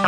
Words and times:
Boy, 0.00 0.06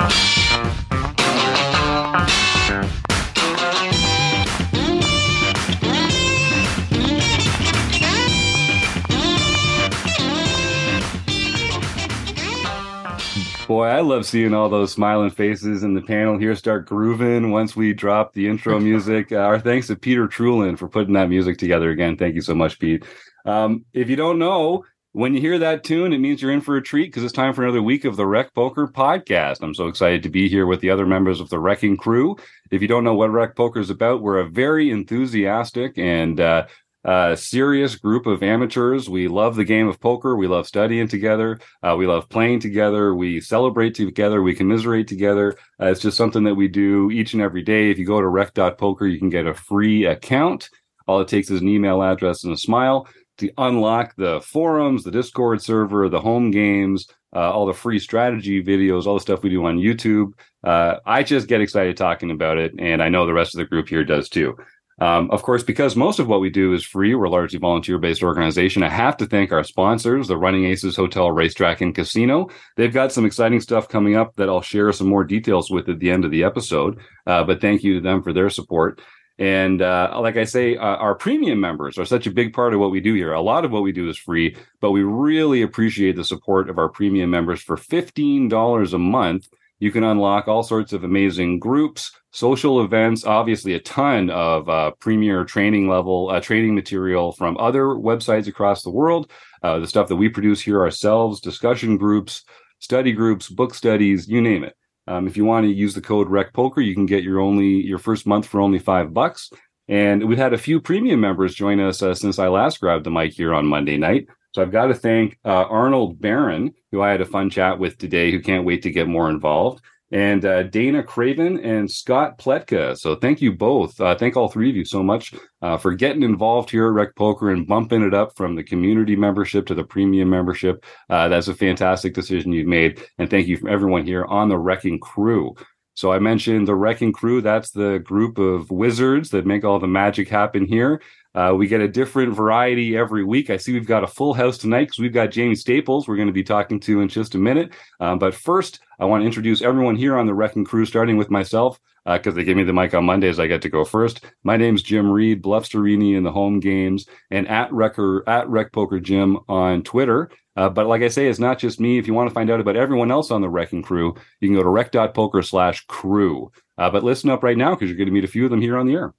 I 13.87 14.01
love 14.01 14.25
seeing 14.25 14.55
all 14.55 14.71
those 14.71 14.93
smiling 14.93 15.29
faces 15.29 15.83
in 15.83 15.93
the 15.93 16.01
panel 16.01 16.39
here 16.39 16.55
start 16.55 16.87
grooving 16.87 17.51
once 17.51 17.77
we 17.77 17.93
drop 17.93 18.33
the 18.33 18.49
intro 18.49 18.81
music. 18.81 19.31
Uh, 19.31 19.37
our 19.37 19.61
thanks 19.61 19.89
to 19.89 19.97
Peter 19.97 20.27
Trulin 20.27 20.79
for 20.79 20.89
putting 20.89 21.13
that 21.15 21.29
music 21.29 21.59
together 21.59 21.91
again. 21.91 22.17
Thank 22.17 22.35
you 22.35 22.41
so 22.41 22.55
much, 22.55 22.79
Pete. 22.79 23.05
Um, 23.45 23.85
if 23.93 24.09
you 24.09 24.17
don't 24.17 24.39
know, 24.39 24.85
when 25.13 25.35
you 25.35 25.41
hear 25.41 25.59
that 25.59 25.85
tune, 25.85 26.13
it 26.15 26.19
means 26.19 26.41
you're 26.41 26.51
in 26.51 26.63
for 26.63 26.77
a 26.77 26.83
treat 26.83 27.07
because 27.07 27.23
it's 27.23 27.35
time 27.35 27.53
for 27.53 27.63
another 27.63 27.83
week 27.83 28.07
of 28.07 28.17
the 28.17 28.27
Rec 28.27 28.55
Poker 28.55 28.89
podcast. 28.89 29.63
I'm 29.63 29.75
so 29.75 29.87
excited 29.87 30.23
to 30.23 30.31
be 30.31 30.49
here 30.49 30.67
with 30.67 30.81
the 30.81 30.89
other 30.89 31.05
members 31.05 31.39
of 31.39 31.51
the 31.51 31.59
Wrecking 31.59 31.99
Crew. 31.99 32.37
If 32.71 32.81
you 32.81 32.89
don't 32.89 33.05
know 33.05 33.15
what 33.15 33.31
Rec 33.31 33.55
Poker 33.55 33.79
is 33.79 33.91
about, 33.91 34.23
we're 34.23 34.39
a 34.39 34.49
very 34.49 34.91
enthusiastic 34.91 35.99
and 35.99 36.41
uh, 36.41 36.67
uh, 37.05 37.37
serious 37.37 37.95
group 37.95 38.27
of 38.27 38.43
amateurs. 38.43 39.11
We 39.11 39.29
love 39.29 39.55
the 39.55 39.65
game 39.65 39.87
of 39.87 40.01
poker. 40.01 40.35
We 40.35 40.47
love 40.47 40.67
studying 40.67 41.09
together. 41.09 41.61
Uh, 41.83 41.95
we 41.99 42.07
love 42.07 42.31
playing 42.31 42.61
together. 42.61 43.15
We 43.15 43.41
celebrate 43.41 43.95
together. 43.95 44.41
We 44.41 44.55
commiserate 44.55 45.09
together. 45.09 45.57
Uh, 45.79 45.87
it's 45.87 46.01
just 46.01 46.17
something 46.17 46.45
that 46.45 46.55
we 46.55 46.69
do 46.69 47.11
each 47.11 47.35
and 47.35 47.43
every 47.43 47.63
day. 47.63 47.91
If 47.91 47.99
you 47.99 48.07
go 48.07 48.21
to 48.21 48.29
rec.poker, 48.29 49.07
you 49.07 49.19
can 49.19 49.31
get 49.31 49.47
a 49.47 49.53
free 49.53 50.07
account. 50.07 50.71
All 51.07 51.21
it 51.21 51.29
takes 51.29 51.51
is 51.51 51.61
an 51.61 51.69
email 51.69 52.03
address 52.03 52.45
and 52.45 52.55
a 52.55 52.57
smile 52.57 53.07
to 53.43 53.53
unlock 53.59 54.15
the 54.17 54.41
forums, 54.41 55.05
the 55.05 55.11
Discord 55.11 55.63
server, 55.63 56.09
the 56.09 56.21
home 56.21 56.51
games, 56.51 57.07
uh, 57.35 57.51
all 57.53 57.67
the 57.67 57.73
free 57.73 57.99
strategy 57.99 58.63
videos, 58.63 59.07
all 59.07 59.15
the 59.15 59.21
stuff 59.21 59.43
we 59.43 59.51
do 59.51 59.65
on 59.65 59.79
YouTube. 59.79 60.33
Uh, 60.65 60.97
I 61.07 61.23
just 61.23 61.49
get 61.49 61.61
excited 61.61 61.97
talking 61.97 62.31
about 62.31 62.59
it, 62.59 62.73
and 62.79 63.03
I 63.03 63.09
know 63.09 63.27
the 63.27 63.33
rest 63.33 63.55
of 63.55 63.59
the 63.59 63.65
group 63.67 63.89
here 63.89 64.05
does 64.05 64.29
too. 64.29 64.57
Um, 65.01 65.31
of 65.31 65.43
course, 65.43 65.63
because 65.63 65.97
most 65.97 66.19
of 66.19 66.29
what 66.29 66.41
we 66.41 66.51
do 66.51 66.75
is 66.75 66.85
free, 66.85 67.15
we're 67.15 67.25
a 67.25 67.31
largely 67.31 67.59
volunteer 67.59 67.99
based 67.99 68.23
organization. 68.23 68.83
I 68.83 68.91
have 68.91 69.17
to 69.17 69.27
thank 69.27 69.51
our 69.51 69.65
sponsors, 69.65 70.29
the 70.29 70.37
Running 70.37 70.67
Aces 70.67 70.95
Hotel, 70.95 71.33
Racetrack, 71.33 71.81
and 71.81 71.95
Casino. 71.95 72.49
They've 72.77 72.93
got 72.93 73.11
some 73.11 73.25
exciting 73.25 73.61
stuff 73.61 73.89
coming 73.89 74.15
up 74.15 74.37
that 74.37 74.49
I'll 74.49 74.61
share 74.61 74.93
some 74.93 75.09
more 75.09 75.25
details 75.25 75.71
with 75.71 75.89
at 75.89 75.99
the 75.99 76.11
end 76.11 76.25
of 76.25 76.31
the 76.31 76.45
episode. 76.45 77.01
Uh, 77.27 77.43
but 77.43 77.61
thank 77.61 77.83
you 77.83 77.95
to 77.95 78.01
them 78.01 78.23
for 78.23 78.33
their 78.33 78.51
support. 78.51 79.01
And 79.39 79.83
uh, 79.83 80.19
like 80.21 80.37
I 80.37 80.45
say, 80.45 80.77
uh, 80.77 80.97
our 80.97 81.15
premium 81.15 81.61
members 81.61 81.99
are 81.99 82.05
such 82.05 82.27
a 82.27 82.31
big 82.31 82.53
part 82.53 82.75
of 82.75 82.81
what 82.81 82.91
we 82.91 83.01
do 83.01 83.15
here. 83.15 83.33
A 83.33 83.41
lot 83.41 83.65
of 83.65 83.71
what 83.71 83.83
we 83.83 83.93
do 83.93 84.09
is 84.09 84.19
free, 84.19 84.57
but 84.81 84.93
we 84.93 85.03
really 85.03 85.63
appreciate 85.63 86.17
the 86.17 86.25
support 86.25 86.69
of 86.69 86.79
our 86.79 86.89
premium 86.89 87.31
members 87.31 87.63
for 87.63 87.77
$15 87.77 88.93
a 88.93 88.99
month 88.99 89.49
you 89.83 89.91
can 89.91 90.05
unlock 90.05 90.47
all 90.47 90.63
sorts 90.63 90.93
of 90.93 91.03
amazing 91.03 91.59
groups, 91.59 92.13
social 92.31 92.85
events, 92.85 93.25
obviously 93.25 93.75
a 93.75 93.81
ton 93.81 94.31
of 94.31 94.69
uh, 94.69 94.93
premier 95.01 95.45
training 95.45 95.89
level 95.89 96.31
uh, 96.31 96.41
training 96.41 96.73
material 96.73 97.33
from 97.33 97.57
other 97.59 97.87
websites 97.87 98.47
across 98.47 98.85
the 98.85 98.91
world, 98.91 99.29
uh, 99.65 99.81
the 99.81 99.89
stuff 99.89 100.07
that 100.07 100.15
we 100.15 100.29
produce 100.29 100.61
here 100.61 100.81
ourselves, 100.81 101.41
discussion 101.41 101.97
groups, 101.97 102.45
study 102.79 103.11
groups, 103.11 103.49
book 103.49 103.75
studies, 103.75 104.29
you 104.29 104.41
name 104.41 104.63
it. 104.63 104.77
Um, 105.07 105.27
if 105.27 105.37
you 105.37 105.45
want 105.45 105.65
to 105.65 105.73
use 105.73 105.95
the 105.95 106.01
code 106.01 106.29
Rec 106.29 106.53
Poker, 106.53 106.81
you 106.81 106.95
can 106.95 107.07
get 107.07 107.25
your 107.25 107.41
only 107.41 107.67
your 107.67 107.99
first 107.99 108.27
month 108.27 108.47
for 108.47 108.61
only 108.61 108.79
five 108.79 109.13
bucks. 109.13 109.51
And 109.89 110.29
we've 110.29 110.39
had 110.39 110.53
a 110.53 110.59
few 110.59 110.81
premium 110.81 111.21
members 111.21 111.55
join 111.55 111.81
us 111.81 112.03
uh, 112.03 112.15
since 112.15 112.39
I 112.39 112.49
last 112.49 112.81
grabbed 112.81 113.05
the 113.05 113.11
mic 113.11 113.33
here 113.33 113.53
on 113.53 113.67
Monday 113.67 113.97
night. 113.97 114.29
So 114.55 114.63
I've 114.63 114.71
got 114.71 114.87
to 114.87 114.95
thank 114.95 115.39
uh, 115.45 115.65
Arnold 115.65 116.21
Barron, 116.21 116.75
who 116.91 117.03
I 117.03 117.11
had 117.11 117.21
a 117.21 117.27
fun 117.27 117.51
chat 117.51 117.79
with 117.79 117.99
today, 117.99 118.31
who 118.31 118.41
can't 118.41 118.67
wait 118.67 118.83
to 118.83 118.91
get 118.91 119.09
more 119.09 119.31
involved, 119.31 119.83
and 120.13 120.45
uh, 120.45 120.63
Dana 120.65 121.03
Craven 121.03 121.59
and 121.61 121.91
Scott 121.91 122.39
Pletka. 122.39 122.97
So 122.99 123.17
thank 123.17 123.41
you 123.41 123.53
both. 123.53 123.99
Uh, 124.01 124.15
thank 124.15 124.37
all 124.37 124.49
three 124.49 124.69
of 124.69 124.77
you 124.77 124.85
so 124.85 125.03
much 125.03 125.35
uh, 125.63 125.79
for 125.79 125.95
getting 125.95 126.23
involved 126.23 126.71
here 126.71 126.87
at 126.87 126.93
Rec 126.93 127.17
Poker 127.17 127.51
and 127.51 127.67
bumping 127.67 128.03
it 128.03 128.13
up 128.13 128.37
from 128.37 128.55
the 128.55 128.63
community 128.63 129.17
membership 129.17 129.67
to 129.67 129.75
the 129.75 129.85
premium 129.85 130.29
membership. 130.29 130.85
Uh, 131.09 131.29
that's 131.29 131.49
a 131.49 131.55
fantastic 131.55 132.13
decision 132.13 132.53
you've 132.53 132.67
made. 132.67 133.03
And 133.19 133.31
thank 133.31 133.47
you 133.47 133.57
from 133.57 133.71
everyone 133.71 134.05
here 134.05 134.27
on 134.27 134.49
the 134.51 134.59
Wrecking 134.59 135.01
Crew. 135.01 135.55
So 135.95 136.13
I 136.13 136.19
mentioned 136.19 136.67
the 136.67 136.75
Wrecking 136.75 137.13
Crew. 137.13 137.41
That's 137.41 137.71
the 137.71 137.99
group 137.99 138.39
of 138.39 138.71
wizards 138.71 139.31
that 139.31 139.47
make 139.47 139.65
all 139.65 139.79
the 139.79 139.87
magic 139.87 140.29
happen 140.29 140.67
here. 140.67 141.03
Uh, 141.35 141.55
we 141.57 141.67
get 141.67 141.81
a 141.81 141.89
different 141.89 142.35
variety 142.35 142.97
every 142.97 143.25
week. 143.25 143.49
I 143.49 143.57
see 143.57 143.73
we've 143.73 143.87
got 143.87 144.05
a 144.05 144.09
full 144.09 144.35
house 144.35 144.59
tonight 144.59 144.85
because 144.85 144.99
we've 144.99 145.13
got 145.13 145.31
Jamie 145.31 145.55
Staples 145.55 146.07
we're 146.07 146.17
going 146.17 146.29
to 146.29 146.33
be 146.33 146.45
talking 146.45 146.79
to 146.81 147.01
in 147.01 147.09
just 147.09 147.35
a 147.35 147.39
minute. 147.39 147.73
Um, 148.01 148.19
but 148.19 148.35
first, 148.35 148.81
I 148.99 149.07
want 149.07 149.23
to 149.23 149.27
introduce 149.27 149.63
everyone 149.63 149.97
here 149.97 150.17
on 150.17 150.27
the 150.27 150.35
Wrecking 150.35 150.65
Crew, 150.65 150.85
starting 150.85 151.17
with 151.17 151.31
myself 151.31 151.81
because 152.05 152.35
uh, 152.35 152.37
they 152.37 152.45
gave 152.45 152.57
me 152.57 152.65
the 152.65 152.73
mic 152.73 152.95
on 152.95 153.05
Mondays. 153.05 153.39
I 153.39 153.47
get 153.47 153.63
to 153.63 153.69
go 153.69 153.85
first. 153.85 154.25
My 154.43 154.57
name's 154.57 154.83
Jim 154.83 155.11
Reed, 155.11 155.43
Bluffsterini 155.43 156.17
in 156.17 156.25
the 156.25 156.33
home 156.33 156.59
games, 156.59 157.07
and 157.31 157.49
at 157.49 157.73
Wrecker 157.73 158.29
at 158.29 158.49
Rec 158.49 158.73
Poker 158.73 159.01
Jim 159.01 159.39
on 159.49 159.83
Twitter. 159.83 160.31
Uh, 160.57 160.69
but 160.69 160.87
like 160.87 161.03
I 161.03 161.09
say, 161.09 161.29
it's 161.29 161.39
not 161.39 161.59
just 161.59 161.81
me. 161.81 161.99
If 161.99 162.07
you 162.07 162.15
want 162.15 162.29
to 162.29 162.35
find 162.35 162.51
out 162.51 162.61
about 162.61 162.77
everyone 162.77 163.11
else 163.11 163.31
on 163.31 163.41
the 163.41 163.49
Wrecking 163.49 163.83
Crew, 163.83 164.15
you 164.41 164.49
can 164.49 164.57
go 164.57 164.63
to 164.63 164.69
rec.poker 164.69 165.43
slash 165.43 165.85
crew. 165.87 166.53
Uh, 166.77 166.91
but 166.91 167.05
listen 167.05 167.31
up 167.31 167.43
right 167.43 167.57
now 167.57 167.75
because 167.75 167.89
you're 167.89 167.97
going 167.97 168.07
to 168.07 168.13
meet 168.13 168.25
a 168.25 168.29
few 168.29 168.45
of 168.45 168.51
them 168.51 168.61
here 168.61 168.77
on 168.77 168.87
the 168.87 168.95
air. 168.95 169.15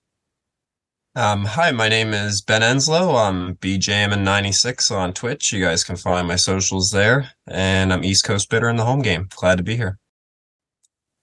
Um, 1.16 1.45
hi, 1.45 1.71
my 1.71 1.89
name 1.89 2.13
is 2.13 2.41
Ben 2.41 2.61
Enslow. 2.61 3.16
I'm 3.16 3.55
BJamin96 3.57 4.95
on 4.95 5.13
Twitch. 5.13 5.53
You 5.53 5.63
guys 5.63 5.83
can 5.83 5.95
find 5.95 6.27
my 6.27 6.35
socials 6.35 6.89
there. 6.89 7.31
And 7.47 7.94
I'm 7.94 8.03
East 8.03 8.23
Coast 8.23 8.50
Bitter 8.50 8.69
in 8.69 8.77
the 8.77 8.85
home 8.85 9.01
game. 9.01 9.27
Glad 9.35 9.57
to 9.57 9.63
be 9.63 9.75
here. 9.75 10.00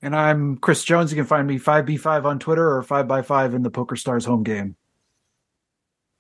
And 0.03 0.15
I'm 0.15 0.57
Chris 0.59 0.85
Jones. 0.85 1.11
You 1.11 1.17
can 1.17 1.27
find 1.27 1.47
me 1.47 1.59
5B5 1.59 2.25
on 2.25 2.39
Twitter 2.39 2.77
or 2.77 2.83
5x5 2.83 3.55
in 3.55 3.63
the 3.63 3.71
Poker 3.71 3.97
Stars 3.97 4.25
home 4.25 4.45
game. 4.45 4.77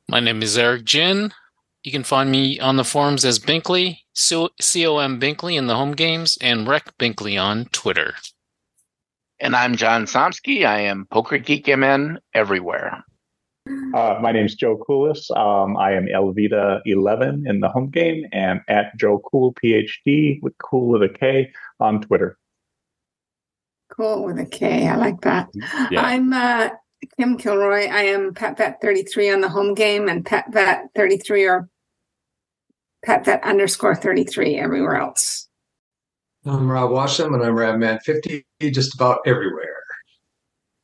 My 0.08 0.18
name 0.18 0.42
is 0.42 0.58
Eric 0.58 0.84
Jin. 0.84 1.32
You 1.82 1.92
can 1.92 2.04
find 2.04 2.30
me 2.30 2.60
on 2.60 2.76
the 2.76 2.84
forums 2.84 3.24
as 3.24 3.38
Binkley, 3.38 4.00
C 4.12 4.86
O 4.86 4.98
M 4.98 5.18
Binkley 5.18 5.56
in 5.56 5.66
the 5.66 5.76
home 5.76 5.92
games, 5.92 6.36
and 6.42 6.68
Rec 6.68 6.96
Binkley 6.98 7.42
on 7.42 7.64
Twitter. 7.66 8.12
And 9.40 9.56
I'm 9.56 9.76
John 9.76 10.04
Somsky. 10.04 10.66
I 10.66 10.80
am 10.80 11.06
Poker 11.10 11.38
Geek 11.38 11.66
MN 11.68 12.18
everywhere. 12.34 13.02
Uh, 13.94 14.18
my 14.20 14.30
name 14.30 14.44
is 14.44 14.54
Joe 14.54 14.76
Coolis. 14.76 15.30
Um, 15.34 15.78
I 15.78 15.92
am 15.92 16.06
Elvita11 16.06 17.48
in 17.48 17.60
the 17.60 17.68
home 17.70 17.88
game 17.88 18.26
and 18.30 18.60
at 18.68 18.94
Joe 18.98 19.18
Cool 19.30 19.54
PhD 19.54 20.38
with 20.42 20.52
Cool 20.58 20.88
with 20.88 21.02
a 21.02 21.08
K 21.08 21.50
on 21.78 22.02
Twitter. 22.02 22.36
Cool 23.88 24.24
with 24.24 24.38
a 24.38 24.44
K. 24.44 24.86
I 24.86 24.96
like 24.96 25.22
that. 25.22 25.48
Yeah. 25.90 26.02
I'm 26.02 26.32
uh, 26.34 26.68
Kim 27.16 27.38
Kilroy. 27.38 27.86
I 27.86 28.02
am 28.02 28.34
PetVet33 28.34 29.32
on 29.32 29.40
the 29.40 29.48
home 29.48 29.72
game 29.72 30.08
and 30.08 30.24
PetVet33 30.26 31.48
or 31.48 31.69
PetVet 33.06 33.42
underscore 33.42 33.94
33 33.94 34.58
everywhere 34.58 34.96
else. 34.96 35.48
I'm 36.46 36.70
Rob 36.70 36.90
Washam 36.90 37.34
and 37.34 37.42
I'm 37.42 37.54
RabMan50 37.54 38.44
just 38.72 38.94
about 38.94 39.20
everywhere. 39.26 39.69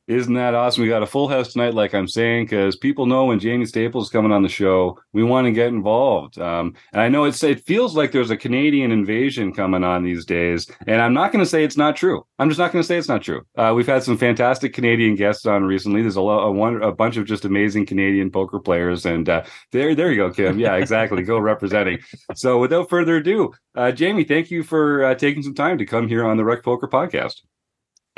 Isn't 0.07 0.35
that 0.35 0.55
awesome? 0.55 0.83
We 0.83 0.87
got 0.89 1.03
a 1.03 1.07
full 1.07 1.27
house 1.27 1.51
tonight, 1.51 1.73
like 1.73 1.93
I'm 1.93 2.07
saying, 2.07 2.45
because 2.45 2.77
people 2.77 3.05
know 3.05 3.25
when 3.25 3.39
Jamie 3.39 3.65
Staples 3.65 4.05
is 4.05 4.09
coming 4.09 4.31
on 4.31 4.41
the 4.41 4.47
show, 4.47 4.97
we 5.11 5.21
want 5.21 5.47
to 5.47 5.51
get 5.51 5.67
involved. 5.67 6.39
Um, 6.39 6.75
and 6.93 7.01
I 7.01 7.09
know 7.09 7.25
it's 7.25 7.43
it 7.43 7.65
feels 7.65 7.93
like 7.93 8.13
there's 8.13 8.29
a 8.29 8.37
Canadian 8.37 8.93
invasion 8.93 9.51
coming 9.51 9.83
on 9.83 10.05
these 10.05 10.23
days, 10.23 10.71
and 10.87 11.01
I'm 11.01 11.13
not 11.13 11.33
going 11.33 11.43
to 11.43 11.49
say 11.49 11.65
it's 11.65 11.75
not 11.75 11.97
true. 11.97 12.25
I'm 12.39 12.47
just 12.47 12.57
not 12.57 12.71
going 12.71 12.81
to 12.81 12.87
say 12.87 12.97
it's 12.97 13.09
not 13.09 13.21
true. 13.21 13.41
Uh, 13.57 13.73
we've 13.75 13.85
had 13.85 14.01
some 14.01 14.17
fantastic 14.17 14.73
Canadian 14.73 15.15
guests 15.15 15.45
on 15.45 15.65
recently. 15.65 16.01
There's 16.01 16.15
a, 16.15 16.21
a, 16.21 16.51
one, 16.53 16.81
a 16.81 16.93
bunch 16.93 17.17
of 17.17 17.25
just 17.25 17.43
amazing 17.43 17.85
Canadian 17.85 18.31
poker 18.31 18.61
players, 18.61 19.05
and 19.05 19.27
uh, 19.27 19.43
there, 19.73 19.93
there 19.93 20.09
you 20.11 20.17
go, 20.17 20.31
Kim. 20.31 20.57
Yeah, 20.57 20.75
exactly. 20.75 21.21
go 21.23 21.37
representing. 21.37 21.99
So, 22.33 22.59
without 22.59 22.89
further 22.89 23.17
ado, 23.17 23.51
uh, 23.75 23.91
Jamie, 23.91 24.23
thank 24.23 24.51
you 24.51 24.63
for 24.63 25.03
uh, 25.03 25.15
taking 25.15 25.43
some 25.43 25.53
time 25.53 25.77
to 25.79 25.85
come 25.85 26.07
here 26.07 26.25
on 26.25 26.37
the 26.37 26.45
Rec 26.45 26.63
Poker 26.63 26.87
Podcast. 26.87 27.41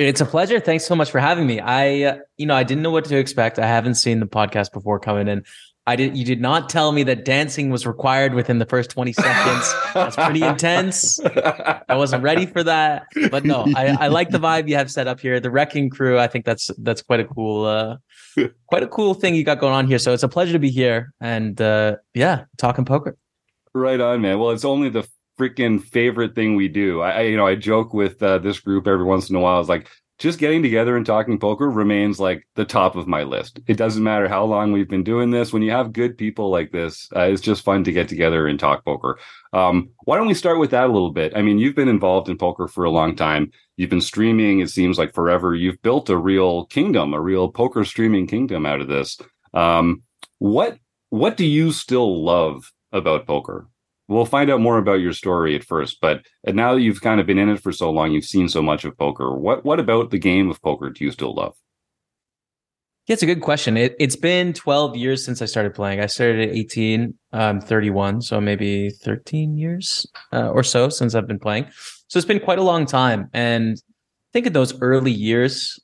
It's 0.00 0.22
a 0.22 0.24
pleasure. 0.24 0.60
Thanks 0.60 0.86
so 0.86 0.96
much 0.96 1.10
for 1.10 1.20
having 1.20 1.46
me. 1.46 1.60
I, 1.60 2.02
uh, 2.04 2.16
you 2.38 2.46
know, 2.46 2.54
I 2.54 2.62
didn't 2.62 2.82
know 2.82 2.90
what 2.90 3.04
to 3.04 3.18
expect. 3.18 3.58
I 3.58 3.66
haven't 3.66 3.96
seen 3.96 4.18
the 4.18 4.26
podcast 4.26 4.72
before 4.72 4.98
coming 4.98 5.28
in. 5.28 5.44
I 5.86 5.94
did. 5.96 6.16
You 6.16 6.24
did 6.24 6.40
not 6.40 6.70
tell 6.70 6.92
me 6.92 7.02
that 7.02 7.26
dancing 7.26 7.68
was 7.68 7.86
required 7.86 8.32
within 8.32 8.58
the 8.58 8.64
first 8.64 8.88
twenty 8.88 9.12
seconds. 9.12 9.74
That's 9.92 10.16
pretty 10.16 10.42
intense. 10.42 11.20
I 11.20 11.96
wasn't 11.96 12.22
ready 12.22 12.46
for 12.46 12.62
that, 12.62 13.08
but 13.30 13.44
no, 13.44 13.66
I, 13.76 13.96
I 14.00 14.08
like 14.08 14.30
the 14.30 14.38
vibe 14.38 14.68
you 14.68 14.76
have 14.76 14.90
set 14.90 15.06
up 15.06 15.20
here. 15.20 15.38
The 15.38 15.50
wrecking 15.50 15.90
crew. 15.90 16.18
I 16.18 16.28
think 16.28 16.46
that's 16.46 16.70
that's 16.78 17.02
quite 17.02 17.20
a 17.20 17.24
cool, 17.24 17.64
uh, 17.64 17.96
quite 18.68 18.82
a 18.82 18.88
cool 18.88 19.12
thing 19.12 19.34
you 19.34 19.44
got 19.44 19.58
going 19.58 19.74
on 19.74 19.86
here. 19.86 19.98
So 19.98 20.14
it's 20.14 20.22
a 20.22 20.28
pleasure 20.28 20.52
to 20.52 20.58
be 20.58 20.70
here 20.70 21.12
and 21.20 21.60
uh, 21.60 21.96
yeah, 22.14 22.44
talking 22.56 22.86
poker. 22.86 23.16
Right 23.74 24.00
on, 24.00 24.20
man. 24.22 24.38
Well, 24.38 24.50
it's 24.50 24.64
only 24.64 24.88
the 24.88 25.06
freaking 25.40 25.82
favorite 25.82 26.34
thing 26.34 26.54
we 26.54 26.68
do. 26.68 27.00
I, 27.00 27.22
you 27.22 27.36
know, 27.36 27.46
I 27.46 27.54
joke 27.54 27.94
with 27.94 28.22
uh, 28.22 28.38
this 28.38 28.60
group 28.60 28.86
every 28.86 29.04
once 29.04 29.30
in 29.30 29.36
a 29.36 29.40
while. 29.40 29.60
It's 29.60 29.68
like 29.70 29.88
just 30.18 30.38
getting 30.38 30.62
together 30.62 30.98
and 30.98 31.06
talking 31.06 31.38
poker 31.38 31.70
remains 31.70 32.20
like 32.20 32.46
the 32.54 32.66
top 32.66 32.94
of 32.94 33.08
my 33.08 33.22
list. 33.22 33.58
It 33.66 33.78
doesn't 33.78 34.02
matter 34.02 34.28
how 34.28 34.44
long 34.44 34.70
we've 34.70 34.88
been 34.88 35.02
doing 35.02 35.30
this. 35.30 35.50
When 35.50 35.62
you 35.62 35.70
have 35.70 35.94
good 35.94 36.18
people 36.18 36.50
like 36.50 36.72
this, 36.72 37.08
uh, 37.16 37.22
it's 37.22 37.40
just 37.40 37.64
fun 37.64 37.84
to 37.84 37.92
get 37.92 38.06
together 38.06 38.46
and 38.46 38.60
talk 38.60 38.84
poker. 38.84 39.18
Um, 39.54 39.88
why 40.04 40.18
don't 40.18 40.26
we 40.26 40.34
start 40.34 40.58
with 40.58 40.72
that 40.72 40.90
a 40.90 40.92
little 40.92 41.10
bit? 41.10 41.32
I 41.34 41.40
mean, 41.40 41.58
you've 41.58 41.74
been 41.74 41.88
involved 41.88 42.28
in 42.28 42.36
poker 42.36 42.68
for 42.68 42.84
a 42.84 42.90
long 42.90 43.16
time. 43.16 43.50
You've 43.78 43.88
been 43.88 44.02
streaming, 44.02 44.60
it 44.60 44.68
seems 44.68 44.98
like 44.98 45.14
forever. 45.14 45.54
You've 45.54 45.80
built 45.80 46.10
a 46.10 46.18
real 46.18 46.66
kingdom, 46.66 47.14
a 47.14 47.20
real 47.20 47.48
poker 47.50 47.82
streaming 47.86 48.26
kingdom 48.26 48.66
out 48.66 48.82
of 48.82 48.88
this. 48.88 49.18
Um, 49.54 50.02
what 50.38 50.78
what 51.08 51.38
do 51.38 51.46
you 51.46 51.72
still 51.72 52.22
love 52.22 52.70
about 52.92 53.26
poker? 53.26 53.68
We'll 54.10 54.24
find 54.24 54.50
out 54.50 54.60
more 54.60 54.76
about 54.76 55.00
your 55.00 55.12
story 55.12 55.54
at 55.54 55.62
first, 55.62 56.00
but 56.00 56.26
now 56.44 56.74
that 56.74 56.80
you've 56.80 57.00
kind 57.00 57.20
of 57.20 57.26
been 57.26 57.38
in 57.38 57.48
it 57.48 57.62
for 57.62 57.70
so 57.70 57.90
long, 57.90 58.10
you've 58.10 58.24
seen 58.24 58.48
so 58.48 58.60
much 58.60 58.84
of 58.84 58.98
poker. 58.98 59.32
What 59.32 59.64
what 59.64 59.78
about 59.78 60.10
the 60.10 60.18
game 60.18 60.50
of 60.50 60.60
poker 60.60 60.90
do 60.90 61.04
you 61.04 61.12
still 61.12 61.32
love? 61.32 61.54
Yeah, 63.06 63.14
it's 63.14 63.22
a 63.22 63.26
good 63.26 63.40
question. 63.40 63.76
It, 63.76 63.94
has 64.00 64.16
been 64.16 64.52
12 64.52 64.96
years 64.96 65.24
since 65.24 65.40
I 65.40 65.44
started 65.44 65.74
playing. 65.74 66.00
I 66.00 66.06
started 66.06 66.48
at 66.48 66.54
18, 66.54 67.14
um, 67.32 67.60
31, 67.60 68.22
so 68.22 68.40
maybe 68.40 68.90
13 68.90 69.56
years 69.56 70.06
uh, 70.32 70.48
or 70.50 70.62
so 70.64 70.88
since 70.88 71.14
I've 71.14 71.26
been 71.26 71.38
playing. 71.38 71.66
So 72.08 72.18
it's 72.18 72.26
been 72.26 72.40
quite 72.40 72.58
a 72.58 72.62
long 72.62 72.86
time. 72.86 73.30
And 73.32 73.76
I 73.78 74.30
think 74.32 74.46
in 74.46 74.52
those 74.52 74.80
early 74.80 75.12
years, 75.12 75.78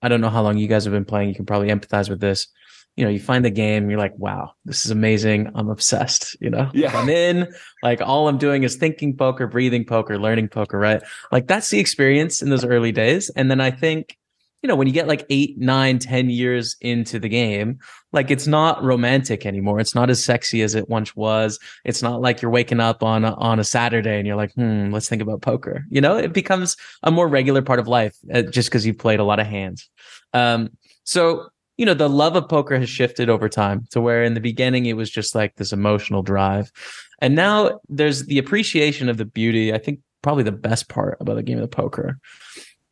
I 0.00 0.08
don't 0.08 0.20
know 0.20 0.30
how 0.30 0.42
long 0.42 0.56
you 0.56 0.66
guys 0.66 0.84
have 0.84 0.92
been 0.92 1.04
playing. 1.04 1.28
You 1.28 1.34
can 1.34 1.46
probably 1.46 1.68
empathize 1.68 2.08
with 2.08 2.20
this. 2.20 2.48
You 2.96 3.04
know, 3.04 3.10
you 3.10 3.20
find 3.20 3.44
the 3.44 3.50
game, 3.50 3.90
you're 3.90 3.98
like, 3.98 4.16
wow, 4.16 4.52
this 4.64 4.84
is 4.84 4.90
amazing. 4.90 5.50
I'm 5.54 5.68
obsessed. 5.68 6.36
You 6.40 6.50
know, 6.50 6.70
yeah. 6.72 6.96
I'm 6.96 7.08
in. 7.08 7.52
Like, 7.82 8.00
all 8.00 8.28
I'm 8.28 8.38
doing 8.38 8.62
is 8.62 8.76
thinking 8.76 9.16
poker, 9.16 9.46
breathing 9.46 9.84
poker, 9.84 10.18
learning 10.18 10.48
poker, 10.48 10.78
right? 10.78 11.02
Like, 11.30 11.46
that's 11.46 11.68
the 11.70 11.78
experience 11.78 12.40
in 12.40 12.48
those 12.48 12.64
early 12.64 12.92
days. 12.92 13.30
And 13.36 13.50
then 13.50 13.60
I 13.60 13.70
think 13.70 14.16
you 14.62 14.68
know, 14.68 14.74
when 14.74 14.88
you 14.88 14.92
get 14.92 15.06
like 15.06 15.24
eight, 15.30 15.56
nine, 15.58 16.00
ten 16.00 16.28
years 16.28 16.76
into 16.80 17.20
the 17.20 17.28
game, 17.28 17.78
like 18.12 18.32
it's 18.32 18.48
not 18.48 18.82
romantic 18.82 19.46
anymore. 19.46 19.78
It's 19.78 19.94
not 19.94 20.10
as 20.10 20.24
sexy 20.24 20.62
as 20.62 20.74
it 20.74 20.88
once 20.88 21.14
was. 21.14 21.60
It's 21.84 22.02
not 22.02 22.20
like 22.20 22.42
you're 22.42 22.50
waking 22.50 22.80
up 22.80 23.02
on 23.02 23.24
a, 23.24 23.34
on 23.34 23.60
a 23.60 23.64
Saturday 23.64 24.18
and 24.18 24.26
you're 24.26 24.36
like, 24.36 24.52
hmm, 24.54 24.90
let's 24.90 25.08
think 25.08 25.22
about 25.22 25.42
poker. 25.42 25.84
You 25.88 26.00
know, 26.00 26.16
it 26.16 26.32
becomes 26.32 26.76
a 27.04 27.12
more 27.12 27.28
regular 27.28 27.62
part 27.62 27.78
of 27.78 27.86
life 27.86 28.16
uh, 28.34 28.42
just 28.42 28.68
because 28.68 28.84
you've 28.84 28.98
played 28.98 29.20
a 29.20 29.24
lot 29.24 29.38
of 29.38 29.46
hands. 29.46 29.88
Um, 30.32 30.70
so 31.04 31.48
you 31.76 31.84
know, 31.84 31.94
the 31.94 32.08
love 32.08 32.36
of 32.36 32.48
poker 32.48 32.78
has 32.78 32.88
shifted 32.88 33.28
over 33.28 33.48
time 33.48 33.86
to 33.90 34.00
where 34.00 34.24
in 34.24 34.34
the 34.34 34.40
beginning 34.40 34.86
it 34.86 34.96
was 34.96 35.10
just 35.10 35.34
like 35.34 35.56
this 35.56 35.72
emotional 35.72 36.22
drive. 36.22 36.72
And 37.20 37.34
now 37.34 37.80
there's 37.88 38.26
the 38.26 38.38
appreciation 38.38 39.08
of 39.08 39.16
the 39.16 39.24
beauty. 39.24 39.72
I 39.72 39.78
think 39.78 40.00
probably 40.22 40.44
the 40.44 40.52
best 40.52 40.88
part 40.88 41.18
about 41.20 41.36
the 41.36 41.42
game 41.42 41.58
of 41.58 41.70
poker 41.70 42.18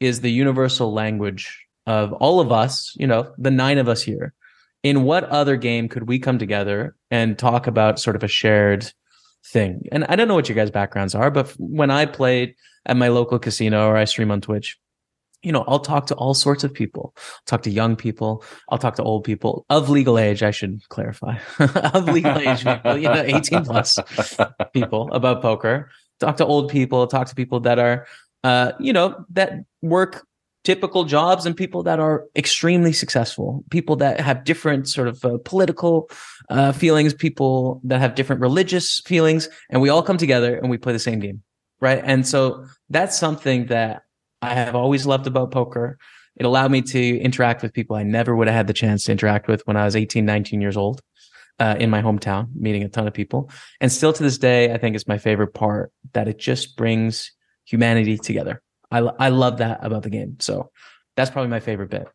is 0.01 0.21
the 0.21 0.31
universal 0.31 0.93
language 0.93 1.67
of 1.87 2.13
all 2.15 2.41
of 2.41 2.53
us, 2.53 2.95
you 2.97 3.07
know, 3.07 3.33
the 3.39 3.51
nine 3.51 3.79
of 3.79 3.89
us 3.89 4.03
here, 4.03 4.33
in 4.83 5.03
what 5.03 5.25
other 5.25 5.57
game 5.57 5.89
could 5.89 6.09
we 6.09 6.19
come 6.19 6.39
together 6.39 6.95
and 7.11 7.39
talk 7.39 7.67
about 7.67 7.99
sort 7.99 8.17
of 8.17 8.23
a 8.23 8.29
shared 8.29 8.91
thing? 9.47 9.87
And 9.93 10.05
I 10.05 10.17
don't 10.17 10.29
know 10.29 10.35
what 10.35 10.49
your 10.49 10.57
guys' 10.57 10.71
backgrounds 10.71 11.15
are, 11.15 11.31
but 11.31 11.55
when 11.59 11.91
I 11.91 12.07
played 12.07 12.55
at 12.87 12.97
my 12.97 13.09
local 13.09 13.39
casino 13.39 13.87
or 13.87 13.97
I 13.97 14.05
stream 14.05 14.31
on 14.31 14.41
Twitch, 14.41 14.79
you 15.45 15.53
know, 15.53 15.65
I'll 15.69 15.81
talk 15.81 16.07
to 16.07 16.15
all 16.15 16.35
sorts 16.35 16.65
of 16.65 16.73
people. 16.73 17.13
I'll 17.17 17.43
talk 17.47 17.63
to 17.63 17.71
young 17.71 17.97
people. 17.97 18.43
I'll 18.71 18.79
talk 18.79 18.97
to 18.97 19.03
old 19.03 19.25
people 19.25 19.67
of 19.69 19.91
legal 19.91 20.19
age. 20.19 20.43
I 20.43 20.51
should 20.51 20.81
clarify 20.89 21.37
of 21.59 22.09
legal 22.09 22.39
age 22.39 22.65
people, 22.65 22.97
you 22.97 23.09
know, 23.09 23.23
18 23.25 23.65
plus 23.65 23.99
people 24.73 25.13
about 25.13 25.43
poker. 25.43 25.91
Talk 26.19 26.39
to 26.39 26.47
old 26.47 26.71
people, 26.71 27.07
talk 27.07 27.29
to 27.29 27.35
people 27.35 27.61
that 27.61 27.79
are, 27.79 28.07
uh, 28.43 28.73
you 28.81 28.93
know, 28.93 29.25
that 29.31 29.65
work 29.83 30.27
typical 30.65 31.05
jobs 31.05 31.45
and 31.45 31.55
people 31.55 31.83
that 31.83 32.01
are 32.01 32.25
extremely 32.37 32.93
successful, 32.93 33.63
people 33.71 33.97
that 33.97 34.21
have 34.21 34.45
different 34.45 34.89
sort 34.89 35.09
of 35.09 35.23
uh, 35.25 35.37
political 35.45 36.09
uh, 36.49 36.73
feelings, 36.73 37.13
people 37.13 37.83
that 37.85 38.01
have 38.01 38.15
different 38.15 38.41
religious 38.41 39.01
feelings, 39.01 39.49
and 39.69 39.83
we 39.83 39.91
all 39.91 40.03
come 40.03 40.17
together 40.17 40.57
and 40.57 40.71
we 40.71 40.79
play 40.79 40.95
the 40.95 40.99
same 40.99 41.19
game, 41.19 41.43
right? 41.81 42.01
And 42.03 42.27
so 42.27 42.65
that's 42.89 43.19
something 43.19 43.67
that 43.67 44.05
I 44.45 44.55
have 44.55 44.75
always 44.75 45.07
loved 45.07 45.27
about 45.27 45.51
poker. 45.51 45.99
It 46.37 46.47
allowed 46.47 46.71
me 46.71 46.83
to 46.83 47.19
interact 47.19 47.63
with 47.63 47.73
people 47.73 47.97
I 47.97 48.03
never 48.03 48.35
would 48.35 48.49
have 48.49 48.57
had 48.57 48.67
the 48.67 48.73
chance 48.73 49.05
to 49.05 49.13
interact 49.13 49.49
with 49.49 49.67
when 49.67 49.77
I 49.77 49.85
was 49.85 49.97
18, 49.97 50.25
19 50.25 50.61
years 50.61 50.77
old. 50.77 51.01
Uh, 51.61 51.77
in 51.79 51.89
my 51.89 52.03
hometown, 52.03 52.49
meeting 52.57 52.83
a 52.83 52.89
ton 52.89 53.07
of 53.07 53.15
people. 53.15 53.49
And 53.81 53.93
still 53.93 54.13
to 54.13 54.23
this 54.25 54.39
day, 54.39 54.73
I 54.73 54.77
think 54.77 54.97
it's 54.97 55.07
my 55.07 55.19
favorite 55.19 55.55
part 55.55 55.93
that 56.13 56.27
it 56.27 56.37
just 56.37 56.77
brings 56.77 57.31
humanity 57.65 58.19
together. 58.19 58.61
I 58.91 58.99
I 58.99 59.29
love 59.29 59.59
that 59.59 59.79
about 59.81 60.03
the 60.03 60.11
game. 60.11 60.37
So 60.41 60.71
that's 61.17 61.31
probably 61.31 61.51
my 61.51 61.61
favorite 61.61 61.91
bit. 61.91 62.09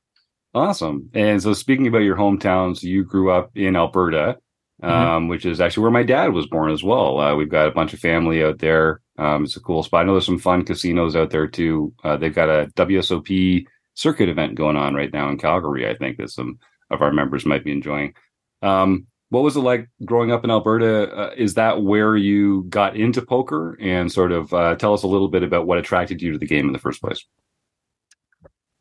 Awesome. 0.54 1.10
And 1.14 1.42
so 1.42 1.54
speaking 1.54 1.88
about 1.88 2.00
your 2.00 2.18
hometowns, 2.18 2.82
you 2.82 3.04
grew 3.04 3.32
up 3.32 3.52
in 3.56 3.75
Alberta, 3.75 4.38
mm-hmm. 4.81 4.92
um, 4.92 5.28
which 5.28 5.46
is 5.46 5.62
actually 5.62 5.81
where 5.84 5.92
my 5.92 6.04
dad 6.04 6.34
was 6.34 6.48
born 6.48 6.72
as 6.72 6.84
well. 6.84 7.20
Uh, 7.20 7.36
we've 7.36 7.50
got 7.50 7.68
a 7.68 7.72
bunch 7.72 7.94
of 7.94 8.00
family 8.00 8.44
out 8.44 8.60
there. 8.60 9.02
Um, 9.18 9.44
it's 9.44 9.58
a 9.58 9.62
cool 9.62 9.84
spot. 9.84 10.02
I 10.02 10.04
know 10.06 10.14
there's 10.14 10.26
some 10.26 10.40
fun 10.40 10.64
casinos 10.64 11.16
out 11.16 11.31
there 11.31 11.48
too. 11.48 11.94
Uh, 12.04 12.18
they've 12.18 12.34
got 12.34 12.50
a 12.50 12.72
WSOP 12.76 13.66
circuit 13.96 14.30
event 14.30 14.56
going 14.56 14.78
on 14.78 14.94
right 14.94 15.12
now 15.12 15.30
in 15.30 15.38
Calgary. 15.38 15.90
I 15.90 15.96
think 15.96 16.18
that 16.18 16.31
some 16.31 16.60
of 16.90 17.02
our 17.02 17.12
members 17.12 17.46
might 17.46 17.64
be 17.64 17.72
enjoying. 17.72 18.14
Um, 18.62 19.08
what 19.30 19.44
was 19.44 19.56
it 19.56 19.62
like 19.62 19.88
growing 20.06 20.31
up 20.31 20.44
in 20.44 20.50
Alberta? 20.50 21.12
Uh, 21.12 21.34
is 21.38 21.54
that 21.54 21.84
where 21.84 22.16
you 22.16 22.64
got 22.70 22.96
into 22.96 23.22
poker? 23.22 23.78
And 23.80 24.12
sort 24.12 24.32
of 24.32 24.54
uh, 24.54 24.75
tell 24.75 24.94
us 24.94 25.04
a 25.04 25.08
little 25.08 25.28
bit 25.28 25.44
about 25.44 25.68
what 25.68 25.78
attracted 25.78 26.22
you 26.22 26.32
to 26.32 26.38
the 26.38 26.48
game 26.48 26.66
in 26.66 26.74
the 26.74 26.80
first 26.80 27.02
place. 27.02 27.24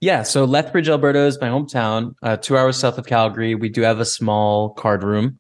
Yeah, 0.00 0.22
so 0.22 0.44
Lethbridge, 0.44 0.88
Alberta 0.88 1.18
is 1.18 1.40
my 1.40 1.48
hometown, 1.48 2.14
uh, 2.22 2.36
two 2.36 2.56
hours 2.56 2.78
south 2.78 2.98
of 2.98 3.06
Calgary. 3.06 3.56
We 3.56 3.68
do 3.68 3.82
have 3.82 3.98
a 3.98 4.04
small 4.04 4.70
card 4.70 5.02
room. 5.02 5.38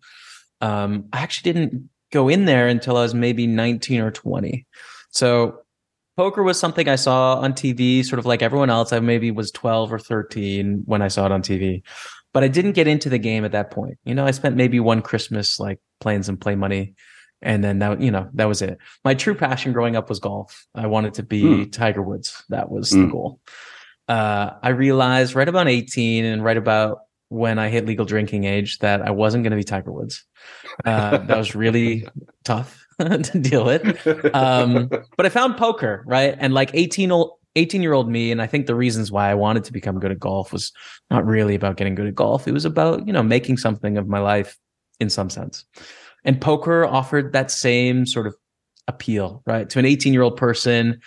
Um, 0.60 1.06
I 1.12 1.20
actually 1.20 1.52
didn't 1.52 1.88
go 2.10 2.28
in 2.28 2.44
there 2.44 2.68
until 2.68 2.96
I 2.96 3.02
was 3.02 3.14
maybe 3.14 3.46
19 3.46 4.00
or 4.00 4.10
20. 4.10 4.66
So 5.10 5.60
poker 6.16 6.42
was 6.42 6.58
something 6.58 6.88
I 6.88 6.96
saw 6.96 7.36
on 7.36 7.52
TV, 7.52 8.04
sort 8.04 8.18
of 8.18 8.26
like 8.26 8.42
everyone 8.42 8.70
else. 8.70 8.92
I 8.92 9.00
maybe 9.00 9.30
was 9.30 9.50
12 9.52 9.92
or 9.92 9.98
13 9.98 10.82
when 10.86 11.02
I 11.02 11.08
saw 11.08 11.26
it 11.26 11.32
on 11.32 11.42
TV 11.42 11.82
but 12.32 12.44
I 12.44 12.48
didn't 12.48 12.72
get 12.72 12.86
into 12.86 13.08
the 13.08 13.18
game 13.18 13.44
at 13.44 13.52
that 13.52 13.70
point. 13.70 13.98
You 14.04 14.14
know, 14.14 14.26
I 14.26 14.30
spent 14.32 14.56
maybe 14.56 14.80
one 14.80 15.02
Christmas 15.02 15.58
like 15.58 15.80
playing 16.00 16.22
some 16.22 16.36
play 16.36 16.54
money. 16.54 16.94
And 17.40 17.62
then 17.62 17.78
that, 17.78 18.00
you 18.00 18.10
know, 18.10 18.28
that 18.34 18.46
was 18.46 18.62
it. 18.62 18.78
My 19.04 19.14
true 19.14 19.34
passion 19.34 19.72
growing 19.72 19.96
up 19.96 20.08
was 20.08 20.18
golf. 20.18 20.66
I 20.74 20.86
wanted 20.86 21.14
to 21.14 21.22
be 21.22 21.42
mm. 21.42 21.72
Tiger 21.72 22.02
Woods. 22.02 22.44
That 22.48 22.70
was 22.70 22.90
mm. 22.90 23.06
the 23.06 23.12
goal. 23.12 23.40
Uh, 24.08 24.50
I 24.62 24.70
realized 24.70 25.34
right 25.34 25.48
about 25.48 25.68
18 25.68 26.24
and 26.24 26.42
right 26.42 26.56
about 26.56 27.00
when 27.28 27.58
I 27.58 27.68
hit 27.68 27.86
legal 27.86 28.06
drinking 28.06 28.44
age 28.44 28.78
that 28.78 29.02
I 29.02 29.10
wasn't 29.10 29.44
going 29.44 29.50
to 29.50 29.56
be 29.56 29.64
Tiger 29.64 29.92
Woods. 29.92 30.24
Uh, 30.84 31.18
that 31.18 31.36
was 31.36 31.54
really 31.54 32.06
tough 32.44 32.86
to 32.98 33.38
deal 33.38 33.64
with. 33.64 34.34
Um, 34.34 34.88
but 35.16 35.26
I 35.26 35.28
found 35.28 35.56
poker, 35.56 36.02
right? 36.06 36.36
And 36.38 36.54
like 36.54 36.70
18, 36.74 37.10
old, 37.10 37.32
18 37.56 37.82
year 37.82 37.92
old 37.92 38.08
me 38.08 38.30
and 38.30 38.40
i 38.40 38.46
think 38.46 38.66
the 38.66 38.74
reasons 38.74 39.10
why 39.10 39.30
i 39.30 39.34
wanted 39.34 39.64
to 39.64 39.72
become 39.72 39.98
good 39.98 40.12
at 40.12 40.20
golf 40.20 40.52
was 40.52 40.70
not 41.10 41.26
really 41.26 41.54
about 41.54 41.76
getting 41.76 41.94
good 41.94 42.06
at 42.06 42.14
golf 42.14 42.46
it 42.46 42.52
was 42.52 42.64
about 42.64 43.04
you 43.06 43.12
know 43.12 43.22
making 43.22 43.56
something 43.56 43.96
of 43.96 44.06
my 44.06 44.20
life 44.20 44.56
in 45.00 45.10
some 45.10 45.28
sense 45.28 45.64
and 46.24 46.40
poker 46.40 46.84
offered 46.84 47.32
that 47.32 47.50
same 47.50 48.06
sort 48.06 48.26
of 48.26 48.34
appeal 48.86 49.42
right 49.46 49.70
to 49.70 49.78
an 49.78 49.86
18 49.86 50.12
year 50.12 50.22
old 50.22 50.36
person 50.36 51.00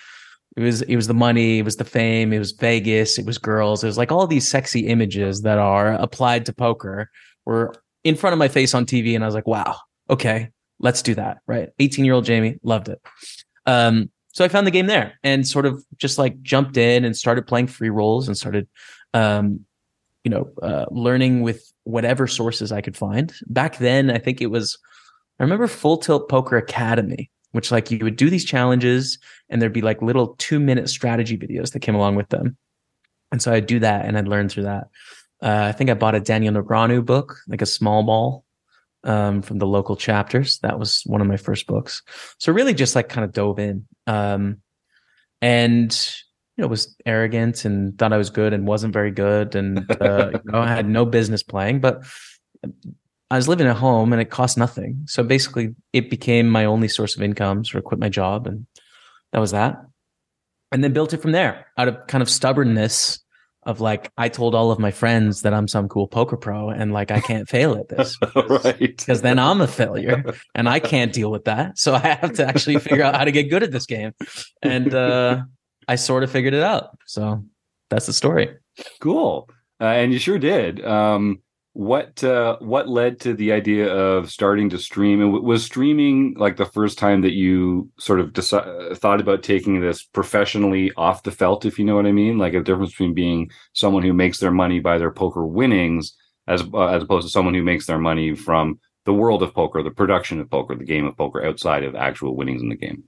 it 0.57 0.61
was 0.61 0.81
it 0.83 0.95
was 0.95 1.07
the 1.07 1.13
money 1.13 1.59
it 1.59 1.65
was 1.65 1.77
the 1.77 1.85
fame 1.85 2.33
it 2.33 2.39
was 2.39 2.51
vegas 2.51 3.17
it 3.17 3.25
was 3.25 3.37
girls. 3.37 3.83
It 3.83 3.87
was 3.87 3.97
like 3.97 4.11
all 4.11 4.27
these 4.27 4.49
sexy 4.49 4.87
images 4.87 5.41
that 5.41 5.57
are 5.57 5.93
applied 5.93 6.45
to 6.47 6.53
poker 6.53 7.09
were 7.45 7.73
in 8.03 8.15
front 8.15 8.33
of 8.33 8.39
my 8.39 8.47
face 8.47 8.73
on 8.73 8.85
tv 8.85 9.15
and 9.15 9.23
i 9.23 9.27
was 9.27 9.35
like 9.35 9.47
wow 9.47 9.75
okay 10.09 10.49
let's 10.79 11.01
do 11.01 11.15
that 11.15 11.37
right? 11.47 11.69
18 11.79 12.05
year 12.05 12.13
old 12.13 12.25
jamie 12.25 12.57
loved 12.63 12.89
it. 12.89 13.01
Um 13.65 14.09
so 14.33 14.45
I 14.45 14.47
found 14.47 14.65
the 14.65 14.71
game 14.71 14.87
there 14.87 15.19
and 15.23 15.47
sort 15.47 15.65
of 15.65 15.83
just 15.97 16.17
like 16.17 16.41
jumped 16.41 16.77
in 16.77 17.03
and 17.03 17.15
started 17.15 17.47
playing 17.47 17.67
free 17.67 17.89
rolls 17.89 18.27
and 18.27 18.37
started, 18.37 18.67
um, 19.13 19.65
you 20.23 20.31
know, 20.31 20.49
uh, 20.61 20.85
learning 20.89 21.41
with 21.41 21.71
whatever 21.83 22.27
sources 22.27 22.71
I 22.71 22.81
could 22.81 22.95
find. 22.95 23.33
Back 23.47 23.77
then, 23.77 24.09
I 24.09 24.19
think 24.19 24.41
it 24.41 24.47
was, 24.47 24.77
I 25.39 25.43
remember 25.43 25.67
Full 25.67 25.97
Tilt 25.97 26.29
Poker 26.29 26.55
Academy, 26.55 27.29
which 27.51 27.71
like 27.71 27.91
you 27.91 27.99
would 28.03 28.15
do 28.15 28.29
these 28.29 28.45
challenges 28.45 29.17
and 29.49 29.61
there'd 29.61 29.73
be 29.73 29.81
like 29.81 30.01
little 30.01 30.35
two 30.37 30.59
minute 30.59 30.89
strategy 30.89 31.37
videos 31.37 31.73
that 31.73 31.81
came 31.81 31.95
along 31.95 32.15
with 32.15 32.29
them. 32.29 32.57
And 33.31 33.41
so 33.41 33.51
I'd 33.51 33.65
do 33.65 33.79
that 33.79 34.05
and 34.05 34.17
I'd 34.17 34.27
learn 34.27 34.49
through 34.49 34.63
that. 34.63 34.87
Uh, 35.41 35.65
I 35.69 35.71
think 35.71 35.89
I 35.89 35.95
bought 35.95 36.15
a 36.15 36.19
Daniel 36.19 36.53
Negreanu 36.53 37.05
book, 37.05 37.37
like 37.47 37.61
a 37.61 37.65
small 37.65 38.03
ball 38.03 38.45
um, 39.03 39.41
from 39.41 39.57
the 39.57 39.67
local 39.67 39.95
chapters. 39.95 40.59
That 40.59 40.77
was 40.77 41.01
one 41.05 41.21
of 41.21 41.27
my 41.27 41.37
first 41.37 41.67
books. 41.67 42.03
So 42.39 42.53
really 42.53 42.73
just 42.73 42.95
like 42.95 43.09
kind 43.09 43.25
of 43.25 43.31
dove 43.31 43.59
in. 43.59 43.87
Um, 44.07 44.57
and 45.41 46.15
you 46.57 46.61
know, 46.61 46.67
was 46.67 46.95
arrogant 47.05 47.65
and 47.65 47.97
thought 47.97 48.13
I 48.13 48.17
was 48.17 48.29
good 48.29 48.53
and 48.53 48.67
wasn't 48.67 48.93
very 48.93 49.11
good. 49.11 49.55
And 49.55 49.89
uh, 49.99 50.31
you 50.45 50.51
know, 50.51 50.59
I 50.59 50.67
had 50.67 50.87
no 50.87 51.05
business 51.05 51.41
playing, 51.41 51.79
but 51.79 52.03
I 53.31 53.37
was 53.37 53.47
living 53.47 53.67
at 53.67 53.77
home 53.77 54.11
and 54.13 54.21
it 54.21 54.29
cost 54.29 54.57
nothing. 54.57 55.03
So 55.07 55.23
basically 55.23 55.73
it 55.93 56.09
became 56.09 56.49
my 56.49 56.65
only 56.65 56.87
source 56.87 57.15
of 57.15 57.21
income. 57.21 57.63
So 57.65 57.77
I 57.77 57.81
quit 57.81 57.99
my 57.99 58.09
job 58.09 58.45
and 58.45 58.67
that 59.31 59.39
was 59.39 59.51
that. 59.51 59.83
And 60.71 60.83
then 60.83 60.93
built 60.93 61.13
it 61.13 61.21
from 61.21 61.31
there 61.31 61.67
out 61.77 61.87
of 61.87 62.07
kind 62.07 62.21
of 62.21 62.29
stubbornness 62.29 63.19
of 63.63 63.79
like 63.79 64.11
I 64.17 64.29
told 64.29 64.53
all 64.53 64.71
of 64.71 64.79
my 64.79 64.91
friends 64.91 65.41
that 65.41 65.53
I'm 65.53 65.67
some 65.67 65.87
cool 65.87 66.07
poker 66.07 66.37
pro 66.37 66.69
and 66.69 66.93
like 66.93 67.11
I 67.11 67.19
can't 67.19 67.47
fail 67.47 67.75
at 67.75 67.89
this 67.89 68.17
because, 68.19 68.65
right 68.65 68.79
because 68.79 69.21
then 69.21 69.39
I'm 69.39 69.61
a 69.61 69.67
failure 69.67 70.33
and 70.55 70.67
I 70.67 70.79
can't 70.79 71.13
deal 71.13 71.29
with 71.29 71.45
that 71.45 71.77
so 71.77 71.93
I 71.93 71.99
have 71.99 72.33
to 72.33 72.47
actually 72.47 72.79
figure 72.79 73.03
out 73.03 73.15
how 73.15 73.23
to 73.23 73.31
get 73.31 73.51
good 73.51 73.61
at 73.61 73.71
this 73.71 73.85
game 73.85 74.13
and 74.63 74.93
uh 74.95 75.43
I 75.87 75.95
sort 75.95 76.23
of 76.23 76.31
figured 76.31 76.53
it 76.53 76.63
out. 76.63 76.97
So 77.05 77.43
that's 77.89 78.05
the 78.05 78.13
story. 78.13 78.49
Cool. 79.01 79.49
Uh, 79.79 79.85
and 79.85 80.13
you 80.13 80.19
sure 80.19 80.39
did. 80.39 80.83
Um, 80.85 81.39
what 81.73 82.21
uh, 82.23 82.57
what 82.59 82.89
led 82.89 83.19
to 83.21 83.33
the 83.33 83.53
idea 83.53 83.87
of 83.93 84.29
starting 84.29 84.69
to 84.71 84.77
stream? 84.77 85.21
And 85.21 85.31
was 85.31 85.63
streaming 85.63 86.33
like 86.37 86.57
the 86.57 86.65
first 86.65 86.97
time 86.97 87.21
that 87.21 87.33
you 87.33 87.89
sort 87.97 88.19
of 88.19 88.33
deci- 88.33 88.97
thought 88.97 89.21
about 89.21 89.41
taking 89.41 89.79
this 89.79 90.03
professionally 90.03 90.91
off 90.97 91.23
the 91.23 91.31
felt, 91.31 91.65
if 91.65 91.79
you 91.79 91.85
know 91.85 91.95
what 91.95 92.05
I 92.05 92.11
mean? 92.11 92.37
Like 92.37 92.53
a 92.53 92.61
difference 92.61 92.91
between 92.91 93.13
being 93.13 93.49
someone 93.73 94.03
who 94.03 94.13
makes 94.13 94.39
their 94.39 94.51
money 94.51 94.79
by 94.79 94.97
their 94.97 95.11
poker 95.11 95.45
winnings, 95.45 96.13
as 96.47 96.61
uh, 96.73 96.87
as 96.87 97.03
opposed 97.03 97.25
to 97.27 97.31
someone 97.31 97.53
who 97.53 97.63
makes 97.63 97.85
their 97.85 97.99
money 97.99 98.35
from 98.35 98.79
the 99.05 99.13
world 99.13 99.41
of 99.41 99.53
poker, 99.53 99.81
the 99.81 99.91
production 99.91 100.41
of 100.41 100.49
poker, 100.49 100.75
the 100.75 100.83
game 100.83 101.05
of 101.05 101.15
poker, 101.15 101.43
outside 101.43 101.85
of 101.85 101.95
actual 101.95 102.35
winnings 102.35 102.61
in 102.61 102.69
the 102.69 102.75
game. 102.75 103.03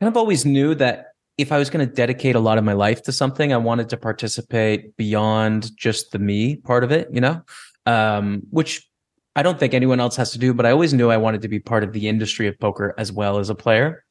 Kind 0.00 0.08
of 0.08 0.16
always 0.16 0.44
knew 0.44 0.74
that 0.74 1.12
if 1.38 1.52
I 1.52 1.58
was 1.58 1.68
going 1.70 1.86
to 1.86 1.92
dedicate 1.92 2.34
a 2.34 2.40
lot 2.40 2.58
of 2.58 2.64
my 2.64 2.72
life 2.72 3.02
to 3.02 3.12
something, 3.12 3.52
I 3.52 3.58
wanted 3.58 3.88
to 3.90 3.96
participate 3.96 4.96
beyond 4.96 5.76
just 5.76 6.12
the 6.12 6.18
me 6.18 6.56
part 6.56 6.82
of 6.82 6.92
it, 6.92 7.08
you 7.12 7.20
know, 7.20 7.42
um, 7.84 8.42
which 8.50 8.88
I 9.34 9.42
don't 9.42 9.58
think 9.58 9.74
anyone 9.74 10.00
else 10.00 10.16
has 10.16 10.32
to 10.32 10.38
do, 10.38 10.54
but 10.54 10.64
I 10.64 10.70
always 10.70 10.94
knew 10.94 11.10
I 11.10 11.18
wanted 11.18 11.42
to 11.42 11.48
be 11.48 11.60
part 11.60 11.84
of 11.84 11.92
the 11.92 12.08
industry 12.08 12.46
of 12.48 12.58
poker 12.58 12.94
as 12.96 13.12
well 13.12 13.38
as 13.38 13.50
a 13.50 13.54
player. 13.54 14.02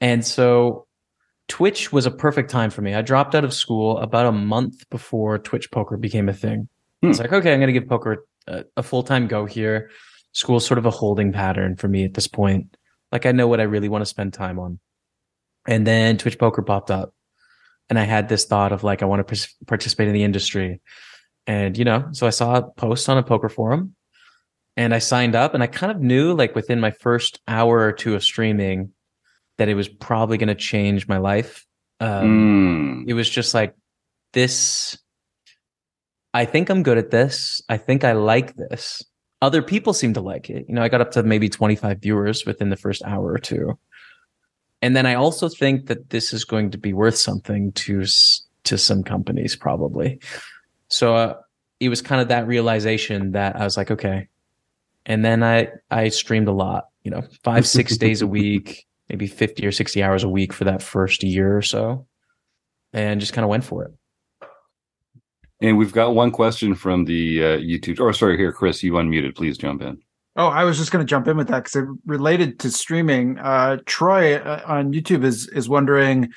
And 0.00 0.24
so 0.24 0.86
Twitch 1.48 1.92
was 1.92 2.06
a 2.06 2.10
perfect 2.10 2.50
time 2.50 2.70
for 2.70 2.80
me. 2.80 2.94
I 2.94 3.02
dropped 3.02 3.34
out 3.34 3.44
of 3.44 3.52
school 3.52 3.98
about 3.98 4.26
a 4.26 4.32
month 4.32 4.88
before 4.88 5.38
Twitch 5.38 5.70
poker 5.70 5.98
became 5.98 6.28
a 6.30 6.32
thing. 6.32 6.68
Hmm. 7.02 7.06
I 7.06 7.08
was 7.08 7.18
like, 7.18 7.32
okay, 7.34 7.52
I'm 7.52 7.60
going 7.60 7.72
to 7.72 7.78
give 7.78 7.88
poker 7.88 8.24
a, 8.46 8.64
a 8.78 8.82
full 8.82 9.02
time 9.02 9.26
go 9.26 9.44
here. 9.44 9.90
School's 10.32 10.66
sort 10.66 10.78
of 10.78 10.86
a 10.86 10.90
holding 10.90 11.32
pattern 11.32 11.76
for 11.76 11.88
me 11.88 12.04
at 12.04 12.14
this 12.14 12.26
point. 12.26 12.74
Like 13.12 13.26
I 13.26 13.32
know 13.32 13.46
what 13.46 13.60
I 13.60 13.64
really 13.64 13.90
want 13.90 14.00
to 14.00 14.06
spend 14.06 14.32
time 14.32 14.58
on. 14.58 14.80
And 15.66 15.86
then 15.86 16.18
Twitch 16.18 16.38
Poker 16.38 16.62
popped 16.62 16.90
up. 16.90 17.14
And 17.88 17.98
I 17.98 18.04
had 18.04 18.28
this 18.28 18.44
thought 18.44 18.72
of 18.72 18.84
like, 18.84 19.02
I 19.02 19.06
want 19.06 19.26
to 19.26 19.48
participate 19.66 20.08
in 20.08 20.14
the 20.14 20.24
industry. 20.24 20.80
And, 21.46 21.76
you 21.76 21.84
know, 21.84 22.08
so 22.12 22.26
I 22.26 22.30
saw 22.30 22.56
a 22.56 22.62
post 22.62 23.08
on 23.08 23.18
a 23.18 23.22
poker 23.22 23.48
forum 23.48 23.94
and 24.76 24.94
I 24.94 24.98
signed 24.98 25.34
up 25.34 25.54
and 25.54 25.62
I 25.62 25.66
kind 25.66 25.92
of 25.92 26.00
knew 26.00 26.34
like 26.34 26.54
within 26.54 26.80
my 26.80 26.90
first 26.90 27.40
hour 27.46 27.80
or 27.80 27.92
two 27.92 28.14
of 28.14 28.22
streaming 28.22 28.92
that 29.58 29.68
it 29.68 29.74
was 29.74 29.88
probably 29.88 30.38
going 30.38 30.48
to 30.48 30.54
change 30.54 31.06
my 31.06 31.18
life. 31.18 31.66
Um, 32.00 33.04
mm. 33.04 33.08
It 33.08 33.14
was 33.14 33.28
just 33.28 33.52
like, 33.54 33.74
this, 34.32 34.96
I 36.32 36.46
think 36.46 36.70
I'm 36.70 36.82
good 36.82 36.96
at 36.96 37.10
this. 37.10 37.60
I 37.68 37.76
think 37.76 38.04
I 38.04 38.12
like 38.12 38.54
this. 38.56 39.02
Other 39.42 39.60
people 39.60 39.92
seem 39.92 40.14
to 40.14 40.20
like 40.20 40.48
it. 40.48 40.64
You 40.68 40.74
know, 40.74 40.82
I 40.82 40.88
got 40.88 41.00
up 41.00 41.10
to 41.12 41.22
maybe 41.22 41.48
25 41.48 41.98
viewers 42.00 42.46
within 42.46 42.70
the 42.70 42.76
first 42.76 43.02
hour 43.04 43.30
or 43.30 43.38
two 43.38 43.78
and 44.82 44.96
then 44.96 45.06
I 45.06 45.14
also 45.14 45.48
think 45.48 45.86
that 45.86 46.10
this 46.10 46.32
is 46.32 46.44
going 46.44 46.72
to 46.72 46.78
be 46.78 46.92
worth 46.92 47.16
something 47.16 47.72
to 47.72 48.04
to 48.64 48.76
some 48.76 49.02
companies 49.04 49.56
probably. 49.56 50.20
So 50.88 51.14
uh, 51.14 51.34
it 51.80 51.88
was 51.88 52.02
kind 52.02 52.20
of 52.20 52.28
that 52.28 52.46
realization 52.46 53.32
that 53.32 53.56
I 53.56 53.64
was 53.64 53.76
like, 53.76 53.90
okay. 53.90 54.28
And 55.06 55.24
then 55.24 55.42
I 55.44 55.68
I 55.90 56.08
streamed 56.08 56.48
a 56.48 56.52
lot, 56.52 56.88
you 57.04 57.10
know, 57.10 57.22
five 57.44 57.66
six 57.66 57.96
days 58.04 58.22
a 58.22 58.26
week, 58.26 58.84
maybe 59.08 59.28
fifty 59.28 59.64
or 59.64 59.72
sixty 59.72 60.02
hours 60.02 60.24
a 60.24 60.28
week 60.28 60.52
for 60.52 60.64
that 60.64 60.82
first 60.82 61.22
year 61.22 61.56
or 61.56 61.62
so, 61.62 62.06
and 62.92 63.20
just 63.20 63.32
kind 63.32 63.44
of 63.44 63.48
went 63.48 63.64
for 63.64 63.84
it. 63.84 63.92
And 65.60 65.78
we've 65.78 65.92
got 65.92 66.16
one 66.16 66.32
question 66.32 66.74
from 66.74 67.04
the 67.04 67.42
uh, 67.42 67.58
YouTube. 67.58 68.00
Or 68.00 68.12
sorry, 68.12 68.36
here, 68.36 68.52
Chris, 68.52 68.82
you 68.82 68.94
unmuted. 68.94 69.36
Please 69.36 69.56
jump 69.56 69.80
in. 69.80 70.02
Oh, 70.34 70.46
I 70.46 70.64
was 70.64 70.78
just 70.78 70.90
going 70.90 71.04
to 71.04 71.08
jump 71.10 71.28
in 71.28 71.36
with 71.36 71.48
that 71.48 71.64
because 71.64 71.76
it 71.76 71.88
related 72.06 72.58
to 72.60 72.70
streaming. 72.70 73.38
Uh, 73.38 73.78
Troy 73.84 74.36
uh, 74.36 74.62
on 74.66 74.92
YouTube 74.92 75.24
is 75.24 75.46
is 75.48 75.68
wondering, 75.68 76.32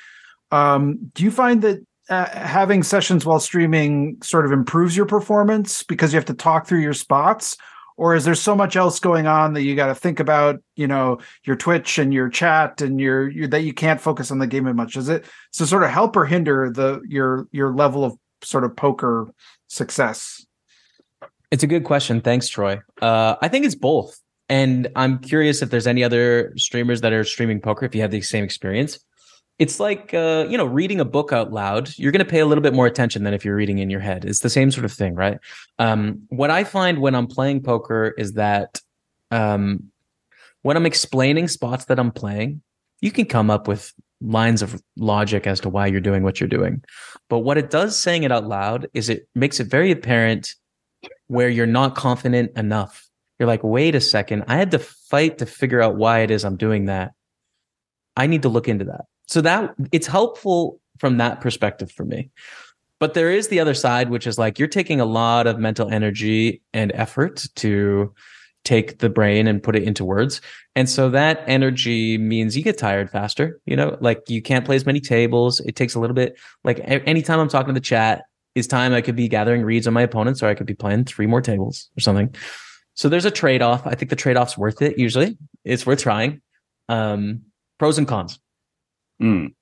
um, 0.50 1.10
do 1.14 1.24
you 1.24 1.30
find 1.30 1.62
that 1.62 1.84
uh, 2.08 2.26
having 2.26 2.82
sessions 2.82 3.24
while 3.26 3.40
streaming 3.40 4.18
sort 4.22 4.44
of 4.44 4.52
improves 4.52 4.96
your 4.96 5.06
performance 5.06 5.82
because 5.82 6.12
you 6.12 6.18
have 6.18 6.26
to 6.26 6.34
talk 6.34 6.66
through 6.66 6.80
your 6.80 6.92
spots, 6.92 7.56
or 7.96 8.14
is 8.14 8.24
there 8.24 8.34
so 8.34 8.54
much 8.54 8.76
else 8.76 9.00
going 9.00 9.26
on 9.26 9.54
that 9.54 9.62
you 9.62 9.74
got 9.74 9.86
to 9.86 9.94
think 9.94 10.20
about, 10.20 10.60
you 10.76 10.86
know, 10.86 11.18
your 11.44 11.56
Twitch 11.56 11.98
and 11.98 12.12
your 12.12 12.28
chat 12.28 12.82
and 12.82 13.00
your, 13.00 13.28
your 13.28 13.48
that 13.48 13.62
you 13.62 13.72
can't 13.72 14.00
focus 14.00 14.30
on 14.30 14.38
the 14.38 14.46
game 14.46 14.68
as 14.68 14.74
much? 14.74 14.94
Does 14.94 15.08
it 15.08 15.24
to 15.54 15.66
sort 15.66 15.82
of 15.82 15.90
help 15.90 16.14
or 16.16 16.26
hinder 16.26 16.70
the 16.70 17.00
your 17.08 17.48
your 17.50 17.74
level 17.74 18.04
of 18.04 18.16
sort 18.42 18.64
of 18.64 18.76
poker 18.76 19.28
success? 19.68 20.45
It's 21.50 21.62
a 21.62 21.66
good 21.66 21.84
question. 21.84 22.20
Thanks, 22.20 22.48
Troy. 22.48 22.80
Uh, 23.00 23.36
I 23.40 23.48
think 23.48 23.64
it's 23.64 23.74
both. 23.74 24.18
And 24.48 24.88
I'm 24.96 25.18
curious 25.18 25.62
if 25.62 25.70
there's 25.70 25.86
any 25.86 26.04
other 26.04 26.52
streamers 26.56 27.00
that 27.00 27.12
are 27.12 27.24
streaming 27.24 27.60
poker, 27.60 27.84
if 27.84 27.94
you 27.94 28.00
have 28.02 28.10
the 28.10 28.20
same 28.20 28.44
experience. 28.44 28.98
It's 29.58 29.80
like, 29.80 30.12
uh, 30.12 30.46
you 30.48 30.58
know, 30.58 30.66
reading 30.66 31.00
a 31.00 31.04
book 31.04 31.32
out 31.32 31.52
loud. 31.52 31.90
You're 31.96 32.12
going 32.12 32.24
to 32.24 32.30
pay 32.30 32.40
a 32.40 32.46
little 32.46 32.62
bit 32.62 32.74
more 32.74 32.86
attention 32.86 33.24
than 33.24 33.32
if 33.32 33.44
you're 33.44 33.56
reading 33.56 33.78
in 33.78 33.90
your 33.90 34.00
head. 34.00 34.24
It's 34.24 34.40
the 34.40 34.50
same 34.50 34.70
sort 34.70 34.84
of 34.84 34.92
thing, 34.92 35.14
right? 35.14 35.38
Um, 35.78 36.22
what 36.28 36.50
I 36.50 36.62
find 36.62 36.98
when 36.98 37.14
I'm 37.14 37.26
playing 37.26 37.62
poker 37.62 38.14
is 38.18 38.34
that 38.34 38.80
um, 39.30 39.90
when 40.62 40.76
I'm 40.76 40.86
explaining 40.86 41.48
spots 41.48 41.86
that 41.86 41.98
I'm 41.98 42.12
playing, 42.12 42.60
you 43.00 43.10
can 43.10 43.24
come 43.24 43.50
up 43.50 43.66
with 43.66 43.92
lines 44.20 44.62
of 44.62 44.80
logic 44.96 45.46
as 45.46 45.60
to 45.60 45.68
why 45.68 45.86
you're 45.86 46.00
doing 46.00 46.22
what 46.22 46.40
you're 46.40 46.48
doing. 46.48 46.82
But 47.28 47.40
what 47.40 47.58
it 47.58 47.70
does 47.70 47.98
saying 47.98 48.24
it 48.24 48.32
out 48.32 48.46
loud 48.46 48.88
is 48.94 49.08
it 49.08 49.28
makes 49.34 49.58
it 49.58 49.68
very 49.68 49.90
apparent 49.90 50.54
where 51.28 51.48
you're 51.48 51.66
not 51.66 51.94
confident 51.94 52.56
enough. 52.56 53.08
You're 53.38 53.48
like, 53.48 53.62
wait 53.62 53.94
a 53.94 54.00
second, 54.00 54.44
I 54.48 54.56
had 54.56 54.70
to 54.70 54.78
fight 54.78 55.38
to 55.38 55.46
figure 55.46 55.82
out 55.82 55.96
why 55.96 56.20
it 56.20 56.30
is 56.30 56.44
I'm 56.44 56.56
doing 56.56 56.86
that. 56.86 57.12
I 58.16 58.26
need 58.26 58.42
to 58.42 58.48
look 58.48 58.68
into 58.68 58.86
that. 58.86 59.04
So 59.28 59.40
that 59.42 59.74
it's 59.92 60.06
helpful 60.06 60.80
from 60.98 61.18
that 61.18 61.40
perspective 61.40 61.92
for 61.92 62.04
me. 62.04 62.30
But 62.98 63.12
there 63.12 63.30
is 63.30 63.48
the 63.48 63.60
other 63.60 63.74
side, 63.74 64.08
which 64.08 64.26
is 64.26 64.38
like 64.38 64.58
you're 64.58 64.68
taking 64.68 65.00
a 65.00 65.04
lot 65.04 65.46
of 65.46 65.58
mental 65.58 65.90
energy 65.90 66.62
and 66.72 66.92
effort 66.94 67.46
to 67.56 68.14
take 68.64 68.98
the 68.98 69.10
brain 69.10 69.46
and 69.46 69.62
put 69.62 69.76
it 69.76 69.82
into 69.82 70.04
words. 70.04 70.40
And 70.74 70.88
so 70.88 71.10
that 71.10 71.44
energy 71.46 72.18
means 72.18 72.56
you 72.56 72.62
get 72.64 72.78
tired 72.78 73.10
faster. 73.10 73.60
You 73.66 73.76
know, 73.76 73.98
like 74.00 74.22
you 74.28 74.40
can't 74.40 74.64
play 74.64 74.76
as 74.76 74.86
many 74.86 75.00
tables. 75.00 75.60
It 75.60 75.76
takes 75.76 75.94
a 75.94 76.00
little 76.00 76.14
bit, 76.14 76.38
like 76.64 76.80
anytime 76.84 77.38
I'm 77.38 77.48
talking 77.48 77.74
to 77.74 77.80
the 77.80 77.84
chat, 77.84 78.24
is 78.56 78.66
time 78.66 78.94
I 78.94 79.02
could 79.02 79.14
be 79.14 79.28
gathering 79.28 79.62
reads 79.62 79.86
on 79.86 79.92
my 79.92 80.02
opponents 80.02 80.42
or 80.42 80.46
I 80.46 80.54
could 80.54 80.66
be 80.66 80.74
playing 80.74 81.04
three 81.04 81.26
more 81.26 81.42
tables 81.42 81.90
or 81.96 82.00
something. 82.00 82.34
So 82.94 83.10
there's 83.10 83.26
a 83.26 83.30
trade 83.30 83.60
off. 83.60 83.86
I 83.86 83.94
think 83.94 84.08
the 84.08 84.16
trade 84.16 84.38
off's 84.38 84.56
worth 84.56 84.80
it. 84.80 84.98
Usually 84.98 85.36
it's 85.64 85.86
worth 85.86 86.00
trying. 86.00 86.40
Um, 86.88 87.42
pros 87.78 87.98
and 87.98 88.08
cons. 88.08 88.40
Mm. 89.22 89.54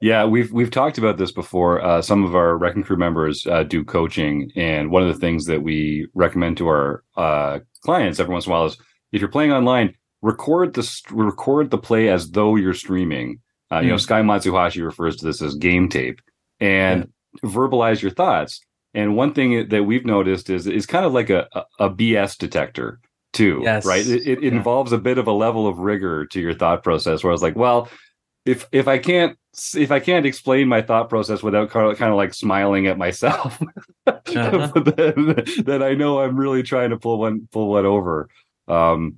Yeah, 0.00 0.24
we've 0.24 0.52
we've 0.52 0.70
talked 0.70 0.98
about 0.98 1.16
this 1.16 1.30
before. 1.30 1.80
Uh, 1.80 2.02
some 2.02 2.24
of 2.24 2.34
our 2.34 2.58
wrecking 2.58 2.82
crew 2.82 2.96
members 2.96 3.46
uh, 3.46 3.62
do 3.62 3.84
coaching, 3.84 4.50
and 4.56 4.90
one 4.90 5.02
of 5.02 5.08
the 5.08 5.20
things 5.20 5.44
that 5.44 5.62
we 5.62 6.08
recommend 6.14 6.56
to 6.56 6.66
our 6.66 7.04
uh, 7.16 7.60
clients 7.82 8.18
every 8.18 8.32
once 8.32 8.46
in 8.46 8.50
a 8.50 8.54
while 8.54 8.66
is 8.66 8.76
if 9.12 9.20
you're 9.20 9.30
playing 9.30 9.52
online, 9.52 9.94
record 10.20 10.74
the 10.74 11.00
record 11.12 11.70
the 11.70 11.78
play 11.78 12.08
as 12.08 12.32
though 12.32 12.56
you're 12.56 12.74
streaming. 12.74 13.38
Mm. 13.70 13.82
You 13.82 13.88
know, 13.90 13.94
hmm. 13.94 13.98
Sky 14.00 14.22
Matsuhashi 14.22 14.84
refers 14.84 15.16
to 15.18 15.24
this 15.24 15.40
as 15.40 15.54
game 15.54 15.88
tape, 15.88 16.20
and 16.58 17.08
verbalize 17.44 18.02
your 18.02 18.10
thoughts. 18.10 18.60
And 18.94 19.16
one 19.16 19.32
thing 19.32 19.68
that 19.68 19.84
we've 19.84 20.04
noticed 20.04 20.50
is 20.50 20.66
is 20.66 20.86
kind 20.86 21.06
of 21.06 21.12
like 21.12 21.30
a, 21.30 21.48
a, 21.78 21.88
BS 21.88 22.36
detector 22.36 23.00
too, 23.32 23.60
yes. 23.62 23.86
right? 23.86 24.06
It, 24.06 24.26
it, 24.26 24.42
yeah. 24.42 24.48
involves 24.50 24.92
a 24.92 24.98
bit 24.98 25.16
of 25.16 25.26
a 25.26 25.32
level 25.32 25.66
of 25.66 25.78
rigor 25.78 26.26
to 26.26 26.40
your 26.40 26.52
thought 26.52 26.82
process. 26.82 27.24
Where 27.24 27.30
I 27.30 27.32
was 27.32 27.42
like, 27.42 27.56
well, 27.56 27.88
if 28.44 28.68
if 28.70 28.88
I 28.88 28.98
can't 28.98 29.38
if 29.74 29.90
I 29.90 30.00
can't 30.00 30.26
explain 30.26 30.68
my 30.68 30.82
thought 30.82 31.08
process 31.08 31.42
without 31.42 31.70
kind 31.70 31.90
of, 31.90 31.98
kind 31.98 32.10
of 32.10 32.16
like 32.16 32.34
smiling 32.34 32.86
at 32.86 32.98
myself, 32.98 33.60
uh-huh. 34.06 34.72
then, 34.96 35.44
then 35.64 35.82
I 35.82 35.94
know 35.94 36.20
I'm 36.20 36.36
really 36.36 36.62
trying 36.62 36.90
to 36.90 36.98
pull 36.98 37.18
one 37.18 37.48
pull 37.50 37.68
one 37.68 37.86
over. 37.86 38.28
Um, 38.68 39.16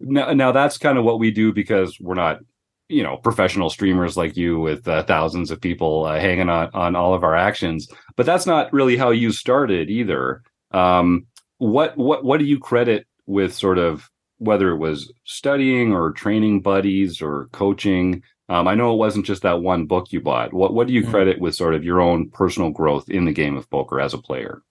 now, 0.00 0.32
now 0.32 0.52
that's 0.52 0.78
kind 0.78 0.98
of 0.98 1.04
what 1.04 1.18
we 1.18 1.30
do 1.30 1.52
because 1.52 1.98
we're 2.00 2.14
not 2.14 2.40
you 2.88 3.02
know 3.02 3.16
professional 3.18 3.70
streamers 3.70 4.16
like 4.16 4.36
you 4.36 4.58
with 4.58 4.88
uh, 4.88 5.02
thousands 5.04 5.50
of 5.50 5.60
people 5.60 6.04
uh, 6.06 6.18
hanging 6.18 6.48
on 6.48 6.70
on 6.74 6.96
all 6.96 7.14
of 7.14 7.22
our 7.22 7.36
actions. 7.36 7.88
But 8.16 8.26
that's 8.26 8.46
not 8.46 8.72
really 8.72 8.96
how 8.96 9.10
you 9.10 9.30
started 9.32 9.90
either. 9.90 10.42
Um, 10.72 11.26
what 11.58 11.96
what 11.96 12.24
what 12.24 12.38
do 12.38 12.46
you 12.46 12.58
credit 12.58 13.06
with 13.26 13.54
sort 13.54 13.78
of 13.78 14.08
whether 14.38 14.70
it 14.70 14.78
was 14.78 15.12
studying 15.24 15.92
or 15.92 16.12
training 16.12 16.62
buddies 16.62 17.20
or 17.20 17.48
coaching? 17.52 18.22
Um, 18.50 18.66
i 18.66 18.74
know 18.74 18.94
it 18.94 18.96
wasn't 18.96 19.26
just 19.26 19.42
that 19.42 19.60
one 19.60 19.84
book 19.84 20.10
you 20.10 20.20
bought. 20.20 20.54
What 20.54 20.72
what 20.72 20.86
do 20.86 20.94
you 20.94 21.02
mm-hmm. 21.02 21.10
credit 21.10 21.40
with 21.40 21.54
sort 21.54 21.74
of 21.74 21.84
your 21.84 22.00
own 22.00 22.30
personal 22.30 22.70
growth 22.70 23.10
in 23.10 23.26
the 23.26 23.32
game 23.32 23.56
of 23.56 23.68
poker 23.68 24.00
as 24.00 24.14
a 24.14 24.18
player? 24.18 24.62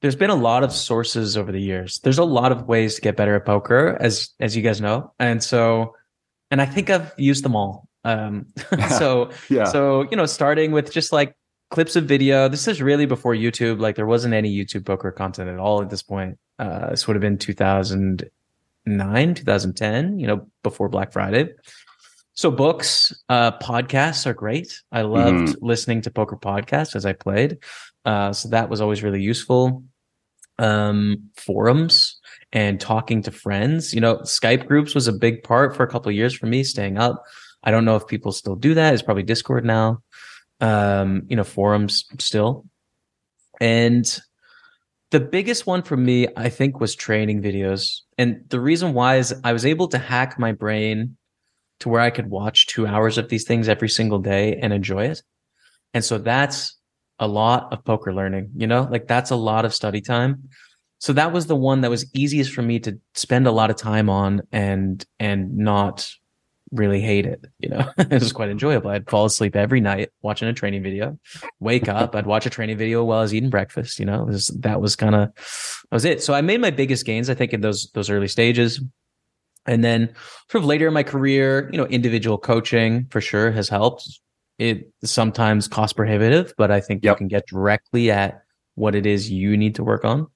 There's 0.00 0.14
been 0.14 0.30
a 0.30 0.36
lot 0.36 0.62
of 0.62 0.72
sources 0.72 1.36
over 1.36 1.50
the 1.50 1.60
years. 1.60 1.98
There's 2.04 2.18
a 2.18 2.24
lot 2.24 2.52
of 2.52 2.68
ways 2.68 2.94
to 2.94 3.00
get 3.00 3.16
better 3.16 3.34
at 3.34 3.46
poker, 3.46 3.96
as 4.00 4.30
as 4.38 4.54
you 4.54 4.62
guys 4.62 4.80
know, 4.80 5.12
and 5.18 5.42
so 5.42 5.94
and 6.50 6.60
I 6.60 6.66
think 6.66 6.90
I've 6.90 7.12
used 7.16 7.44
them 7.44 7.56
all. 7.56 7.88
Um, 8.04 8.46
so 8.98 9.30
yeah. 9.48 9.64
so 9.64 10.02
you 10.10 10.16
know, 10.16 10.26
starting 10.26 10.72
with 10.72 10.92
just 10.92 11.12
like 11.12 11.34
clips 11.70 11.96
of 11.96 12.04
video. 12.04 12.48
This 12.48 12.66
is 12.68 12.80
really 12.80 13.06
before 13.06 13.34
YouTube. 13.34 13.80
Like 13.80 13.96
there 13.96 14.06
wasn't 14.06 14.34
any 14.34 14.54
YouTube 14.54 14.86
poker 14.86 15.12
content 15.12 15.50
at 15.50 15.58
all 15.58 15.82
at 15.82 15.90
this 15.90 16.02
point. 16.02 16.38
Uh, 16.58 16.90
this 16.90 17.06
would 17.06 17.14
have 17.14 17.20
been 17.20 17.38
2009, 17.38 19.34
2010. 19.34 20.18
You 20.18 20.26
know, 20.26 20.48
before 20.62 20.88
Black 20.88 21.12
Friday. 21.12 21.50
So 22.34 22.50
books, 22.52 23.12
uh, 23.28 23.58
podcasts 23.58 24.24
are 24.24 24.32
great. 24.32 24.80
I 24.92 25.02
loved 25.02 25.48
mm-hmm. 25.48 25.66
listening 25.66 26.02
to 26.02 26.10
poker 26.10 26.36
podcasts 26.36 26.94
as 26.94 27.04
I 27.04 27.12
played. 27.12 27.58
Uh, 28.04 28.32
so 28.32 28.48
that 28.50 28.70
was 28.70 28.80
always 28.80 29.02
really 29.02 29.20
useful. 29.20 29.82
Um, 30.60 31.30
forums 31.36 32.17
and 32.52 32.80
talking 32.80 33.22
to 33.22 33.30
friends. 33.30 33.92
You 33.92 34.00
know, 34.00 34.18
Skype 34.18 34.66
groups 34.66 34.94
was 34.94 35.08
a 35.08 35.12
big 35.12 35.42
part 35.42 35.76
for 35.76 35.82
a 35.82 35.88
couple 35.88 36.10
years 36.12 36.34
for 36.34 36.46
me, 36.46 36.64
staying 36.64 36.98
up. 36.98 37.22
I 37.62 37.70
don't 37.70 37.84
know 37.84 37.96
if 37.96 38.06
people 38.06 38.32
still 38.32 38.56
do 38.56 38.74
that. 38.74 38.94
It's 38.94 39.02
probably 39.02 39.22
Discord 39.22 39.64
now. 39.64 40.02
Um, 40.60 41.22
you 41.28 41.36
know, 41.36 41.44
forums 41.44 42.04
still. 42.18 42.64
And 43.60 44.20
the 45.10 45.20
biggest 45.20 45.66
one 45.66 45.82
for 45.82 45.96
me, 45.96 46.28
I 46.36 46.48
think, 46.48 46.80
was 46.80 46.94
training 46.94 47.42
videos. 47.42 48.00
And 48.16 48.44
the 48.48 48.60
reason 48.60 48.94
why 48.94 49.16
is 49.16 49.34
I 49.44 49.52
was 49.52 49.64
able 49.64 49.88
to 49.88 49.98
hack 49.98 50.38
my 50.38 50.52
brain 50.52 51.16
to 51.80 51.88
where 51.88 52.00
I 52.00 52.10
could 52.10 52.28
watch 52.28 52.66
two 52.66 52.86
hours 52.86 53.18
of 53.18 53.28
these 53.28 53.44
things 53.44 53.68
every 53.68 53.88
single 53.88 54.18
day 54.18 54.56
and 54.56 54.72
enjoy 54.72 55.06
it. 55.06 55.22
And 55.94 56.04
so 56.04 56.18
that's 56.18 56.76
a 57.18 57.26
lot 57.26 57.72
of 57.72 57.84
poker 57.84 58.12
learning, 58.12 58.50
you 58.56 58.66
know, 58.66 58.86
like 58.90 59.06
that's 59.06 59.30
a 59.30 59.36
lot 59.36 59.64
of 59.64 59.74
study 59.74 60.00
time. 60.00 60.48
So 60.98 61.12
that 61.12 61.32
was 61.32 61.46
the 61.46 61.56
one 61.56 61.82
that 61.82 61.90
was 61.90 62.06
easiest 62.14 62.52
for 62.52 62.62
me 62.62 62.80
to 62.80 62.98
spend 63.14 63.46
a 63.46 63.52
lot 63.52 63.70
of 63.70 63.76
time 63.76 64.10
on 64.10 64.42
and, 64.50 65.04
and 65.20 65.56
not 65.56 66.10
really 66.72 67.00
hate 67.00 67.26
it. 67.26 67.44
You 67.58 67.70
know, 67.70 67.90
it 67.98 68.20
was 68.20 68.32
quite 68.32 68.50
enjoyable. 68.50 68.90
I'd 68.90 69.08
fall 69.08 69.24
asleep 69.24 69.56
every 69.56 69.80
night 69.80 70.10
watching 70.22 70.48
a 70.48 70.52
training 70.52 70.82
video, 70.82 71.18
wake 71.60 71.88
up, 71.88 72.14
I'd 72.14 72.26
watch 72.26 72.46
a 72.46 72.50
training 72.50 72.78
video 72.78 73.04
while 73.04 73.18
I 73.18 73.22
was 73.22 73.34
eating 73.34 73.50
breakfast. 73.50 73.98
You 73.98 74.06
know, 74.06 74.24
was, 74.24 74.48
that 74.58 74.80
was 74.80 74.96
kind 74.96 75.14
of, 75.14 75.34
that 75.34 75.94
was 75.94 76.04
it. 76.04 76.22
So 76.22 76.34
I 76.34 76.40
made 76.40 76.60
my 76.60 76.70
biggest 76.70 77.06
gains, 77.06 77.30
I 77.30 77.34
think, 77.34 77.52
in 77.52 77.60
those, 77.60 77.90
those 77.92 78.10
early 78.10 78.28
stages. 78.28 78.80
And 79.66 79.84
then 79.84 80.14
sort 80.50 80.62
of 80.62 80.66
later 80.66 80.88
in 80.88 80.94
my 80.94 81.02
career, 81.02 81.68
you 81.70 81.78
know, 81.78 81.86
individual 81.86 82.38
coaching 82.38 83.06
for 83.10 83.20
sure 83.20 83.50
has 83.52 83.68
helped. 83.68 84.08
It 84.58 84.90
sometimes 85.04 85.68
cost 85.68 85.94
prohibitive, 85.94 86.54
but 86.56 86.70
I 86.70 86.80
think 86.80 87.04
yep. 87.04 87.14
you 87.14 87.18
can 87.18 87.28
get 87.28 87.46
directly 87.46 88.10
at 88.10 88.42
what 88.74 88.94
it 88.94 89.06
is 89.06 89.30
you 89.30 89.56
need 89.56 89.74
to 89.76 89.84
work 89.84 90.04
on. 90.04 90.26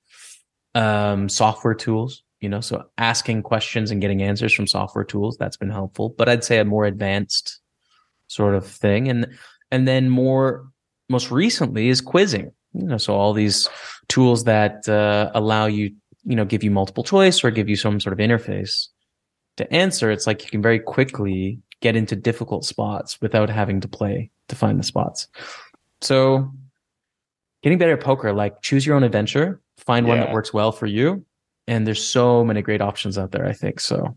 Um, 0.74 1.28
software 1.28 1.74
tools, 1.74 2.22
you 2.40 2.48
know, 2.48 2.60
so 2.60 2.86
asking 2.96 3.42
questions 3.42 3.90
and 3.90 4.00
getting 4.00 4.22
answers 4.22 4.52
from 4.52 4.66
software 4.66 5.04
tools, 5.04 5.36
that's 5.36 5.56
been 5.56 5.70
helpful. 5.70 6.14
But 6.16 6.28
I'd 6.28 6.44
say 6.44 6.58
a 6.58 6.64
more 6.64 6.86
advanced 6.86 7.60
sort 8.28 8.54
of 8.54 8.66
thing. 8.66 9.08
And 9.08 9.26
and 9.70 9.86
then 9.86 10.08
more 10.08 10.66
most 11.08 11.30
recently 11.30 11.88
is 11.88 12.00
quizzing. 12.00 12.52
You 12.72 12.86
know, 12.86 12.98
so 12.98 13.14
all 13.14 13.34
these 13.34 13.68
tools 14.08 14.44
that 14.44 14.88
uh, 14.88 15.30
allow 15.34 15.66
you, 15.66 15.94
you 16.24 16.34
know, 16.34 16.46
give 16.46 16.64
you 16.64 16.70
multiple 16.70 17.04
choice 17.04 17.44
or 17.44 17.50
give 17.50 17.68
you 17.68 17.76
some 17.76 18.00
sort 18.00 18.14
of 18.14 18.18
interface 18.18 18.88
to 19.56 19.72
answer, 19.72 20.10
it's 20.10 20.26
like 20.26 20.42
you 20.44 20.50
can 20.50 20.62
very 20.62 20.78
quickly 20.78 21.60
get 21.80 21.96
into 21.96 22.16
difficult 22.16 22.64
spots 22.64 23.20
without 23.20 23.50
having 23.50 23.80
to 23.80 23.88
play 23.88 24.30
to 24.48 24.56
find 24.56 24.78
the 24.78 24.84
spots. 24.84 25.28
So 26.00 26.50
getting 27.62 27.78
better 27.78 27.94
at 27.94 28.00
poker, 28.00 28.32
like 28.32 28.62
choose 28.62 28.86
your 28.86 28.96
own 28.96 29.02
adventure, 29.02 29.60
find 29.84 30.06
yeah. 30.06 30.14
one 30.14 30.20
that 30.20 30.32
works 30.32 30.52
well 30.52 30.72
for 30.72 30.86
you. 30.86 31.24
And 31.66 31.86
there's 31.86 32.04
so 32.04 32.44
many 32.44 32.62
great 32.62 32.80
options 32.80 33.18
out 33.18 33.30
there, 33.30 33.46
I 33.46 33.52
think. 33.52 33.80
So 33.80 34.16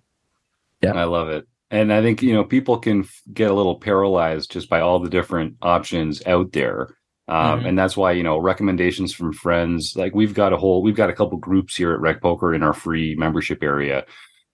yeah. 0.82 0.94
I 0.94 1.04
love 1.04 1.30
it. 1.30 1.48
And 1.72 1.92
I 1.92 2.02
think, 2.02 2.22
you 2.22 2.34
know, 2.34 2.44
people 2.44 2.78
can 2.78 3.06
get 3.34 3.52
a 3.52 3.54
little 3.54 3.80
paralyzed 3.80 4.52
just 4.52 4.70
by 4.70 4.82
all 4.82 5.00
the 5.00 5.10
different 5.10 5.56
options 5.62 6.26
out 6.26 6.52
there. 6.52 6.90
Um, 7.28 7.60
mm-hmm. 7.60 7.66
and 7.68 7.80
that's 7.80 7.98
why, 7.98 8.12
you 8.12 8.22
know, 8.22 8.38
recommendations 8.38 9.12
from 9.12 9.34
friends, 9.34 9.96
like 9.96 10.14
we've 10.14 10.36
got 10.36 10.54
a 10.54 10.58
whole, 10.58 10.84
we've 10.84 10.96
got 10.96 11.10
a 11.10 11.14
couple 11.14 11.38
groups 11.40 11.76
here 11.76 11.92
at 11.92 12.00
Rec 12.00 12.22
Poker 12.22 12.54
in 12.54 12.62
our 12.62 12.74
free 12.74 13.16
membership 13.16 13.64
area 13.64 14.06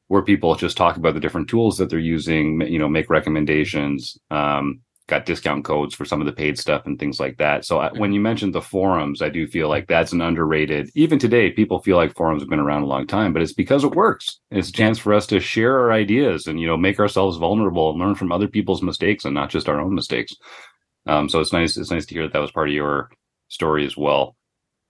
where 0.07 0.21
people 0.21 0.55
just 0.55 0.77
talk 0.77 0.97
about 0.97 1.13
the 1.13 1.19
different 1.19 1.49
tools 1.49 1.77
that 1.77 1.89
they're 1.89 1.99
using, 1.99 2.61
you 2.61 2.79
know, 2.79 2.89
make 2.89 3.09
recommendations, 3.09 4.17
um, 4.29 4.81
got 5.11 5.25
discount 5.27 5.63
codes 5.63 5.93
for 5.93 6.05
some 6.05 6.21
of 6.21 6.25
the 6.25 6.33
paid 6.33 6.57
stuff 6.57 6.85
and 6.85 6.97
things 6.97 7.19
like 7.19 7.37
that. 7.37 7.65
So 7.65 7.79
I, 7.79 7.91
when 7.91 8.13
you 8.13 8.19
mentioned 8.19 8.55
the 8.55 8.61
forums, 8.61 9.21
I 9.21 9.29
do 9.29 9.45
feel 9.45 9.69
like 9.69 9.87
that's 9.87 10.13
an 10.13 10.21
underrated. 10.21 10.89
Even 10.95 11.19
today, 11.19 11.51
people 11.51 11.79
feel 11.79 11.97
like 11.97 12.15
forums 12.15 12.41
have 12.41 12.49
been 12.49 12.59
around 12.59 12.83
a 12.83 12.87
long 12.87 13.05
time, 13.05 13.33
but 13.33 13.41
it's 13.43 13.53
because 13.53 13.83
it 13.83 13.91
works. 13.95 14.39
It's 14.49 14.69
a 14.69 14.73
chance 14.73 14.97
for 14.97 15.13
us 15.13 15.27
to 15.27 15.39
share 15.39 15.77
our 15.77 15.91
ideas 15.91 16.47
and 16.47 16.59
you 16.59 16.65
know 16.65 16.77
make 16.77 16.99
ourselves 16.99 17.37
vulnerable 17.37 17.91
and 17.91 17.99
learn 17.99 18.15
from 18.15 18.31
other 18.31 18.47
people's 18.47 18.81
mistakes 18.81 19.25
and 19.25 19.35
not 19.35 19.51
just 19.51 19.69
our 19.69 19.79
own 19.79 19.93
mistakes. 19.93 20.33
Um, 21.05 21.29
so 21.29 21.39
it's 21.39 21.53
nice. 21.53 21.77
It's 21.77 21.91
nice 21.91 22.05
to 22.07 22.15
hear 22.15 22.23
that 22.23 22.33
that 22.33 22.39
was 22.39 22.51
part 22.51 22.69
of 22.69 22.73
your 22.73 23.11
story 23.49 23.85
as 23.85 23.95
well. 23.95 24.35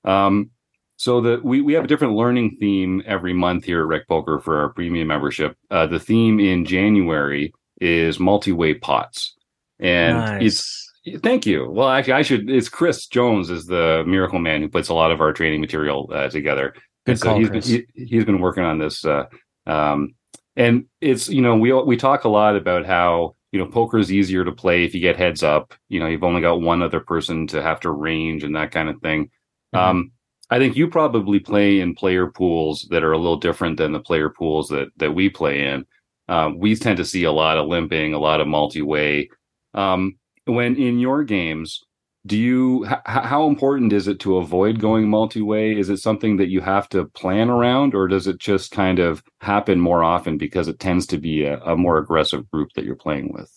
Um, 0.06 0.52
so 0.98 1.19
the 1.19 1.41
we, 1.43 1.62
we 1.62 1.74
have 1.74 1.86
a 1.86 1.88
different 1.88 2.13
learning 2.13 2.58
theme 2.60 3.02
every 3.08 3.34
month 3.34 3.65
here 3.65 3.82
at 3.82 3.88
Rec 3.88 4.08
Poker 4.08 4.39
for 4.39 4.60
our 4.60 4.69
premium 4.69 5.08
membership. 5.08 5.58
Uh, 5.72 5.88
the 5.88 6.00
theme 6.00 6.39
in 6.39 6.63
January 6.63 7.54
is 7.80 8.19
multi-way 8.19 8.76
pots, 8.76 9.36
and 9.82 10.17
nice. 10.17 10.44
it's 10.44 10.91
thank 11.22 11.46
you. 11.46 11.70
Well, 11.70 11.89
actually, 11.89 12.13
I 12.13 12.22
should. 12.22 12.50
It's 12.50 12.70
Chris 12.70 13.08
Jones 13.08 13.50
is 13.50 13.65
the 13.65 14.04
miracle 14.08 14.39
man 14.39 14.62
who 14.62 14.70
puts 14.70 14.89
a 14.89 14.94
lot 14.94 15.12
of 15.12 15.22
our 15.22 15.34
training 15.34 15.62
material 15.62 16.10
uh, 16.13 16.30
together. 16.30 16.74
Good 17.06 17.20
so 17.20 17.26
call, 17.26 17.39
he's 17.39 17.50
Chris. 17.50 17.70
Been, 17.70 17.86
he, 17.96 18.15
has 18.15 18.26
been 18.26 18.39
working 18.39 18.63
on 18.63 18.78
this, 18.78 19.04
uh, 19.04 19.26
um, 19.65 20.13
and 20.56 20.86
it's 21.02 21.28
you 21.28 21.41
know 21.41 21.58
we 21.58 21.74
we 21.74 21.98
talk 21.98 22.24
a 22.24 22.30
lot 22.30 22.56
about 22.56 22.86
how 22.86 23.36
you 23.52 23.60
know 23.60 23.65
poker 23.65 23.98
is 23.98 24.12
easier 24.12 24.46
to 24.46 24.52
play 24.52 24.86
if 24.86 24.94
you 24.94 25.02
get 25.02 25.17
heads 25.17 25.44
up. 25.44 25.74
You 25.89 26.00
know 26.00 26.08
you've 26.08 26.24
only 26.24 26.41
got 26.41 26.62
one 26.62 26.82
other 26.82 27.00
person 27.00 27.48
to 27.48 27.62
have 27.62 27.80
to 27.82 27.91
range 27.91 28.44
and 28.44 28.56
that 28.56 28.72
kind 28.72 28.89
of 28.89 29.02
thing. 29.02 29.32
Mm-hmm. 29.74 29.78
Um, 29.78 30.12
I 30.52 30.60
think 30.60 30.76
you 30.76 30.89
probably 30.89 31.39
play 31.39 31.80
in 31.80 31.96
player 31.96 32.28
pools 32.28 32.86
that 32.91 33.04
are 33.04 33.13
a 33.13 33.17
little 33.17 33.38
different 33.38 33.78
than 33.78 33.94
the 33.94 34.00
player 34.00 34.30
pools 34.30 34.67
that 34.70 34.89
that 34.98 35.15
we 35.15 35.30
play 35.30 35.65
in. 35.67 35.86
Uh, 36.28 36.52
we 36.56 36.76
tend 36.76 36.98
to 36.98 37.06
see 37.06 37.24
a 37.24 37.32
lot 37.32 37.58
of 37.58 37.67
limping, 37.67 38.13
a 38.13 38.20
lot 38.20 38.39
of 38.39 38.48
multi-way. 38.48 39.30
Um, 39.73 40.17
when 40.45 40.75
in 40.75 40.99
your 40.99 41.23
games, 41.23 41.84
do 42.25 42.38
you 42.38 42.86
h- 42.86 42.99
how 43.05 43.47
important 43.47 43.93
is 43.93 44.07
it 44.07 44.19
to 44.21 44.38
avoid 44.38 44.79
going 44.79 45.10
multi-way? 45.10 45.77
Is 45.77 45.89
it 45.89 45.97
something 45.97 46.38
that 46.38 46.49
you 46.49 46.62
have 46.62 46.88
to 46.89 47.05
plan 47.05 47.49
around, 47.49 47.95
or 47.95 48.07
does 48.07 48.27
it 48.27 48.38
just 48.38 48.71
kind 48.71 48.99
of 48.99 49.23
happen 49.39 49.79
more 49.79 50.03
often 50.03 50.38
because 50.38 50.67
it 50.67 50.79
tends 50.79 51.07
to 51.07 51.17
be 51.17 51.43
a, 51.45 51.60
a 51.62 51.75
more 51.75 51.97
aggressive 51.97 52.49
group 52.51 52.69
that 52.75 52.86
you're 52.86 52.95
playing 52.95 53.31
with? 53.34 53.51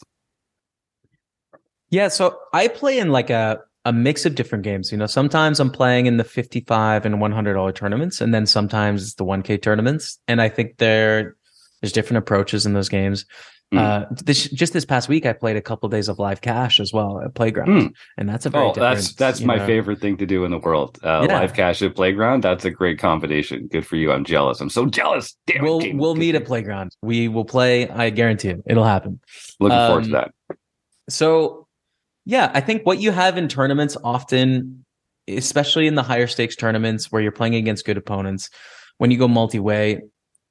Yeah, 1.91 2.09
so 2.09 2.39
I 2.53 2.69
play 2.69 2.99
in 2.99 3.11
like 3.11 3.31
a 3.31 3.61
a 3.85 3.93
mix 3.93 4.25
of 4.25 4.35
different 4.35 4.65
games. 4.65 4.91
You 4.91 4.99
know, 4.99 5.07
sometimes 5.07 5.61
I'm 5.61 5.71
playing 5.71 6.07
in 6.07 6.17
the 6.17 6.25
55 6.25 7.05
and 7.05 7.17
$100 7.17 7.75
tournaments, 7.75 8.21
and 8.21 8.33
then 8.33 8.47
sometimes 8.47 9.03
it's 9.03 9.15
the 9.15 9.25
1K 9.25 9.61
tournaments. 9.61 10.19
And 10.27 10.41
I 10.41 10.49
think 10.49 10.79
there, 10.79 11.37
there's 11.81 11.93
different 11.93 12.19
approaches 12.19 12.65
in 12.65 12.73
those 12.73 12.89
games. 12.89 13.27
Mm. 13.73 13.79
Uh, 13.79 14.07
this, 14.25 14.49
just 14.51 14.73
this 14.73 14.85
past 14.85 15.09
week, 15.09 15.27
I 15.27 15.33
played 15.33 15.57
a 15.57 15.63
couple 15.63 15.87
of 15.87 15.91
days 15.91 16.09
of 16.09 16.19
live 16.19 16.41
cash 16.41 16.79
as 16.79 16.93
well 16.93 17.21
at 17.21 17.35
Playground, 17.35 17.69
mm. 17.69 17.93
and 18.17 18.29
that's 18.29 18.47
a 18.47 18.51
very 18.51 18.67
oh, 18.67 18.73
that's 18.73 19.15
that's 19.15 19.41
my 19.41 19.57
know. 19.57 19.67
favorite 19.67 20.01
thing 20.01 20.17
to 20.19 20.27
do 20.27 20.45
in 20.45 20.51
the 20.51 20.59
world. 20.59 20.99
Uh, 21.03 21.27
yeah. 21.29 21.41
Live 21.41 21.55
cash 21.55 21.83
at 21.83 21.95
Playground, 21.97 22.45
that's 22.45 22.65
a 22.65 22.71
great 22.71 22.99
combination. 22.99 23.67
Good 23.67 23.87
for 23.87 23.97
you. 23.97 24.13
I'm 24.13 24.25
jealous. 24.25 24.61
I'm 24.61 24.71
so 24.71 24.87
jealous. 24.87 25.37
Damn 25.47 25.63
we'll 25.63 25.81
it, 25.81 25.95
we'll 25.97 26.15
meet 26.15 26.35
at 26.35 26.45
Playground. 26.45 26.95
We 27.03 27.29
will 27.29 27.45
play. 27.45 27.89
I 27.89 28.11
guarantee 28.11 28.51
it. 28.51 28.63
It'll 28.67 28.85
happen. 28.85 29.21
Looking 29.59 29.79
um, 29.79 29.89
forward 29.89 30.05
to 30.05 30.19
um, 30.19 30.31
that. 30.49 30.59
So 31.09 31.67
yeah, 32.25 32.51
I 32.55 32.61
think 32.61 32.87
what 32.87 32.99
you 32.99 33.11
have 33.11 33.37
in 33.37 33.49
tournaments 33.49 33.97
often, 34.03 34.85
especially 35.29 35.87
in 35.87 35.95
the 35.95 36.03
higher 36.03 36.27
stakes 36.27 36.57
tournaments 36.57 37.11
where 37.11 37.21
you're 37.21 37.33
playing 37.33 37.55
against 37.55 37.85
good 37.85 37.97
opponents, 37.97 38.51
when 38.99 39.11
you 39.11 39.19
go 39.19 39.29
multi 39.29 39.59
way, 39.59 40.03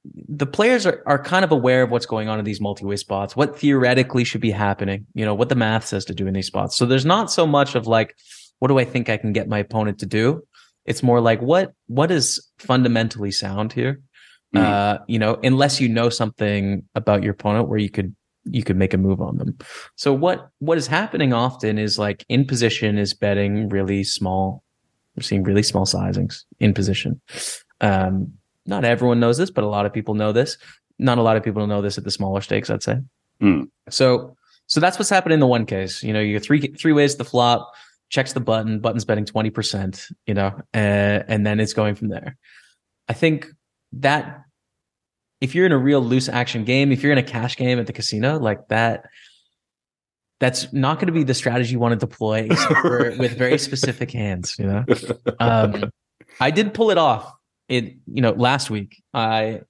the 0.04 0.46
players 0.46 0.84
are, 0.86 1.02
are 1.06 1.22
kind 1.22 1.44
of 1.44 1.52
aware 1.52 1.82
of 1.82 1.90
what's 1.90 2.06
going 2.06 2.28
on 2.28 2.38
in 2.38 2.44
these 2.44 2.60
multi-way 2.60 2.96
spots, 2.96 3.34
what 3.34 3.58
theoretically 3.58 4.24
should 4.24 4.40
be 4.40 4.50
happening, 4.50 5.06
you 5.14 5.24
know, 5.24 5.34
what 5.34 5.48
the 5.48 5.54
math 5.54 5.86
says 5.86 6.04
to 6.06 6.14
do 6.14 6.26
in 6.26 6.34
these 6.34 6.46
spots. 6.46 6.76
So 6.76 6.84
there's 6.84 7.06
not 7.06 7.30
so 7.30 7.46
much 7.46 7.74
of 7.74 7.86
like, 7.86 8.14
what 8.58 8.68
do 8.68 8.78
I 8.78 8.84
think 8.84 9.08
I 9.08 9.16
can 9.16 9.32
get 9.32 9.48
my 9.48 9.58
opponent 9.58 9.98
to 10.00 10.06
do? 10.06 10.42
It's 10.84 11.02
more 11.02 11.20
like 11.20 11.40
what 11.40 11.72
what 11.86 12.10
is 12.10 12.46
fundamentally 12.58 13.30
sound 13.30 13.72
here? 13.72 14.00
Mm-hmm. 14.54 14.64
Uh, 14.64 14.98
you 15.08 15.18
know, 15.18 15.38
unless 15.42 15.80
you 15.80 15.88
know 15.88 16.10
something 16.10 16.84
about 16.94 17.22
your 17.22 17.32
opponent 17.32 17.68
where 17.68 17.78
you 17.78 17.90
could 17.90 18.14
you 18.44 18.62
could 18.62 18.76
make 18.76 18.92
a 18.92 18.98
move 18.98 19.22
on 19.22 19.38
them. 19.38 19.56
So 19.96 20.12
what 20.12 20.50
what 20.58 20.76
is 20.76 20.86
happening 20.86 21.32
often 21.32 21.78
is 21.78 21.98
like 21.98 22.26
in 22.28 22.44
position 22.44 22.98
is 22.98 23.14
betting 23.14 23.70
really 23.70 24.04
small. 24.04 24.62
We're 25.16 25.22
seeing 25.22 25.44
really 25.44 25.62
small 25.62 25.86
sizings 25.86 26.44
in 26.60 26.74
position. 26.74 27.20
Um, 27.80 28.34
not 28.66 28.84
everyone 28.84 29.20
knows 29.20 29.38
this, 29.38 29.50
but 29.50 29.64
a 29.64 29.68
lot 29.68 29.86
of 29.86 29.92
people 29.92 30.14
know 30.14 30.32
this. 30.32 30.56
Not 30.98 31.18
a 31.18 31.22
lot 31.22 31.36
of 31.36 31.42
people 31.42 31.66
know 31.66 31.82
this 31.82 31.98
at 31.98 32.04
the 32.04 32.10
smaller 32.10 32.40
stakes, 32.40 32.70
I'd 32.70 32.82
say. 32.82 32.98
Mm. 33.42 33.68
So 33.90 34.36
so 34.66 34.80
that's 34.80 34.98
what's 34.98 35.10
happening 35.10 35.34
in 35.34 35.40
the 35.40 35.46
one 35.46 35.66
case. 35.66 36.02
You 36.02 36.12
know, 36.12 36.20
you 36.20 36.34
get 36.34 36.42
three 36.42 36.60
three 36.60 36.92
ways 36.92 37.12
to 37.12 37.18
the 37.18 37.24
flop, 37.24 37.72
checks 38.08 38.32
the 38.32 38.40
button, 38.40 38.78
button's 38.80 39.04
betting 39.04 39.24
20%, 39.24 40.12
you 40.26 40.34
know, 40.34 40.46
uh, 40.72 41.22
and 41.28 41.46
then 41.46 41.60
it's 41.60 41.72
going 41.72 41.94
from 41.94 42.08
there. 42.08 42.36
I 43.08 43.12
think 43.12 43.48
that 43.94 44.42
if 45.40 45.54
you're 45.54 45.66
in 45.66 45.72
a 45.72 45.78
real 45.78 46.00
loose 46.00 46.28
action 46.28 46.64
game, 46.64 46.92
if 46.92 47.02
you're 47.02 47.12
in 47.12 47.18
a 47.18 47.24
cash 47.24 47.56
game 47.56 47.78
at 47.78 47.86
the 47.86 47.92
casino, 47.92 48.38
like 48.38 48.68
that, 48.68 49.06
that's 50.40 50.72
not 50.72 50.98
going 50.98 51.06
to 51.06 51.12
be 51.12 51.22
the 51.22 51.34
strategy 51.34 51.72
you 51.72 51.78
want 51.78 51.98
to 51.98 52.06
deploy 52.06 52.48
for, 52.48 53.14
with 53.18 53.36
very 53.36 53.58
specific 53.58 54.10
hands. 54.10 54.56
You 54.58 54.66
know, 54.66 54.84
um, 55.40 55.90
I 56.40 56.50
did 56.50 56.72
pull 56.72 56.90
it 56.90 56.98
off. 56.98 57.32
It 57.68 57.96
you 58.06 58.20
know 58.22 58.32
last 58.32 58.70
week 58.70 59.02
I 59.12 59.60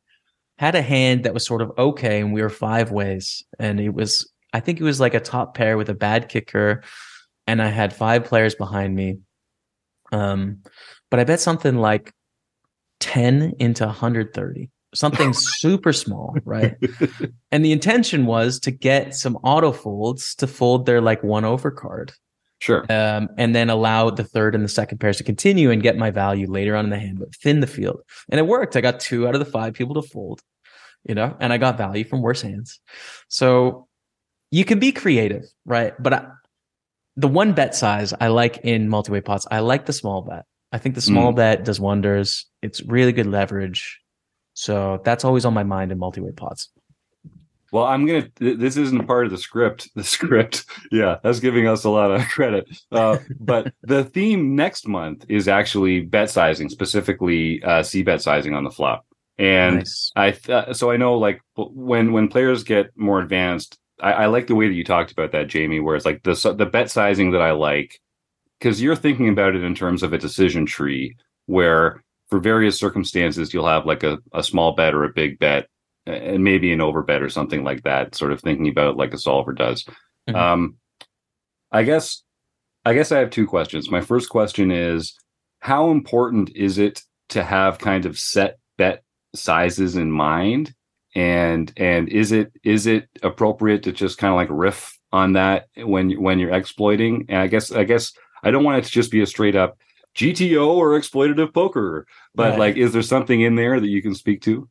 had 0.58 0.74
a 0.74 0.82
hand 0.82 1.24
that 1.24 1.34
was 1.34 1.46
sort 1.46 1.62
of 1.62 1.72
okay, 1.78 2.20
and 2.20 2.32
we 2.32 2.42
were 2.42 2.50
five 2.50 2.90
ways, 2.90 3.44
and 3.58 3.80
it 3.80 3.94
was 3.94 4.30
I 4.52 4.60
think 4.60 4.80
it 4.80 4.84
was 4.84 5.00
like 5.00 5.14
a 5.14 5.20
top 5.20 5.54
pair 5.54 5.76
with 5.76 5.88
a 5.88 5.94
bad 5.94 6.28
kicker, 6.28 6.82
and 7.46 7.60
I 7.60 7.68
had 7.68 7.92
five 7.92 8.24
players 8.24 8.54
behind 8.54 8.94
me. 8.94 9.18
Um, 10.12 10.62
but 11.10 11.18
I 11.18 11.24
bet 11.24 11.40
something 11.40 11.76
like 11.76 12.12
10 13.00 13.54
into 13.58 13.84
130, 13.84 14.70
something 14.94 15.32
super 15.34 15.92
small, 15.92 16.36
right? 16.44 16.76
and 17.52 17.64
the 17.64 17.72
intention 17.72 18.26
was 18.26 18.60
to 18.60 18.70
get 18.70 19.14
some 19.14 19.36
auto 19.42 19.72
folds 19.72 20.34
to 20.36 20.46
fold 20.46 20.86
their 20.86 21.00
like 21.00 21.22
one 21.22 21.44
over 21.44 21.70
card. 21.70 22.12
Sure. 22.64 22.86
Um, 22.88 23.28
and 23.36 23.54
then 23.54 23.68
allow 23.68 24.08
the 24.08 24.24
third 24.24 24.54
and 24.54 24.64
the 24.64 24.70
second 24.70 24.96
pairs 24.96 25.18
to 25.18 25.22
continue 25.22 25.70
and 25.70 25.82
get 25.82 25.98
my 25.98 26.10
value 26.10 26.50
later 26.50 26.74
on 26.74 26.86
in 26.86 26.90
the 26.90 26.98
hand, 26.98 27.18
but 27.18 27.34
thin 27.34 27.60
the 27.60 27.66
field. 27.66 28.00
And 28.30 28.40
it 28.40 28.46
worked. 28.46 28.74
I 28.74 28.80
got 28.80 29.00
two 29.00 29.28
out 29.28 29.34
of 29.34 29.38
the 29.38 29.44
five 29.44 29.74
people 29.74 30.00
to 30.00 30.08
fold, 30.08 30.40
you 31.06 31.14
know, 31.14 31.36
and 31.40 31.52
I 31.52 31.58
got 31.58 31.76
value 31.76 32.04
from 32.04 32.22
worse 32.22 32.40
hands. 32.40 32.80
So 33.28 33.86
you 34.50 34.64
can 34.64 34.78
be 34.78 34.92
creative, 34.92 35.44
right? 35.66 35.92
But 36.02 36.14
I, 36.14 36.26
the 37.16 37.28
one 37.28 37.52
bet 37.52 37.74
size 37.74 38.14
I 38.18 38.28
like 38.28 38.56
in 38.64 38.88
multi-way 38.88 39.20
pots, 39.20 39.46
I 39.50 39.58
like 39.58 39.84
the 39.84 39.92
small 39.92 40.22
bet. 40.22 40.46
I 40.72 40.78
think 40.78 40.94
the 40.94 41.02
small 41.02 41.34
mm. 41.34 41.36
bet 41.36 41.66
does 41.66 41.78
wonders. 41.78 42.46
It's 42.62 42.82
really 42.84 43.12
good 43.12 43.26
leverage. 43.26 44.00
So 44.54 45.02
that's 45.04 45.22
always 45.22 45.44
on 45.44 45.52
my 45.52 45.64
mind 45.64 45.92
in 45.92 45.98
multi-way 45.98 46.32
pots. 46.32 46.70
Well, 47.74 47.86
I'm 47.86 48.06
gonna. 48.06 48.28
This 48.38 48.76
isn't 48.76 49.08
part 49.08 49.26
of 49.26 49.32
the 49.32 49.36
script. 49.36 49.90
The 49.96 50.04
script, 50.04 50.64
yeah, 50.92 51.16
that's 51.24 51.40
giving 51.40 51.66
us 51.66 51.82
a 51.82 51.90
lot 51.90 52.12
of 52.12 52.24
credit. 52.28 52.68
Uh, 52.92 53.18
but 53.40 53.74
the 53.82 54.04
theme 54.04 54.54
next 54.54 54.86
month 54.86 55.26
is 55.28 55.48
actually 55.48 56.02
bet 56.02 56.30
sizing, 56.30 56.68
specifically 56.68 57.60
uh, 57.64 57.82
c 57.82 58.04
bet 58.04 58.22
sizing 58.22 58.54
on 58.54 58.62
the 58.62 58.70
flop. 58.70 59.04
And 59.38 59.78
nice. 59.78 60.12
I, 60.14 60.30
th- 60.30 60.76
so 60.76 60.92
I 60.92 60.96
know 60.96 61.18
like 61.18 61.40
when 61.56 62.12
when 62.12 62.28
players 62.28 62.62
get 62.62 62.96
more 62.96 63.18
advanced, 63.18 63.76
I, 64.00 64.12
I 64.12 64.26
like 64.26 64.46
the 64.46 64.54
way 64.54 64.68
that 64.68 64.74
you 64.74 64.84
talked 64.84 65.10
about 65.10 65.32
that, 65.32 65.48
Jamie. 65.48 65.80
Where 65.80 65.96
it's 65.96 66.06
like 66.06 66.22
the 66.22 66.54
the 66.56 66.66
bet 66.66 66.92
sizing 66.92 67.32
that 67.32 67.42
I 67.42 67.50
like 67.50 68.00
because 68.60 68.80
you're 68.80 68.94
thinking 68.94 69.28
about 69.28 69.56
it 69.56 69.64
in 69.64 69.74
terms 69.74 70.04
of 70.04 70.12
a 70.12 70.18
decision 70.18 70.64
tree 70.64 71.16
where 71.46 72.04
for 72.30 72.38
various 72.38 72.78
circumstances 72.78 73.52
you'll 73.52 73.66
have 73.66 73.84
like 73.84 74.04
a, 74.04 74.18
a 74.32 74.44
small 74.44 74.76
bet 74.76 74.94
or 74.94 75.02
a 75.02 75.12
big 75.12 75.40
bet 75.40 75.66
and 76.06 76.44
maybe 76.44 76.72
an 76.72 76.80
overbet 76.80 77.22
or 77.22 77.30
something 77.30 77.64
like 77.64 77.82
that, 77.84 78.14
sort 78.14 78.32
of 78.32 78.40
thinking 78.40 78.68
about 78.68 78.92
it 78.92 78.96
like 78.96 79.14
a 79.14 79.18
solver 79.18 79.52
does. 79.52 79.84
Mm-hmm. 80.28 80.36
Um, 80.36 80.76
I 81.72 81.82
guess 81.82 82.22
I 82.84 82.94
guess 82.94 83.12
I 83.12 83.18
have 83.18 83.30
two 83.30 83.46
questions. 83.46 83.90
My 83.90 84.00
first 84.00 84.28
question 84.28 84.70
is 84.70 85.14
how 85.60 85.90
important 85.90 86.50
is 86.54 86.78
it 86.78 87.02
to 87.30 87.42
have 87.42 87.78
kind 87.78 88.04
of 88.04 88.18
set 88.18 88.58
bet 88.76 89.02
sizes 89.34 89.96
in 89.96 90.10
mind? 90.10 90.74
And 91.14 91.72
and 91.76 92.08
is 92.08 92.32
it 92.32 92.52
is 92.64 92.86
it 92.86 93.08
appropriate 93.22 93.84
to 93.84 93.92
just 93.92 94.18
kind 94.18 94.32
of 94.32 94.36
like 94.36 94.48
riff 94.50 94.98
on 95.12 95.34
that 95.34 95.68
when 95.76 96.10
when 96.20 96.38
you're 96.38 96.54
exploiting? 96.54 97.26
And 97.28 97.38
I 97.38 97.46
guess 97.46 97.72
I 97.72 97.84
guess 97.84 98.12
I 98.42 98.50
don't 98.50 98.64
want 98.64 98.78
it 98.78 98.84
to 98.84 98.90
just 98.90 99.10
be 99.10 99.22
a 99.22 99.26
straight 99.26 99.56
up 99.56 99.78
GTO 100.16 100.66
or 100.68 100.98
exploitative 100.98 101.54
poker, 101.54 102.06
but 102.34 102.50
right. 102.50 102.58
like 102.58 102.76
is 102.76 102.92
there 102.92 103.02
something 103.02 103.40
in 103.40 103.54
there 103.54 103.80
that 103.80 103.88
you 103.88 104.02
can 104.02 104.14
speak 104.14 104.42
to? 104.42 104.68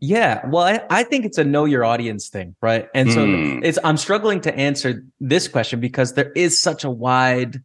Yeah, 0.00 0.46
well, 0.46 0.64
I, 0.64 0.80
I, 0.88 1.02
think 1.02 1.26
it's 1.26 1.36
a 1.36 1.44
know 1.44 1.66
your 1.66 1.84
audience 1.84 2.30
thing, 2.30 2.56
right? 2.62 2.88
And 2.94 3.12
so 3.12 3.26
mm. 3.26 3.62
it's 3.62 3.78
I'm 3.84 3.98
struggling 3.98 4.40
to 4.42 4.54
answer 4.56 5.04
this 5.20 5.46
question 5.46 5.78
because 5.78 6.14
there 6.14 6.32
is 6.32 6.58
such 6.58 6.84
a 6.84 6.90
wide 6.90 7.60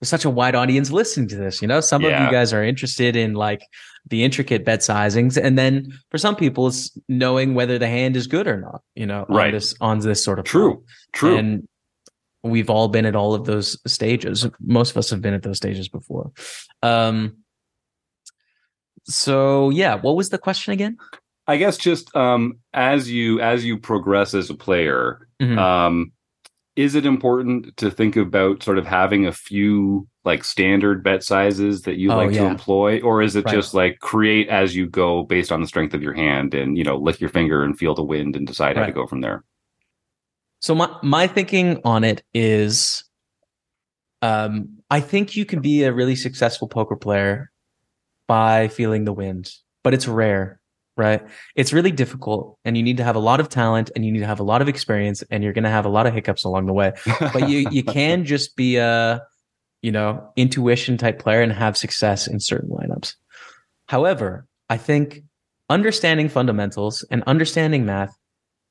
there's 0.00 0.08
such 0.10 0.24
a 0.24 0.30
wide 0.30 0.54
audience 0.54 0.90
listening 0.90 1.28
to 1.28 1.36
this. 1.36 1.62
You 1.62 1.68
know, 1.68 1.80
some 1.80 2.02
yeah. 2.02 2.08
of 2.08 2.24
you 2.24 2.30
guys 2.30 2.52
are 2.52 2.62
interested 2.62 3.16
in 3.16 3.34
like 3.34 3.62
the 4.06 4.24
intricate 4.24 4.64
bet 4.64 4.80
sizings, 4.80 5.42
and 5.42 5.56
then 5.56 5.92
for 6.10 6.18
some 6.18 6.36
people, 6.36 6.66
it's 6.66 6.90
knowing 7.08 7.54
whether 7.54 7.78
the 7.78 7.88
hand 7.88 8.16
is 8.16 8.26
good 8.26 8.46
or 8.46 8.60
not. 8.60 8.82
You 8.94 9.06
know, 9.06 9.24
right. 9.28 9.46
on 9.46 9.52
this 9.52 9.74
on 9.80 9.98
this 10.00 10.22
sort 10.22 10.38
of 10.38 10.44
true, 10.44 10.84
true. 11.12 11.36
And 11.36 11.68
we've 12.42 12.68
all 12.68 12.88
been 12.88 13.06
at 13.06 13.16
all 13.16 13.34
of 13.34 13.46
those 13.46 13.78
stages. 13.90 14.46
Most 14.60 14.90
of 14.90 14.98
us 14.98 15.08
have 15.10 15.22
been 15.22 15.34
at 15.34 15.42
those 15.42 15.56
stages 15.56 15.88
before. 15.88 16.32
Um. 16.82 17.38
So 19.04 19.70
yeah, 19.70 19.94
what 19.94 20.16
was 20.16 20.30
the 20.30 20.38
question 20.38 20.72
again? 20.72 20.98
I 21.46 21.56
guess 21.56 21.76
just 21.76 22.14
um, 22.16 22.58
as 22.72 23.10
you 23.10 23.40
as 23.40 23.64
you 23.64 23.78
progress 23.78 24.34
as 24.34 24.48
a 24.48 24.54
player, 24.54 25.28
mm-hmm. 25.40 25.58
um, 25.58 26.12
is 26.76 26.94
it 26.94 27.06
important 27.06 27.76
to 27.76 27.90
think 27.90 28.16
about 28.16 28.62
sort 28.62 28.78
of 28.78 28.86
having 28.86 29.26
a 29.26 29.32
few 29.32 30.08
like 30.24 30.42
standard 30.42 31.04
bet 31.04 31.22
sizes 31.22 31.82
that 31.82 31.96
you 31.96 32.10
oh, 32.10 32.16
like 32.16 32.32
yeah. 32.32 32.40
to 32.40 32.46
employ, 32.46 33.00
or 33.02 33.20
is 33.20 33.36
it 33.36 33.44
right. 33.44 33.54
just 33.54 33.74
like 33.74 33.98
create 34.00 34.48
as 34.48 34.74
you 34.74 34.86
go 34.86 35.22
based 35.24 35.52
on 35.52 35.60
the 35.60 35.66
strength 35.66 35.92
of 35.92 36.02
your 36.02 36.14
hand 36.14 36.54
and 36.54 36.78
you 36.78 36.84
know 36.84 36.96
lick 36.96 37.20
your 37.20 37.30
finger 37.30 37.62
and 37.62 37.78
feel 37.78 37.94
the 37.94 38.02
wind 38.02 38.36
and 38.36 38.46
decide 38.46 38.76
right. 38.76 38.78
how 38.78 38.86
to 38.86 38.92
go 38.92 39.06
from 39.06 39.20
there? 39.20 39.44
So 40.60 40.74
my 40.74 40.88
my 41.02 41.26
thinking 41.26 41.78
on 41.84 42.04
it 42.04 42.22
is, 42.32 43.04
um, 44.22 44.78
I 44.88 45.00
think 45.00 45.36
you 45.36 45.44
can 45.44 45.60
be 45.60 45.82
a 45.82 45.92
really 45.92 46.16
successful 46.16 46.68
poker 46.68 46.96
player 46.96 47.50
by 48.26 48.68
feeling 48.68 49.04
the 49.04 49.12
wind, 49.12 49.50
but 49.82 49.92
it's 49.92 50.08
rare 50.08 50.58
right? 50.96 51.22
It's 51.56 51.72
really 51.72 51.90
difficult 51.90 52.58
and 52.64 52.76
you 52.76 52.82
need 52.82 52.96
to 52.98 53.04
have 53.04 53.16
a 53.16 53.20
lot 53.20 53.40
of 53.40 53.48
talent 53.48 53.90
and 53.94 54.04
you 54.04 54.12
need 54.12 54.20
to 54.20 54.26
have 54.26 54.40
a 54.40 54.44
lot 54.44 54.62
of 54.62 54.68
experience 54.68 55.22
and 55.30 55.42
you're 55.42 55.52
going 55.52 55.64
to 55.64 55.70
have 55.70 55.86
a 55.86 55.88
lot 55.88 56.06
of 56.06 56.14
hiccups 56.14 56.44
along 56.44 56.66
the 56.66 56.72
way. 56.72 56.92
But 57.20 57.48
you 57.48 57.68
you 57.70 57.82
can 57.98 58.24
just 58.24 58.56
be 58.56 58.76
a 58.76 59.22
you 59.84 59.92
know, 59.92 60.32
intuition 60.34 60.96
type 60.96 61.18
player 61.18 61.42
and 61.42 61.52
have 61.52 61.76
success 61.76 62.26
in 62.26 62.40
certain 62.40 62.70
lineups. 62.70 63.16
However, 63.86 64.46
I 64.70 64.78
think 64.78 65.20
understanding 65.68 66.30
fundamentals 66.30 67.04
and 67.10 67.22
understanding 67.26 67.84
math 67.84 68.16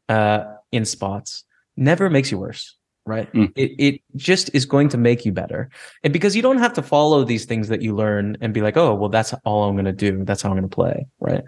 uh 0.10 0.44
in 0.72 0.86
spots 0.86 1.44
never 1.78 2.10
makes 2.10 2.32
you 2.32 2.38
worse 2.38 2.76
right? 3.06 3.32
Mm. 3.34 3.52
It 3.56 3.72
it 3.78 4.02
just 4.16 4.50
is 4.54 4.66
going 4.66 4.90
to 4.90 4.98
make 4.98 5.26
you 5.26 5.32
better. 5.32 5.70
And 6.04 6.14
because 6.14 6.36
you 6.36 6.42
don't 6.42 6.60
have 6.60 6.74
to 6.74 6.82
follow 6.82 7.24
these 7.24 7.46
things 7.46 7.68
that 7.68 7.82
you 7.82 7.96
learn 7.96 8.38
and 8.42 8.54
be 8.54 8.62
like, 8.62 8.78
"Oh, 8.78 8.96
well 8.96 9.10
that's 9.10 9.34
all 9.46 9.64
I'm 9.64 9.76
going 9.76 9.86
to 9.86 9.92
do. 9.92 10.24
That's 10.24 10.42
how 10.42 10.50
I'm 10.50 10.56
going 10.56 10.70
to 10.70 10.76
play," 10.76 11.08
right? 11.20 11.44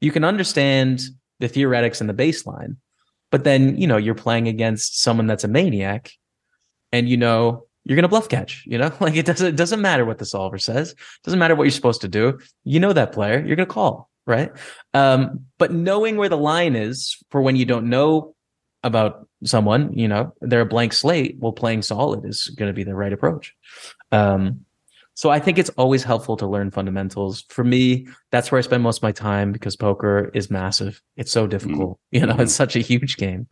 You 0.00 0.12
can 0.12 0.24
understand 0.24 1.02
the 1.40 1.48
theoretics 1.48 2.00
and 2.00 2.08
the 2.08 2.14
baseline. 2.14 2.76
But 3.30 3.44
then, 3.44 3.76
you 3.76 3.86
know, 3.86 3.96
you're 3.96 4.14
playing 4.14 4.48
against 4.48 5.00
someone 5.00 5.26
that's 5.26 5.44
a 5.44 5.48
maniac 5.48 6.12
and 6.92 7.08
you 7.08 7.16
know 7.16 7.66
you're 7.84 7.96
going 7.96 8.02
to 8.02 8.08
bluff 8.08 8.28
catch, 8.28 8.64
you 8.66 8.78
know? 8.78 8.92
Like 9.00 9.16
it 9.16 9.26
doesn't 9.26 9.46
it 9.46 9.56
doesn't 9.56 9.80
matter 9.80 10.04
what 10.04 10.18
the 10.18 10.24
solver 10.24 10.58
says. 10.58 10.92
It 10.92 10.98
doesn't 11.24 11.38
matter 11.38 11.54
what 11.54 11.64
you're 11.64 11.70
supposed 11.70 12.00
to 12.02 12.08
do. 12.08 12.38
You 12.64 12.80
know 12.80 12.92
that 12.92 13.12
player, 13.12 13.38
you're 13.44 13.56
going 13.56 13.68
to 13.68 13.74
call, 13.74 14.10
right? 14.26 14.50
Um, 14.94 15.46
but 15.58 15.72
knowing 15.72 16.16
where 16.16 16.28
the 16.28 16.36
line 16.36 16.74
is 16.74 17.16
for 17.30 17.40
when 17.40 17.56
you 17.56 17.64
don't 17.64 17.88
know 17.88 18.34
about 18.82 19.28
someone, 19.46 19.92
you 19.92 20.08
know, 20.08 20.34
they're 20.40 20.60
a 20.60 20.66
blank 20.66 20.92
slate. 20.92 21.36
Well, 21.38 21.52
playing 21.52 21.82
solid 21.82 22.24
is 22.24 22.48
going 22.48 22.68
to 22.68 22.74
be 22.74 22.84
the 22.84 22.94
right 22.94 23.12
approach. 23.12 23.54
Um, 24.12 24.64
so 25.14 25.30
I 25.30 25.38
think 25.38 25.58
it's 25.58 25.70
always 25.70 26.04
helpful 26.04 26.36
to 26.36 26.46
learn 26.46 26.70
fundamentals. 26.70 27.44
For 27.48 27.64
me, 27.64 28.06
that's 28.30 28.52
where 28.52 28.58
I 28.58 28.62
spend 28.62 28.82
most 28.82 28.98
of 28.98 29.02
my 29.02 29.12
time 29.12 29.50
because 29.50 29.74
poker 29.74 30.30
is 30.34 30.50
massive. 30.50 31.00
It's 31.16 31.32
so 31.32 31.46
difficult. 31.46 31.92
Mm-hmm. 31.92 31.96
You 32.16 32.26
know, 32.26 32.36
it's 32.38 32.54
such 32.54 32.76
a 32.76 32.80
huge 32.80 33.16
game. 33.16 33.46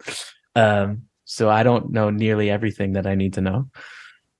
Um, 0.54 1.02
so 1.24 1.48
I 1.48 1.62
don't 1.62 1.90
know 1.90 2.10
nearly 2.10 2.50
everything 2.50 2.92
that 2.92 3.06
I 3.06 3.14
need 3.14 3.32
to 3.34 3.40
know. 3.40 3.68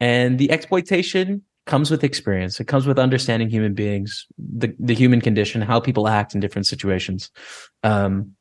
And 0.00 0.38
the 0.38 0.50
exploitation 0.50 1.42
comes 1.66 1.90
with 1.90 2.04
experience. 2.04 2.60
It 2.60 2.66
comes 2.66 2.86
with 2.86 2.98
understanding 2.98 3.48
human 3.48 3.74
beings, 3.74 4.26
the, 4.38 4.74
the 4.78 4.94
human 4.94 5.20
condition, 5.20 5.62
how 5.62 5.80
people 5.80 6.08
act 6.08 6.34
in 6.34 6.40
different 6.40 6.66
situations. 6.66 7.30
Um, 7.82 8.34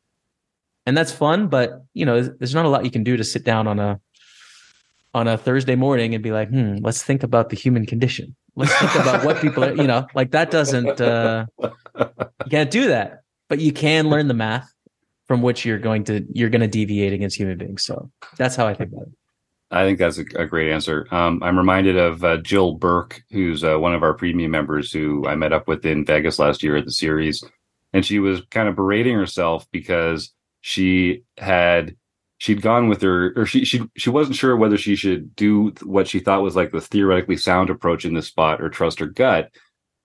and 0.85 0.97
that's 0.97 1.11
fun. 1.11 1.47
But 1.47 1.83
you 1.93 2.05
know, 2.05 2.21
there's 2.21 2.55
not 2.55 2.65
a 2.65 2.69
lot 2.69 2.85
you 2.85 2.91
can 2.91 3.03
do 3.03 3.17
to 3.17 3.23
sit 3.23 3.43
down 3.43 3.67
on 3.67 3.79
a 3.79 3.99
on 5.13 5.27
a 5.27 5.37
Thursday 5.37 5.75
morning 5.75 6.13
and 6.13 6.23
be 6.23 6.31
like, 6.31 6.49
hmm, 6.49 6.77
let's 6.81 7.03
think 7.03 7.23
about 7.23 7.49
the 7.49 7.55
human 7.55 7.85
condition. 7.85 8.35
Let's 8.55 8.73
think 8.75 8.95
about 8.95 9.25
what 9.25 9.41
people 9.41 9.63
are, 9.63 9.75
you 9.75 9.87
know, 9.87 10.07
like 10.13 10.31
that 10.31 10.51
doesn't 10.51 11.01
uh 11.01 11.45
you 11.59 12.49
can't 12.49 12.71
do 12.71 12.87
that. 12.87 13.21
But 13.49 13.59
you 13.59 13.71
can 13.71 14.09
learn 14.09 14.27
the 14.27 14.33
math 14.33 14.71
from 15.27 15.41
which 15.41 15.65
you're 15.65 15.79
going 15.79 16.03
to 16.05 16.25
you're 16.33 16.49
going 16.49 16.61
to 16.61 16.67
deviate 16.67 17.13
against 17.13 17.37
human 17.37 17.57
beings. 17.57 17.83
So 17.83 18.11
that's 18.37 18.55
how 18.55 18.67
I 18.67 18.73
think 18.73 18.91
about 18.91 19.07
it. 19.07 19.13
I 19.71 19.83
think 19.85 19.97
that's 19.97 20.19
a, 20.19 20.25
a 20.35 20.45
great 20.45 20.71
answer. 20.71 21.07
Um, 21.09 21.41
I'm 21.41 21.57
reminded 21.57 21.97
of 21.97 22.23
uh, 22.23 22.37
Jill 22.37 22.75
Burke, 22.75 23.23
who's 23.31 23.63
uh, 23.63 23.79
one 23.79 23.95
of 23.95 24.03
our 24.03 24.13
premium 24.13 24.51
members 24.51 24.91
who 24.91 25.27
I 25.27 25.35
met 25.35 25.51
up 25.51 25.67
with 25.67 25.83
in 25.83 26.05
Vegas 26.05 26.37
last 26.37 26.61
year 26.61 26.75
at 26.75 26.85
the 26.85 26.91
series. 26.91 27.43
And 27.91 28.05
she 28.05 28.19
was 28.19 28.41
kind 28.51 28.69
of 28.69 28.75
berating 28.75 29.15
herself 29.15 29.65
because 29.71 30.31
she 30.63 31.23
had 31.37 31.93
she'd 32.37 32.61
gone 32.61 32.87
with 32.87 33.01
her 33.01 33.33
or 33.35 33.45
she 33.45 33.65
she 33.65 33.83
she 33.97 34.09
wasn't 34.09 34.35
sure 34.35 34.55
whether 34.55 34.77
she 34.77 34.95
should 34.95 35.35
do 35.35 35.73
what 35.83 36.07
she 36.07 36.19
thought 36.19 36.41
was 36.41 36.55
like 36.55 36.71
the 36.71 36.79
theoretically 36.79 37.35
sound 37.35 37.69
approach 37.69 38.05
in 38.05 38.13
this 38.13 38.27
spot 38.27 38.61
or 38.61 38.69
trust 38.69 38.97
her 38.99 39.05
gut 39.05 39.51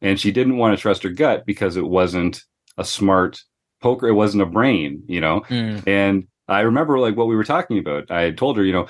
and 0.03 0.19
she 0.19 0.33
didn't 0.33 0.57
want 0.57 0.77
to 0.77 0.81
trust 0.83 1.05
her 1.05 1.11
gut 1.11 1.47
because 1.47 1.77
it 1.77 1.87
wasn't 1.87 2.43
a 2.77 2.85
smart 2.85 3.41
poker 3.81 4.09
it 4.09 4.15
wasn't 4.15 4.43
a 4.43 4.47
brain 4.47 5.01
you 5.07 5.21
know 5.21 5.43
mm. 5.43 5.81
and 5.87 6.27
i 6.49 6.61
remember 6.61 6.99
like 6.99 7.17
what 7.17 7.29
we 7.29 7.37
were 7.37 7.45
talking 7.45 7.79
about 7.79 8.11
i 8.11 8.33
told 8.33 8.57
her 8.57 8.65
you 8.65 8.73
know 8.73 8.89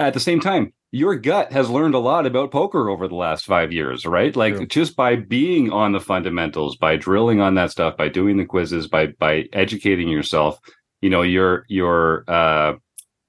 at 0.00 0.12
the 0.12 0.20
same 0.20 0.40
time 0.40 0.72
your 0.92 1.14
gut 1.14 1.52
has 1.52 1.70
learned 1.70 1.94
a 1.94 2.00
lot 2.00 2.26
about 2.26 2.50
poker 2.50 2.88
over 2.88 3.06
the 3.06 3.14
last 3.14 3.46
five 3.46 3.72
years, 3.72 4.04
right? 4.04 4.34
Like 4.34 4.56
True. 4.56 4.66
just 4.66 4.96
by 4.96 5.14
being 5.14 5.70
on 5.70 5.92
the 5.92 6.00
fundamentals, 6.00 6.76
by 6.76 6.96
drilling 6.96 7.40
on 7.40 7.54
that 7.54 7.70
stuff, 7.70 7.96
by 7.96 8.08
doing 8.08 8.36
the 8.36 8.44
quizzes, 8.44 8.88
by 8.88 9.06
by 9.06 9.44
educating 9.52 10.08
yourself, 10.08 10.58
you 11.00 11.10
know 11.10 11.22
your 11.22 11.64
your 11.68 12.24
uh 12.28 12.74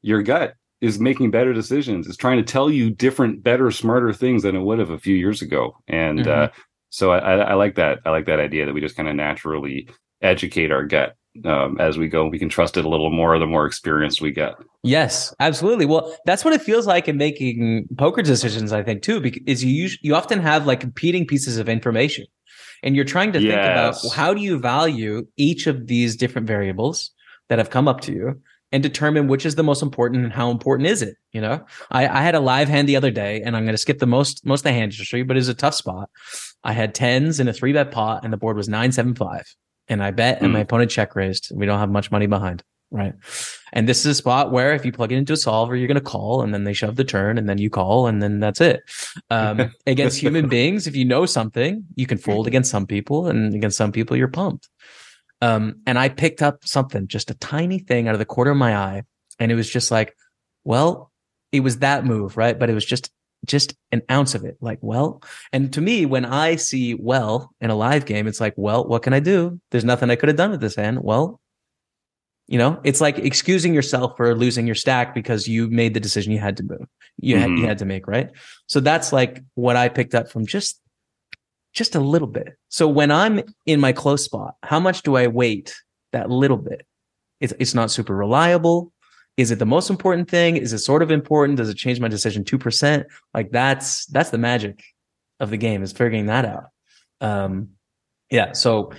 your 0.01 0.21
gut 0.21 0.55
is 0.81 0.99
making 0.99 1.29
better 1.29 1.53
decisions. 1.53 2.07
It's 2.07 2.17
trying 2.17 2.37
to 2.37 2.43
tell 2.43 2.69
you 2.69 2.89
different, 2.89 3.43
better, 3.43 3.69
smarter 3.69 4.11
things 4.13 4.43
than 4.43 4.55
it 4.55 4.61
would 4.61 4.79
have 4.79 4.89
a 4.89 4.97
few 4.97 5.15
years 5.15 5.41
ago. 5.41 5.77
And 5.87 6.19
mm-hmm. 6.19 6.29
uh, 6.29 6.47
so 6.89 7.11
I, 7.11 7.19
I, 7.19 7.35
I, 7.37 7.53
like 7.53 7.75
that. 7.75 7.99
I 8.03 8.09
like 8.09 8.25
that 8.25 8.39
idea 8.39 8.65
that 8.65 8.73
we 8.73 8.81
just 8.81 8.97
kind 8.97 9.07
of 9.07 9.15
naturally 9.15 9.87
educate 10.23 10.71
our 10.71 10.83
gut 10.83 11.15
um, 11.45 11.79
as 11.79 11.99
we 11.99 12.07
go. 12.07 12.27
We 12.27 12.39
can 12.39 12.49
trust 12.49 12.77
it 12.77 12.85
a 12.85 12.89
little 12.89 13.11
more 13.11 13.37
the 13.37 13.45
more 13.45 13.67
experience 13.67 14.19
we 14.19 14.31
get. 14.31 14.55
Yes, 14.83 15.33
absolutely. 15.39 15.85
Well, 15.85 16.15
that's 16.25 16.43
what 16.43 16.53
it 16.53 16.61
feels 16.61 16.87
like 16.87 17.07
in 17.07 17.17
making 17.17 17.87
poker 17.97 18.23
decisions. 18.23 18.73
I 18.73 18.83
think 18.83 19.03
too, 19.03 19.21
because 19.21 19.63
you 19.63 19.89
you 20.01 20.15
often 20.15 20.39
have 20.39 20.65
like 20.65 20.79
competing 20.79 21.25
pieces 21.27 21.57
of 21.57 21.69
information, 21.69 22.25
and 22.81 22.95
you're 22.95 23.05
trying 23.05 23.31
to 23.33 23.41
yes. 23.41 23.51
think 23.51 23.61
about 23.61 24.15
how 24.15 24.33
do 24.33 24.41
you 24.41 24.59
value 24.59 25.25
each 25.37 25.67
of 25.67 25.87
these 25.87 26.15
different 26.15 26.47
variables 26.47 27.11
that 27.51 27.59
have 27.59 27.69
come 27.69 27.89
up 27.89 27.99
to 28.01 28.13
you 28.13 28.41
and 28.71 28.81
determine 28.81 29.27
which 29.27 29.45
is 29.45 29.55
the 29.55 29.63
most 29.63 29.81
important 29.81 30.23
and 30.23 30.31
how 30.31 30.49
important 30.49 30.87
is 30.87 31.01
it. 31.01 31.17
You 31.33 31.41
know, 31.41 31.65
I, 31.91 32.07
I 32.07 32.21
had 32.21 32.33
a 32.33 32.39
live 32.39 32.69
hand 32.69 32.87
the 32.87 32.95
other 32.95 33.11
day, 33.11 33.41
and 33.41 33.57
I'm 33.57 33.65
going 33.65 33.73
to 33.73 33.77
skip 33.77 33.99
the 33.99 34.07
most 34.07 34.45
most 34.45 34.61
of 34.61 34.63
the 34.63 34.71
hand 34.71 34.93
history, 34.93 35.23
but 35.23 35.35
it's 35.35 35.49
a 35.49 35.53
tough 35.53 35.75
spot. 35.75 36.09
I 36.63 36.71
had 36.71 36.95
tens 36.95 37.41
in 37.41 37.49
a 37.49 37.53
three 37.53 37.73
bet 37.73 37.91
pot, 37.91 38.23
and 38.23 38.31
the 38.31 38.37
board 38.37 38.55
was 38.55 38.69
nine 38.69 38.93
seven 38.93 39.13
five 39.13 39.45
and 39.91 40.01
I 40.01 40.11
bet, 40.11 40.39
mm. 40.39 40.43
and 40.43 40.53
my 40.53 40.59
hmm. 40.59 40.63
opponent 40.63 40.89
check 40.89 41.15
raised. 41.15 41.51
We 41.53 41.65
don't 41.65 41.79
have 41.79 41.91
much 41.91 42.11
money 42.11 42.25
behind, 42.25 42.63
right? 42.91 43.13
And 43.73 43.89
this 43.89 43.99
is 43.99 44.05
a 44.05 44.15
spot 44.15 44.51
where 44.51 44.73
if 44.73 44.85
you 44.85 44.91
plug 44.91 45.11
it 45.11 45.17
into 45.17 45.33
a 45.33 45.37
solver, 45.37 45.75
you're 45.75 45.87
going 45.87 45.95
to 45.95 46.01
call, 46.01 46.41
and 46.41 46.53
then 46.53 46.63
they 46.63 46.73
shove 46.73 46.95
the 46.95 47.03
turn, 47.03 47.37
and 47.37 47.49
then 47.49 47.57
you 47.57 47.69
call, 47.69 48.07
and 48.07 48.21
then 48.21 48.39
that's 48.39 48.61
it. 48.61 48.83
Um, 49.29 49.73
against 49.85 50.19
human 50.19 50.47
beings, 50.47 50.87
if 50.87 50.95
you 50.95 51.03
know 51.03 51.25
something, 51.25 51.83
you 51.95 52.07
can 52.07 52.17
fold 52.17 52.47
against 52.47 52.71
some 52.71 52.87
people, 52.87 53.27
and 53.27 53.53
against 53.53 53.77
some 53.77 53.91
people, 53.91 54.15
you're 54.15 54.29
pumped. 54.29 54.69
Um, 55.41 55.77
and 55.87 55.97
I 55.97 56.09
picked 56.09 56.41
up 56.41 56.65
something, 56.65 57.07
just 57.07 57.31
a 57.31 57.35
tiny 57.35 57.79
thing 57.79 58.07
out 58.07 58.13
of 58.13 58.19
the 58.19 58.25
corner 58.25 58.51
of 58.51 58.57
my 58.57 58.75
eye, 58.75 59.03
and 59.39 59.51
it 59.51 59.55
was 59.55 59.69
just 59.69 59.89
like, 59.89 60.15
well, 60.63 61.11
it 61.51 61.61
was 61.61 61.79
that 61.79 62.05
move, 62.05 62.37
right? 62.37 62.57
But 62.57 62.69
it 62.69 62.73
was 62.73 62.85
just 62.85 63.11
just 63.45 63.73
an 63.91 64.03
ounce 64.11 64.35
of 64.35 64.45
it. 64.45 64.57
Like, 64.61 64.77
well, 64.81 65.21
and 65.51 65.73
to 65.73 65.81
me, 65.81 66.05
when 66.05 66.25
I 66.25 66.55
see 66.57 66.93
well 66.93 67.51
in 67.59 67.71
a 67.71 67.75
live 67.75 68.05
game, 68.05 68.27
it's 68.27 68.39
like, 68.39 68.53
well, 68.55 68.85
what 68.85 69.01
can 69.01 69.13
I 69.13 69.19
do? 69.19 69.59
There's 69.71 69.83
nothing 69.83 70.11
I 70.11 70.15
could 70.15 70.29
have 70.29 70.37
done 70.37 70.51
with 70.51 70.61
this 70.61 70.75
hand. 70.75 70.99
Well, 71.01 71.39
you 72.47 72.57
know, 72.57 72.79
it's 72.83 72.99
like 72.99 73.17
excusing 73.17 73.73
yourself 73.73 74.17
for 74.17 74.35
losing 74.35 74.65
your 74.65 74.75
stack 74.75 75.15
because 75.15 75.47
you 75.47 75.69
made 75.69 75.93
the 75.93 75.99
decision 75.99 76.33
you 76.33 76.39
had 76.39 76.57
to 76.57 76.63
move. 76.63 76.85
You 77.17 77.35
mm-hmm. 77.35 77.41
had 77.41 77.59
you 77.59 77.67
had 77.67 77.77
to 77.79 77.85
make, 77.85 78.07
right? 78.07 78.29
So 78.67 78.79
that's 78.79 79.13
like 79.13 79.41
what 79.55 79.75
I 79.75 79.89
picked 79.89 80.13
up 80.13 80.29
from 80.29 80.45
just 80.45 80.80
just 81.73 81.95
a 81.95 81.99
little 81.99 82.27
bit. 82.27 82.57
So 82.69 82.87
when 82.87 83.11
I'm 83.11 83.41
in 83.65 83.79
my 83.79 83.93
close 83.93 84.23
spot, 84.23 84.55
how 84.63 84.79
much 84.79 85.03
do 85.03 85.15
I 85.15 85.27
wait 85.27 85.75
that 86.11 86.29
little 86.29 86.57
bit? 86.57 86.85
It's 87.39 87.53
it's 87.59 87.73
not 87.73 87.91
super 87.91 88.15
reliable. 88.15 88.91
Is 89.37 89.51
it 89.51 89.59
the 89.59 89.65
most 89.65 89.89
important 89.89 90.29
thing? 90.29 90.57
Is 90.57 90.73
it 90.73 90.79
sort 90.79 91.01
of 91.01 91.09
important? 91.09 91.57
Does 91.57 91.69
it 91.69 91.75
change 91.75 91.99
my 91.99 92.07
decision 92.07 92.43
2%? 92.43 93.05
Like 93.33 93.51
that's, 93.51 94.05
that's 94.07 94.29
the 94.29 94.37
magic 94.37 94.83
of 95.39 95.49
the 95.49 95.57
game 95.57 95.83
is 95.83 95.91
figuring 95.91 96.27
that 96.27 96.45
out. 96.45 96.65
Um, 97.21 97.69
yeah. 98.29 98.51
So, 98.53 98.91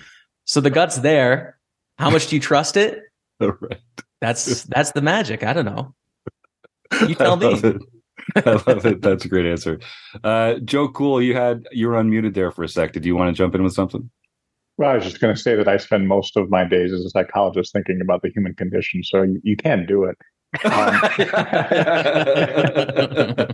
so 0.45 0.61
the 0.61 0.71
gut's 0.71 0.97
there. 0.97 1.59
How 1.99 2.11
much 2.11 2.29
do 2.29 2.37
you 2.37 2.41
trust 2.41 2.77
it? 2.77 3.03
right. 3.41 3.81
That's, 4.21 4.65
that's 4.65 4.93
the 4.93 5.03
magic. 5.03 5.45
I 5.45 5.53
don't 5.53 5.67
know. 5.67 5.95
You 7.07 7.15
tell 7.15 7.37
me. 7.37 7.79
I 8.37 8.63
love 8.67 8.87
it. 8.87 9.03
That's 9.03 9.25
a 9.25 9.29
great 9.29 9.47
answer. 9.47 9.81
Uh, 10.23 10.55
Joe 10.65 10.89
Cool, 10.89 11.23
you 11.23 11.35
had 11.35 11.67
you 11.73 11.89
were 11.89 11.95
unmuted 11.95 12.35
there 12.35 12.51
for 12.51 12.63
a 12.65 12.69
sec. 12.69 12.93
Did 12.93 13.05
you 13.05 13.17
want 13.17 13.35
to 13.35 13.39
jump 13.39 13.55
in 13.55 13.63
with 13.63 13.75
something? 13.75 14.11
Well, 14.79 14.91
I 14.91 14.95
was 14.95 15.05
just 15.05 15.21
going 15.21 15.35
to 15.35 15.41
say 15.41 15.55
that 15.55 15.69
I 15.69 15.77
spend 15.77 16.09
most 16.09 16.37
of 16.37 16.51
my 16.51 16.65
days 16.65 16.93
as 16.93 17.05
a 17.05 17.11
psychologist 17.11 17.73
thinking 17.73 18.01
about 18.01 18.23
the 18.23 18.31
human 18.31 18.55
condition, 18.55 19.05
so 19.05 19.23
you, 19.23 19.41
you 19.43 19.57
can 19.57 19.87
do 19.87 20.05
it. 20.05 20.17
Um, 20.55 20.63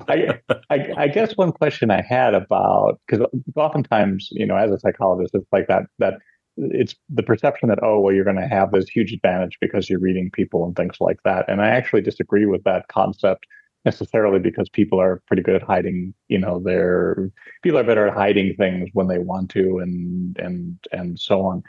I, 0.08 0.40
I, 0.68 0.94
I, 0.96 1.08
guess 1.08 1.36
one 1.36 1.52
question 1.52 1.92
I 1.92 2.02
had 2.02 2.34
about 2.34 3.00
because 3.06 3.24
oftentimes, 3.54 4.28
you 4.32 4.44
know, 4.44 4.56
as 4.56 4.72
a 4.72 4.80
psychologist, 4.80 5.32
it's 5.34 5.46
like 5.52 5.68
that 5.68 5.82
that 6.00 6.14
it's 6.56 6.96
the 7.08 7.22
perception 7.22 7.68
that 7.68 7.78
oh 7.84 8.00
well 8.00 8.12
you're 8.12 8.24
going 8.24 8.34
to 8.34 8.48
have 8.48 8.72
this 8.72 8.88
huge 8.88 9.12
advantage 9.12 9.58
because 9.60 9.88
you're 9.88 10.00
reading 10.00 10.28
people 10.32 10.64
and 10.64 10.74
things 10.74 10.96
like 10.98 11.18
that, 11.24 11.48
and 11.48 11.62
I 11.62 11.68
actually 11.68 12.02
disagree 12.02 12.46
with 12.46 12.64
that 12.64 12.88
concept 12.88 13.46
necessarily 13.90 14.38
because 14.38 14.68
people 14.68 15.00
are 15.00 15.22
pretty 15.26 15.42
good 15.42 15.58
at 15.60 15.70
hiding 15.72 16.12
you 16.28 16.38
know 16.42 16.54
their 16.68 17.30
people 17.62 17.78
are 17.78 17.90
better 17.90 18.06
at 18.08 18.14
hiding 18.22 18.54
things 18.62 18.86
when 18.92 19.08
they 19.08 19.20
want 19.30 19.48
to 19.50 19.64
and 19.84 20.36
and 20.46 20.78
and 20.98 21.08
so 21.28 21.36
on. 21.50 21.62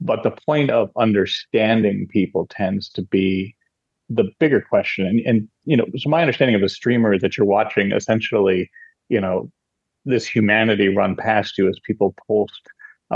But 0.00 0.22
the 0.22 0.36
point 0.48 0.70
of 0.70 0.90
understanding 1.06 2.08
people 2.18 2.42
tends 2.58 2.88
to 2.96 3.02
be 3.02 3.54
the 4.18 4.26
bigger 4.40 4.60
question. 4.72 5.06
And, 5.10 5.20
and 5.28 5.48
you 5.70 5.76
know 5.76 5.86
so 6.02 6.10
my 6.10 6.22
understanding 6.26 6.56
of 6.56 6.64
a 6.64 6.76
streamer 6.78 7.12
is 7.14 7.22
that 7.22 7.36
you're 7.36 7.54
watching 7.58 7.92
essentially 7.92 8.60
you 9.14 9.20
know 9.24 9.36
this 10.12 10.26
humanity 10.36 10.88
run 11.00 11.14
past 11.14 11.58
you 11.58 11.68
as 11.68 11.78
people 11.88 12.14
post 12.26 12.62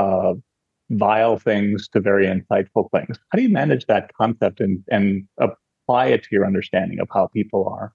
uh, 0.02 0.34
vile 0.90 1.36
things 1.48 1.88
to 1.88 1.98
very 2.10 2.26
insightful 2.26 2.84
things. 2.94 3.18
How 3.30 3.36
do 3.38 3.42
you 3.42 3.54
manage 3.62 3.84
that 3.86 4.12
concept 4.20 4.60
and 4.60 4.74
and 4.96 5.04
apply 5.46 6.06
it 6.14 6.22
to 6.24 6.28
your 6.36 6.46
understanding 6.52 7.00
of 7.00 7.08
how 7.16 7.26
people 7.38 7.62
are 7.76 7.92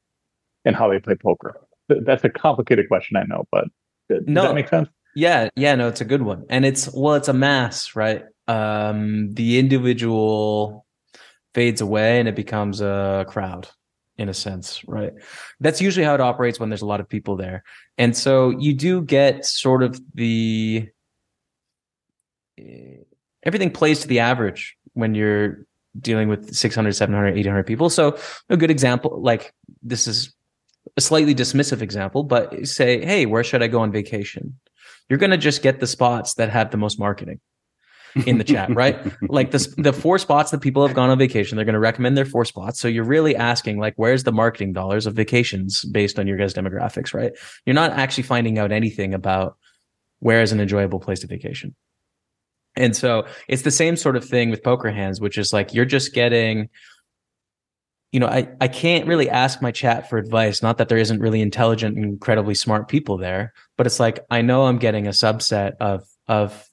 and 0.69 0.77
how 0.77 0.87
they 0.89 0.99
play 0.99 1.15
poker 1.15 1.59
that's 2.05 2.23
a 2.23 2.29
complicated 2.29 2.87
question 2.87 3.17
i 3.17 3.23
know 3.23 3.45
but 3.51 3.65
does 4.07 4.23
no, 4.25 4.43
that 4.43 4.55
make 4.55 4.69
sense 4.69 4.87
yeah 5.15 5.49
yeah 5.55 5.75
no 5.75 5.87
it's 5.87 6.01
a 6.01 6.05
good 6.05 6.21
one 6.21 6.45
and 6.49 6.65
it's 6.65 6.89
well 6.93 7.15
it's 7.15 7.27
a 7.27 7.33
mass 7.33 7.95
right 7.95 8.23
um 8.47 9.33
the 9.33 9.59
individual 9.59 10.85
fades 11.53 11.81
away 11.81 12.19
and 12.19 12.29
it 12.29 12.35
becomes 12.35 12.79
a 12.81 13.25
crowd 13.27 13.67
in 14.19 14.27
a 14.27 14.33
sense, 14.33 14.83
right? 14.85 15.13
That's 15.61 15.81
usually 15.81 16.05
how 16.05 16.13
it 16.13 16.21
operates 16.21 16.59
when 16.59 16.69
there's 16.69 16.81
a 16.81 16.85
lot 16.85 16.99
of 16.99 17.07
people 17.07 17.37
there. 17.37 17.63
And 17.97 18.15
so 18.15 18.49
you 18.49 18.73
do 18.73 19.01
get 19.01 19.45
sort 19.45 19.81
of 19.81 19.99
the 20.13 20.89
everything 23.43 23.71
plays 23.71 24.01
to 24.01 24.07
the 24.09 24.19
average 24.19 24.75
when 24.93 25.15
you're 25.15 25.65
dealing 25.99 26.27
with 26.27 26.53
600, 26.53 26.91
700, 26.93 27.37
800 27.37 27.63
people. 27.63 27.89
So 27.89 28.17
a 28.49 28.57
good 28.57 28.69
example, 28.69 29.21
like 29.21 29.53
this 29.81 30.05
is 30.05 30.33
a 30.99 31.01
slightly 31.01 31.33
dismissive 31.33 31.81
example, 31.81 32.23
but 32.23 32.67
say, 32.67 33.03
hey, 33.03 33.25
where 33.25 33.43
should 33.43 33.63
I 33.63 33.67
go 33.67 33.79
on 33.79 33.91
vacation? 33.91 34.59
You're 35.09 35.19
going 35.19 35.31
to 35.31 35.37
just 35.37 35.63
get 35.63 35.79
the 35.79 35.87
spots 35.87 36.35
that 36.35 36.49
have 36.49 36.71
the 36.71 36.77
most 36.77 36.99
marketing 36.99 37.39
in 38.25 38.37
the 38.37 38.43
chat, 38.43 38.73
right? 38.75 38.99
like 39.29 39.51
the 39.51 39.73
the 39.77 39.93
four 39.93 40.17
spots 40.19 40.51
that 40.51 40.61
people 40.61 40.85
have 40.85 40.95
gone 40.95 41.09
on 41.09 41.17
vacation, 41.17 41.55
they're 41.55 41.65
going 41.65 41.73
to 41.73 41.79
recommend 41.79 42.17
their 42.17 42.25
four 42.25 42.43
spots. 42.45 42.79
So 42.79 42.87
you're 42.87 43.05
really 43.05 43.35
asking 43.35 43.79
like, 43.79 43.93
where's 43.95 44.23
the 44.23 44.31
marketing 44.31 44.73
dollars 44.73 45.05
of 45.05 45.15
vacations 45.15 45.85
based 45.85 46.19
on 46.19 46.27
your 46.27 46.37
guys' 46.37 46.53
demographics, 46.53 47.13
right? 47.13 47.31
You're 47.65 47.75
not 47.75 47.91
actually 47.91 48.23
finding 48.23 48.59
out 48.59 48.71
anything 48.71 49.13
about 49.13 49.57
where 50.19 50.41
is 50.41 50.51
an 50.51 50.59
enjoyable 50.59 50.99
place 50.99 51.21
to 51.21 51.27
vacation. 51.27 51.75
And 52.75 52.95
so 52.95 53.25
it's 53.47 53.63
the 53.63 53.71
same 53.71 53.95
sort 53.95 54.15
of 54.15 54.25
thing 54.25 54.49
with 54.49 54.63
poker 54.63 54.91
hands, 54.91 55.19
which 55.19 55.37
is 55.37 55.53
like 55.53 55.73
you're 55.73 55.85
just 55.85 56.13
getting, 56.13 56.69
you 58.11 58.19
know, 58.19 58.27
I, 58.27 58.49
I 58.59 58.67
can't 58.67 59.07
really 59.07 59.29
ask 59.29 59.61
my 59.61 59.71
chat 59.71 60.09
for 60.09 60.17
advice. 60.17 60.63
Not 60.63 60.77
that 60.77 60.89
there 60.89 60.97
isn't 60.97 61.19
really 61.19 61.41
intelligent, 61.41 61.95
and 61.95 62.05
incredibly 62.05 62.55
smart 62.55 62.87
people 62.87 63.17
there, 63.17 63.53
but 63.77 63.85
it's 63.85 63.99
like 63.99 64.25
I 64.31 64.41
know 64.41 64.65
I'm 64.65 64.79
getting 64.79 65.07
a 65.07 65.11
subset 65.11 65.77
of 65.79 66.07
of 66.27 66.67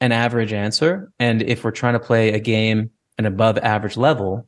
an 0.00 0.12
average 0.12 0.52
answer. 0.52 1.12
And 1.18 1.42
if 1.42 1.64
we're 1.64 1.70
trying 1.70 1.94
to 1.94 2.00
play 2.00 2.32
a 2.32 2.40
game 2.40 2.90
an 3.18 3.26
above 3.26 3.58
average 3.58 3.96
level, 3.96 4.46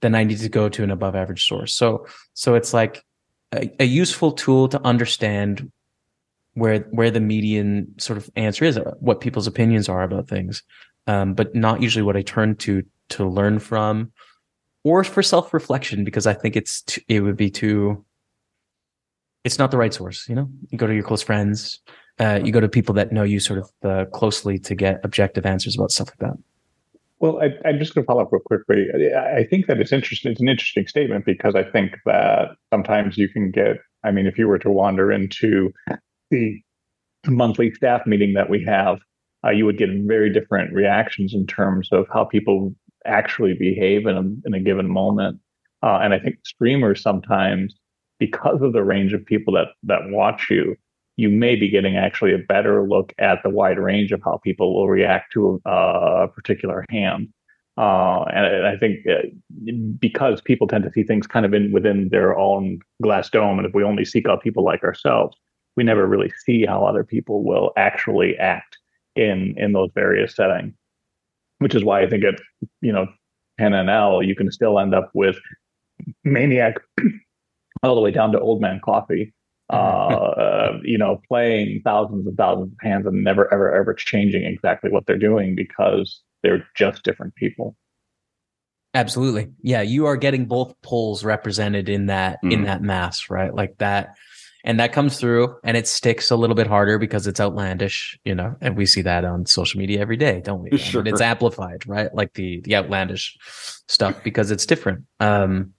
then 0.00 0.14
I 0.14 0.24
need 0.24 0.38
to 0.38 0.48
go 0.48 0.68
to 0.68 0.82
an 0.82 0.90
above 0.90 1.14
average 1.14 1.46
source. 1.46 1.74
So, 1.74 2.06
so 2.34 2.54
it's 2.54 2.72
like 2.72 3.04
a, 3.52 3.70
a 3.80 3.84
useful 3.84 4.32
tool 4.32 4.68
to 4.68 4.80
understand 4.86 5.70
where, 6.54 6.80
where 6.90 7.10
the 7.10 7.20
median 7.20 7.94
sort 7.98 8.16
of 8.16 8.30
answer 8.36 8.64
is, 8.64 8.78
what 9.00 9.20
people's 9.20 9.46
opinions 9.46 9.88
are 9.88 10.02
about 10.02 10.28
things. 10.28 10.62
Um, 11.06 11.34
but 11.34 11.54
not 11.54 11.82
usually 11.82 12.02
what 12.02 12.16
I 12.16 12.22
turn 12.22 12.56
to 12.56 12.82
to 13.10 13.26
learn 13.26 13.58
from 13.58 14.12
or 14.88 15.04
for 15.04 15.22
self 15.22 15.52
reflection, 15.52 16.04
because 16.04 16.26
I 16.26 16.32
think 16.32 16.56
it's, 16.56 16.98
it 17.08 17.20
would 17.20 17.36
be 17.36 17.50
too, 17.50 18.04
it's 19.44 19.58
not 19.58 19.70
the 19.70 19.78
right 19.78 19.92
source. 19.92 20.28
You 20.28 20.34
know, 20.34 20.48
you 20.70 20.78
go 20.78 20.86
to 20.86 20.94
your 20.94 21.02
close 21.02 21.22
friends, 21.22 21.80
uh, 22.18 22.40
you 22.42 22.52
go 22.52 22.60
to 22.60 22.68
people 22.68 22.94
that 22.94 23.12
know 23.12 23.22
you 23.22 23.40
sort 23.40 23.60
of 23.60 23.70
uh, 23.84 24.04
closely 24.06 24.58
to 24.60 24.74
get 24.74 25.00
objective 25.04 25.46
answers 25.46 25.76
about 25.76 25.90
stuff 25.90 26.08
like 26.08 26.30
that. 26.30 26.38
Well, 27.20 27.40
I, 27.42 27.68
am 27.68 27.78
just 27.78 27.94
going 27.94 28.04
to 28.04 28.06
follow 28.06 28.22
up 28.22 28.32
real 28.32 28.40
quickly. 28.40 28.86
I 29.12 29.44
think 29.44 29.66
that 29.66 29.80
it's 29.80 29.92
interesting. 29.92 30.32
It's 30.32 30.40
an 30.40 30.48
interesting 30.48 30.86
statement 30.86 31.24
because 31.24 31.54
I 31.56 31.64
think 31.64 31.96
that 32.06 32.50
sometimes 32.72 33.18
you 33.18 33.28
can 33.28 33.50
get. 33.50 33.78
I 34.04 34.12
mean, 34.12 34.26
if 34.26 34.38
you 34.38 34.46
were 34.46 34.60
to 34.60 34.70
wander 34.70 35.10
into 35.10 35.72
the 36.30 36.60
monthly 37.26 37.72
staff 37.72 38.06
meeting 38.06 38.34
that 38.34 38.48
we 38.48 38.64
have, 38.64 39.00
uh, 39.44 39.50
you 39.50 39.64
would 39.64 39.78
get 39.78 39.90
very 40.06 40.32
different 40.32 40.72
reactions 40.72 41.34
in 41.34 41.46
terms 41.46 41.88
of 41.90 42.06
how 42.12 42.24
people 42.24 42.72
actually 43.08 43.54
behave 43.54 44.06
in 44.06 44.16
a, 44.16 44.46
in 44.46 44.54
a 44.54 44.60
given 44.60 44.88
moment. 44.88 45.40
Uh, 45.82 45.98
and 46.02 46.14
I 46.14 46.18
think 46.18 46.36
streamers 46.44 47.02
sometimes, 47.02 47.74
because 48.18 48.60
of 48.62 48.72
the 48.72 48.82
range 48.82 49.12
of 49.12 49.24
people 49.24 49.54
that 49.54 49.68
that 49.84 50.00
watch 50.10 50.48
you, 50.50 50.76
you 51.16 51.28
may 51.28 51.56
be 51.56 51.68
getting 51.68 51.96
actually 51.96 52.34
a 52.34 52.38
better 52.38 52.86
look 52.86 53.12
at 53.18 53.42
the 53.42 53.50
wide 53.50 53.78
range 53.78 54.12
of 54.12 54.20
how 54.24 54.40
people 54.42 54.74
will 54.74 54.88
react 54.88 55.32
to 55.32 55.60
a, 55.64 55.70
a 56.24 56.28
particular 56.28 56.84
hand. 56.90 57.28
Uh, 57.76 58.24
and 58.34 58.66
I 58.66 58.76
think 58.76 59.06
uh, 59.06 59.72
because 60.00 60.40
people 60.40 60.66
tend 60.66 60.82
to 60.82 60.90
see 60.90 61.04
things 61.04 61.28
kind 61.28 61.46
of 61.46 61.54
in 61.54 61.70
within 61.70 62.08
their 62.10 62.36
own 62.36 62.80
glass 63.00 63.30
dome, 63.30 63.58
and 63.58 63.66
if 63.66 63.74
we 63.74 63.84
only 63.84 64.04
seek 64.04 64.28
out 64.28 64.42
people 64.42 64.64
like 64.64 64.82
ourselves, 64.82 65.36
we 65.76 65.84
never 65.84 66.06
really 66.06 66.32
see 66.44 66.66
how 66.66 66.84
other 66.84 67.04
people 67.04 67.44
will 67.44 67.70
actually 67.76 68.36
act 68.38 68.78
in 69.14 69.54
in 69.56 69.72
those 69.72 69.90
various 69.94 70.34
settings. 70.34 70.74
Which 71.58 71.74
is 71.74 71.84
why 71.84 72.02
I 72.02 72.08
think 72.08 72.24
at 72.24 72.40
you 72.80 72.92
know 72.92 73.06
10NL 73.60 74.26
you 74.26 74.34
can 74.34 74.50
still 74.52 74.78
end 74.78 74.94
up 74.94 75.10
with 75.14 75.36
maniac 76.24 76.76
all 77.82 77.94
the 77.94 78.00
way 78.00 78.10
down 78.10 78.32
to 78.32 78.40
old 78.40 78.60
man 78.60 78.80
coffee 78.84 79.34
uh, 79.72 79.76
uh, 79.76 80.78
you 80.82 80.96
know, 80.96 81.20
playing 81.28 81.82
thousands 81.84 82.26
and 82.26 82.34
thousands 82.38 82.72
of 82.72 82.78
hands 82.80 83.06
and 83.06 83.22
never, 83.22 83.52
ever, 83.52 83.70
ever 83.74 83.92
changing 83.92 84.44
exactly 84.44 84.90
what 84.90 85.04
they're 85.04 85.18
doing 85.18 85.54
because 85.54 86.22
they're 86.42 86.66
just 86.74 87.02
different 87.02 87.34
people. 87.34 87.76
Absolutely. 88.94 89.50
Yeah, 89.60 89.82
you 89.82 90.06
are 90.06 90.16
getting 90.16 90.46
both 90.46 90.74
poles 90.80 91.22
represented 91.22 91.90
in 91.90 92.06
that 92.06 92.38
mm. 92.42 92.50
in 92.50 92.62
that 92.62 92.80
mass, 92.80 93.28
right? 93.28 93.54
Like 93.54 93.76
that 93.76 94.16
and 94.64 94.80
that 94.80 94.92
comes 94.92 95.18
through 95.18 95.56
and 95.64 95.76
it 95.76 95.86
sticks 95.86 96.30
a 96.30 96.36
little 96.36 96.56
bit 96.56 96.66
harder 96.66 96.98
because 96.98 97.26
it's 97.26 97.40
outlandish, 97.40 98.18
you 98.24 98.34
know, 98.34 98.56
and 98.60 98.76
we 98.76 98.86
see 98.86 99.02
that 99.02 99.24
on 99.24 99.46
social 99.46 99.78
media 99.78 100.00
every 100.00 100.16
day, 100.16 100.40
don't 100.44 100.62
we? 100.62 100.76
Sure. 100.78 101.02
it's 101.06 101.20
amplified, 101.20 101.86
right? 101.86 102.12
Like 102.14 102.34
the 102.34 102.60
the 102.62 102.76
outlandish 102.76 103.36
stuff 103.86 104.22
because 104.22 104.50
it's 104.50 104.66
different. 104.66 105.04
Um 105.20 105.74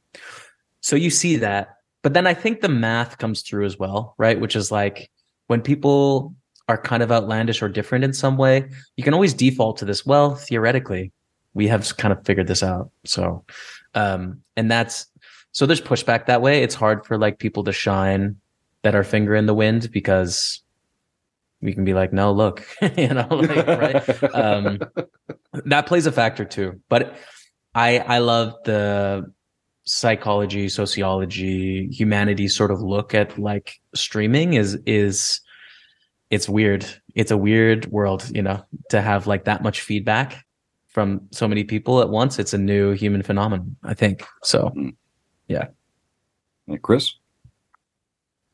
so 0.82 0.96
you 0.96 1.10
see 1.10 1.38
that 1.38 1.76
but 2.02 2.14
then 2.14 2.28
I 2.28 2.34
think 2.34 2.62
the 2.62 2.70
math 2.70 3.18
comes 3.18 3.42
through 3.42 3.66
as 3.66 3.78
well, 3.78 4.16
right? 4.18 4.40
Which 4.40 4.56
is 4.56 4.72
like 4.72 5.12
when 5.48 5.62
people 5.62 6.34
are 6.70 6.78
kind 6.78 7.04
of 7.04 7.12
outlandish 7.12 7.62
or 7.62 7.68
different 7.68 8.04
in 8.04 8.14
some 8.14 8.38
way, 8.38 8.70
you 8.96 9.04
can 9.04 9.14
always 9.14 9.34
default 9.34 9.78
to 9.78 9.86
this. 9.86 10.06
Well, 10.06 10.36
theoretically, 10.36 11.12
we 11.54 11.68
have 11.68 11.98
kind 11.98 12.14
of 12.14 12.24
figured 12.26 12.48
this 12.48 12.64
out. 12.64 12.92
So, 13.06 13.44
um, 13.96 14.42
and 14.56 14.72
that's 14.72 15.08
so 15.52 15.66
there's 15.66 15.82
pushback 15.82 16.28
that 16.28 16.42
way. 16.42 16.64
It's 16.64 16.76
hard 16.76 17.06
for 17.06 17.18
like 17.18 17.40
people 17.40 17.64
to 17.66 17.74
shine 17.74 18.38
that 18.84 18.96
are 18.96 19.04
finger 19.04 19.36
in 19.36 19.46
the 19.46 19.54
wind 19.54 19.92
because 19.92 20.62
we 21.62 21.74
can 21.74 21.84
be 21.84 21.94
like, 21.94 22.14
no, 22.14 22.32
look, 22.32 22.66
you 22.98 23.10
know, 23.10 23.28
like, 23.30 23.68
right? 23.68 24.24
Um, 24.34 24.80
that 25.66 25.86
plays 25.86 26.06
a 26.06 26.12
factor 26.12 26.46
too. 26.46 26.80
But 26.90 27.16
I 27.76 28.00
I 28.00 28.20
love 28.20 28.56
the 28.66 29.32
psychology, 29.84 30.70
sociology, 30.70 31.88
humanities 31.92 32.56
sort 32.56 32.72
of 32.72 32.82
look 32.82 33.14
at 33.14 33.38
like 33.38 33.80
streaming 33.96 34.54
is 34.54 34.78
is 34.86 35.42
it's 36.30 36.48
weird. 36.48 36.86
It's 37.16 37.32
a 37.32 37.38
weird 37.38 37.88
world, 37.88 38.30
you 38.34 38.42
know, 38.42 38.64
to 38.90 39.02
have 39.02 39.28
like 39.28 39.46
that 39.46 39.64
much 39.64 39.82
feedback 39.82 40.46
from 40.88 41.22
so 41.32 41.48
many 41.48 41.64
people 41.64 42.02
at 42.02 42.10
once. 42.10 42.40
It's 42.40 42.54
a 42.54 42.58
new 42.58 42.92
human 42.92 43.24
phenomenon, 43.24 43.76
I 43.84 43.94
think. 43.94 44.24
So, 44.44 44.70
hmm. 44.70 44.90
yeah. 45.48 45.68
Hey, 46.68 46.78
Chris? 46.78 47.14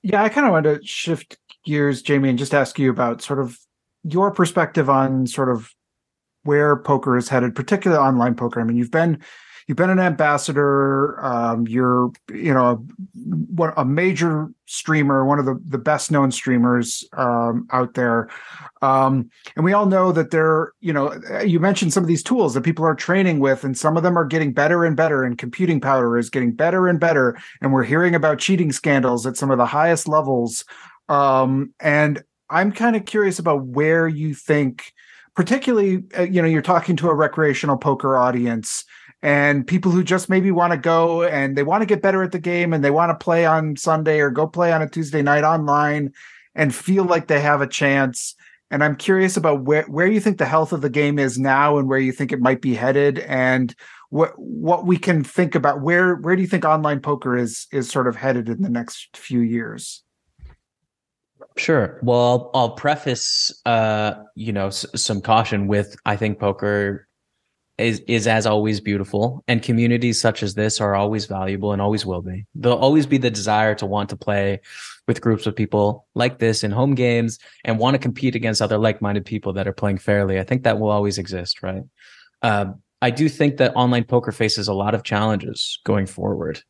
Yeah, 0.08 0.22
I 0.22 0.30
kind 0.30 0.46
of 0.46 0.54
want 0.54 0.66
to 0.66 0.80
shift 0.86 1.36
gears, 1.66 2.04
Jamie, 2.04 2.30
and 2.30 2.38
just 2.38 2.54
ask 2.54 2.78
you 2.78 2.92
about 2.92 3.24
sort 3.24 3.40
of 3.40 3.58
your 4.04 4.30
perspective 4.30 4.88
on 4.88 5.26
sort 5.26 5.50
of 5.50 5.72
where 6.44 6.78
poker 6.78 7.18
is 7.18 7.28
headed, 7.28 7.56
particularly 7.56 8.00
online 8.00 8.36
poker. 8.36 8.62
I 8.62 8.66
mean, 8.66 8.78
you've 8.78 8.92
been 8.92 9.20
you've 9.68 9.78
been 9.78 9.90
an 9.90 10.00
ambassador. 10.00 11.24
Um, 11.24 11.68
you're, 11.68 12.12
you 12.30 12.54
know, 12.54 12.86
what 13.14 13.74
a 13.78 13.86
major 13.86 14.50
streamer, 14.66 15.26
one 15.26 15.40
of 15.40 15.46
the, 15.46 15.60
the 15.66 15.78
best 15.78 16.12
known 16.12 16.32
streamers 16.32 17.04
um, 17.14 17.68
out 17.72 17.94
there. 17.94 18.30
Um, 18.82 19.30
and 19.56 19.66
we 19.66 19.74
all 19.74 19.86
know 19.86 20.12
that 20.12 20.32
there, 20.32 20.74
you 20.82 20.94
know, 20.94 21.14
you 21.44 21.60
mentioned 21.60 21.94
some 21.94 22.04
of 22.04 22.08
these 22.08 22.24
tools 22.24 22.54
that 22.54 22.62
people 22.62 22.86
are 22.86 22.96
training 22.96 23.40
with, 23.40 23.64
and 23.64 23.78
some 23.78 23.98
of 23.98 24.04
them 24.04 24.18
are 24.18 24.26
getting 24.26 24.54
better 24.54 24.86
and 24.86 24.96
better, 24.96 25.24
and 25.24 25.38
computing 25.38 25.82
power 25.82 26.18
is 26.18 26.30
getting 26.30 26.52
better 26.52 26.88
and 26.88 27.00
better. 27.00 27.38
And 27.62 27.74
we're 27.74 27.84
hearing 27.84 28.16
about 28.16 28.40
cheating 28.40 28.72
scandals 28.72 29.26
at 29.26 29.38
some 29.38 29.52
of 29.52 29.58
the 29.58 29.66
highest 29.66 30.08
levels. 30.08 30.64
Um, 31.10 31.74
and 31.80 32.24
I'm 32.50 32.72
kind 32.72 32.96
of 32.96 33.06
curious 33.06 33.40
about 33.40 33.66
where 33.66 34.08
you 34.08 34.36
think, 34.36 34.94
particularly, 35.36 36.04
uh, 36.18 36.24
you 36.24 36.42
know, 36.42 36.48
you're 36.48 36.62
talking 36.62 36.96
to 36.98 37.10
a 37.10 37.16
recreational 37.16 37.78
poker 37.78 38.18
audience 38.18 38.86
and 39.26 39.66
people 39.66 39.92
who 39.92 40.04
just 40.04 40.30
maybe 40.30 40.52
want 40.52 40.72
to 40.72 40.78
go 40.78 41.24
and 41.24 41.58
they 41.58 41.64
want 41.64 41.82
to 41.82 41.88
get 41.88 42.04
better 42.04 42.22
at 42.22 42.32
the 42.32 42.38
game 42.38 42.74
and 42.74 42.84
they 42.84 42.92
want 42.92 43.10
to 43.10 43.24
play 43.24 43.44
on 43.44 43.76
Sunday 43.76 44.20
or 44.20 44.30
go 44.30 44.46
play 44.46 44.72
on 44.72 44.84
a 44.84 44.88
Tuesday 44.88 45.24
night 45.24 45.44
online 45.44 46.14
and 46.54 46.76
feel 46.76 47.04
like 47.06 47.26
they 47.26 47.42
have 47.42 47.60
a 47.60 47.66
chance. 47.66 48.36
And 48.70 48.84
I'm 48.84 48.96
curious 48.96 49.36
about 49.36 49.64
where, 49.64 49.82
where 49.86 50.06
you 50.06 50.20
think 50.20 50.38
the 50.38 50.46
health 50.46 50.74
of 50.74 50.82
the 50.82 50.92
game 50.92 51.18
is 51.18 51.40
now 51.40 51.80
and 51.80 51.90
where 51.90 51.98
you 51.98 52.12
think 52.12 52.32
it 52.32 52.40
might 52.40 52.62
be 52.62 52.76
headed 52.76 53.18
and 53.18 53.74
what 54.10 54.34
what 54.38 54.86
we 54.86 54.96
can 54.96 55.24
think 55.24 55.56
about 55.56 55.82
where 55.82 56.18
where 56.18 56.36
do 56.36 56.44
you 56.44 56.48
think 56.48 56.64
online 56.64 57.00
poker 57.00 57.36
is 57.36 57.66
is 57.72 57.90
sort 57.90 58.08
of 58.08 58.16
headed 58.16 58.48
in 58.48 58.62
the 58.62 58.70
next 58.70 59.18
few 59.18 59.40
years? 59.40 60.04
Sure. 61.58 62.00
Well, 62.04 62.52
I'll, 62.54 62.72
preface, 62.72 63.52
uh, 63.66 64.14
you 64.36 64.54
know, 64.54 64.68
s- 64.68 64.86
some 64.96 65.20
caution 65.20 65.66
with 65.66 65.96
I 66.06 66.16
think 66.16 66.38
poker 66.38 67.08
is 67.78 68.02
is 68.08 68.28
as 68.28 68.46
always 68.46 68.80
beautiful. 68.80 69.44
And 69.48 69.62
communities 69.62 70.20
such 70.20 70.44
as 70.44 70.54
this 70.54 70.80
are 70.80 70.96
always 70.96 71.26
valuable 71.26 71.74
and 71.74 71.82
always 71.82 72.06
will 72.06 72.22
be. 72.22 72.46
There'll 72.56 72.78
always 72.78 73.06
be 73.06 73.18
the 73.18 73.30
desire 73.30 73.76
to 73.76 73.86
want 73.86 74.10
to 74.10 74.18
play 74.18 74.62
with 75.08 75.22
groups 75.22 75.46
of 75.46 75.56
people 75.56 76.08
like 76.16 76.40
this 76.40 76.64
in 76.64 76.72
home 76.72 76.96
games 76.96 77.38
and 77.64 77.78
want 77.78 77.96
to 77.96 78.00
compete 78.00 78.36
against 78.36 78.62
other 78.62 78.78
like-minded 78.78 79.26
people 79.26 79.54
that 79.54 79.68
are 79.68 79.74
playing 79.74 79.98
fairly. 79.98 80.40
I 80.40 80.44
think 80.44 80.64
that 80.64 80.80
will 80.80 80.90
always 80.90 81.18
exist 81.18 81.62
right? 81.62 81.84
Uh, 82.42 82.66
i 83.02 83.10
do 83.10 83.28
think 83.28 83.58
that 83.58 83.76
online 83.76 84.04
poker 84.04 84.32
faces 84.32 84.68
a 84.68 84.74
lot 84.74 84.96
of 84.96 85.04
challenges 85.04 85.80
going 85.84 86.06
forward. 86.06 86.62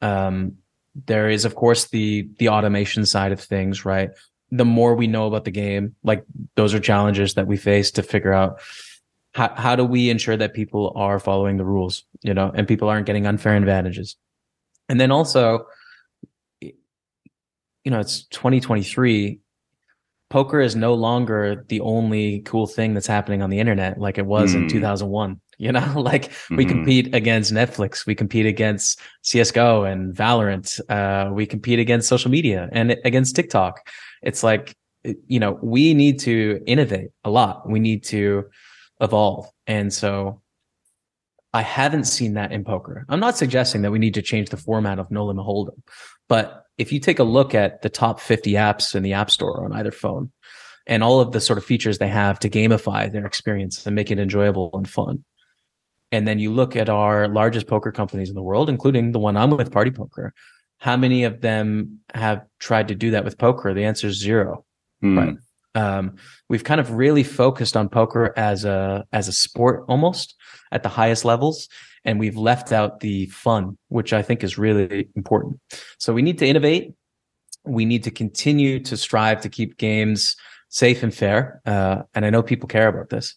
Um, 0.00 0.58
there 1.06 1.28
is 1.28 1.44
of 1.44 1.54
course 1.54 1.88
the 1.88 2.28
the 2.38 2.50
automation 2.50 3.04
side 3.04 3.32
of 3.32 3.40
things 3.40 3.84
right? 3.84 4.10
The 4.52 4.64
more 4.64 4.94
we 4.94 5.06
know 5.08 5.26
about 5.26 5.44
the 5.44 5.50
game 5.50 5.96
like 6.04 6.24
those 6.54 6.72
are 6.72 6.80
challenges 6.80 7.34
that 7.34 7.48
we 7.48 7.56
face 7.56 7.90
to 7.92 8.02
figure 8.02 8.32
out 8.32 8.60
how, 9.32 9.52
how 9.56 9.76
do 9.76 9.84
we 9.84 10.10
ensure 10.10 10.36
that 10.36 10.54
people 10.54 10.92
are 10.94 11.18
following 11.18 11.56
the 11.56 11.64
rules, 11.64 12.04
you 12.22 12.34
know, 12.34 12.52
and 12.54 12.68
people 12.68 12.88
aren't 12.88 13.06
getting 13.06 13.26
unfair 13.26 13.56
advantages? 13.56 14.16
And 14.88 15.00
then 15.00 15.10
also, 15.10 15.66
you 16.60 17.90
know, 17.90 18.00
it's 18.00 18.24
2023. 18.24 19.40
Poker 20.28 20.60
is 20.60 20.76
no 20.76 20.94
longer 20.94 21.64
the 21.68 21.80
only 21.80 22.40
cool 22.40 22.66
thing 22.66 22.94
that's 22.94 23.06
happening 23.06 23.42
on 23.42 23.50
the 23.50 23.58
internet 23.58 23.98
like 23.98 24.18
it 24.18 24.26
was 24.26 24.54
mm. 24.54 24.62
in 24.62 24.68
2001. 24.68 25.40
You 25.58 25.72
know, 25.72 25.92
like 25.96 26.30
mm-hmm. 26.30 26.56
we 26.56 26.64
compete 26.64 27.14
against 27.14 27.52
Netflix, 27.52 28.04
we 28.04 28.14
compete 28.14 28.46
against 28.46 29.00
CSGO 29.24 29.90
and 29.90 30.14
Valorant, 30.14 30.80
uh, 30.90 31.32
we 31.32 31.46
compete 31.46 31.78
against 31.78 32.08
social 32.08 32.30
media 32.30 32.68
and 32.72 32.96
against 33.04 33.36
TikTok. 33.36 33.88
It's 34.22 34.42
like, 34.42 34.76
you 35.04 35.40
know, 35.40 35.58
we 35.62 35.94
need 35.94 36.18
to 36.20 36.62
innovate 36.66 37.10
a 37.24 37.30
lot. 37.30 37.68
We 37.68 37.80
need 37.80 38.04
to 38.04 38.44
evolve. 39.02 39.50
And 39.66 39.92
so 39.92 40.40
I 41.52 41.62
haven't 41.62 42.04
seen 42.04 42.34
that 42.34 42.52
in 42.52 42.64
poker. 42.64 43.04
I'm 43.08 43.20
not 43.20 43.36
suggesting 43.36 43.82
that 43.82 43.90
we 43.90 43.98
need 43.98 44.14
to 44.14 44.22
change 44.22 44.48
the 44.48 44.56
format 44.56 44.98
of 44.98 45.10
No 45.10 45.26
Limit 45.26 45.44
Hold'em, 45.44 45.82
but 46.28 46.64
if 46.78 46.92
you 46.92 47.00
take 47.00 47.18
a 47.18 47.24
look 47.24 47.54
at 47.54 47.82
the 47.82 47.90
top 47.90 48.20
50 48.20 48.52
apps 48.52 48.94
in 48.94 49.02
the 49.02 49.12
App 49.12 49.30
Store 49.30 49.64
on 49.64 49.72
either 49.74 49.90
phone 49.90 50.32
and 50.86 51.02
all 51.02 51.20
of 51.20 51.32
the 51.32 51.40
sort 51.40 51.58
of 51.58 51.64
features 51.64 51.98
they 51.98 52.08
have 52.08 52.38
to 52.40 52.48
gamify 52.48 53.12
their 53.12 53.26
experience 53.26 53.84
and 53.86 53.94
make 53.94 54.10
it 54.10 54.18
enjoyable 54.18 54.70
and 54.72 54.88
fun. 54.88 55.24
And 56.10 56.26
then 56.26 56.38
you 56.38 56.50
look 56.52 56.74
at 56.76 56.88
our 56.88 57.28
largest 57.28 57.66
poker 57.66 57.92
companies 57.92 58.30
in 58.30 58.34
the 58.34 58.42
world, 58.42 58.68
including 58.68 59.12
the 59.12 59.18
one 59.18 59.36
I'm 59.36 59.50
with, 59.50 59.70
Party 59.70 59.90
Poker. 59.90 60.32
How 60.78 60.96
many 60.96 61.24
of 61.24 61.40
them 61.40 62.00
have 62.14 62.44
tried 62.58 62.88
to 62.88 62.94
do 62.94 63.12
that 63.12 63.24
with 63.24 63.38
poker? 63.38 63.72
The 63.72 63.84
answer 63.84 64.08
is 64.08 64.18
zero. 64.18 64.64
Mm. 65.02 65.16
Right 65.16 65.36
um, 65.74 66.16
we've 66.48 66.64
kind 66.64 66.80
of 66.80 66.92
really 66.92 67.22
focused 67.22 67.76
on 67.76 67.88
poker 67.88 68.32
as 68.36 68.64
a 68.64 69.04
as 69.12 69.28
a 69.28 69.32
sport 69.32 69.84
almost 69.88 70.34
at 70.70 70.82
the 70.82 70.88
highest 70.88 71.24
levels 71.24 71.68
and 72.04 72.18
we've 72.18 72.36
left 72.36 72.72
out 72.72 73.00
the 73.00 73.26
fun 73.26 73.78
which 73.88 74.12
i 74.12 74.22
think 74.22 74.44
is 74.44 74.58
really 74.58 75.08
important. 75.16 75.58
So 75.98 76.12
we 76.12 76.22
need 76.22 76.38
to 76.38 76.46
innovate. 76.46 76.94
We 77.64 77.84
need 77.84 78.04
to 78.04 78.10
continue 78.10 78.80
to 78.80 78.96
strive 78.96 79.40
to 79.42 79.48
keep 79.48 79.78
games 79.78 80.36
safe 80.68 81.02
and 81.02 81.14
fair 81.14 81.60
uh, 81.66 82.02
and 82.14 82.24
i 82.24 82.30
know 82.30 82.42
people 82.42 82.68
care 82.68 82.88
about 82.88 83.10
this. 83.10 83.34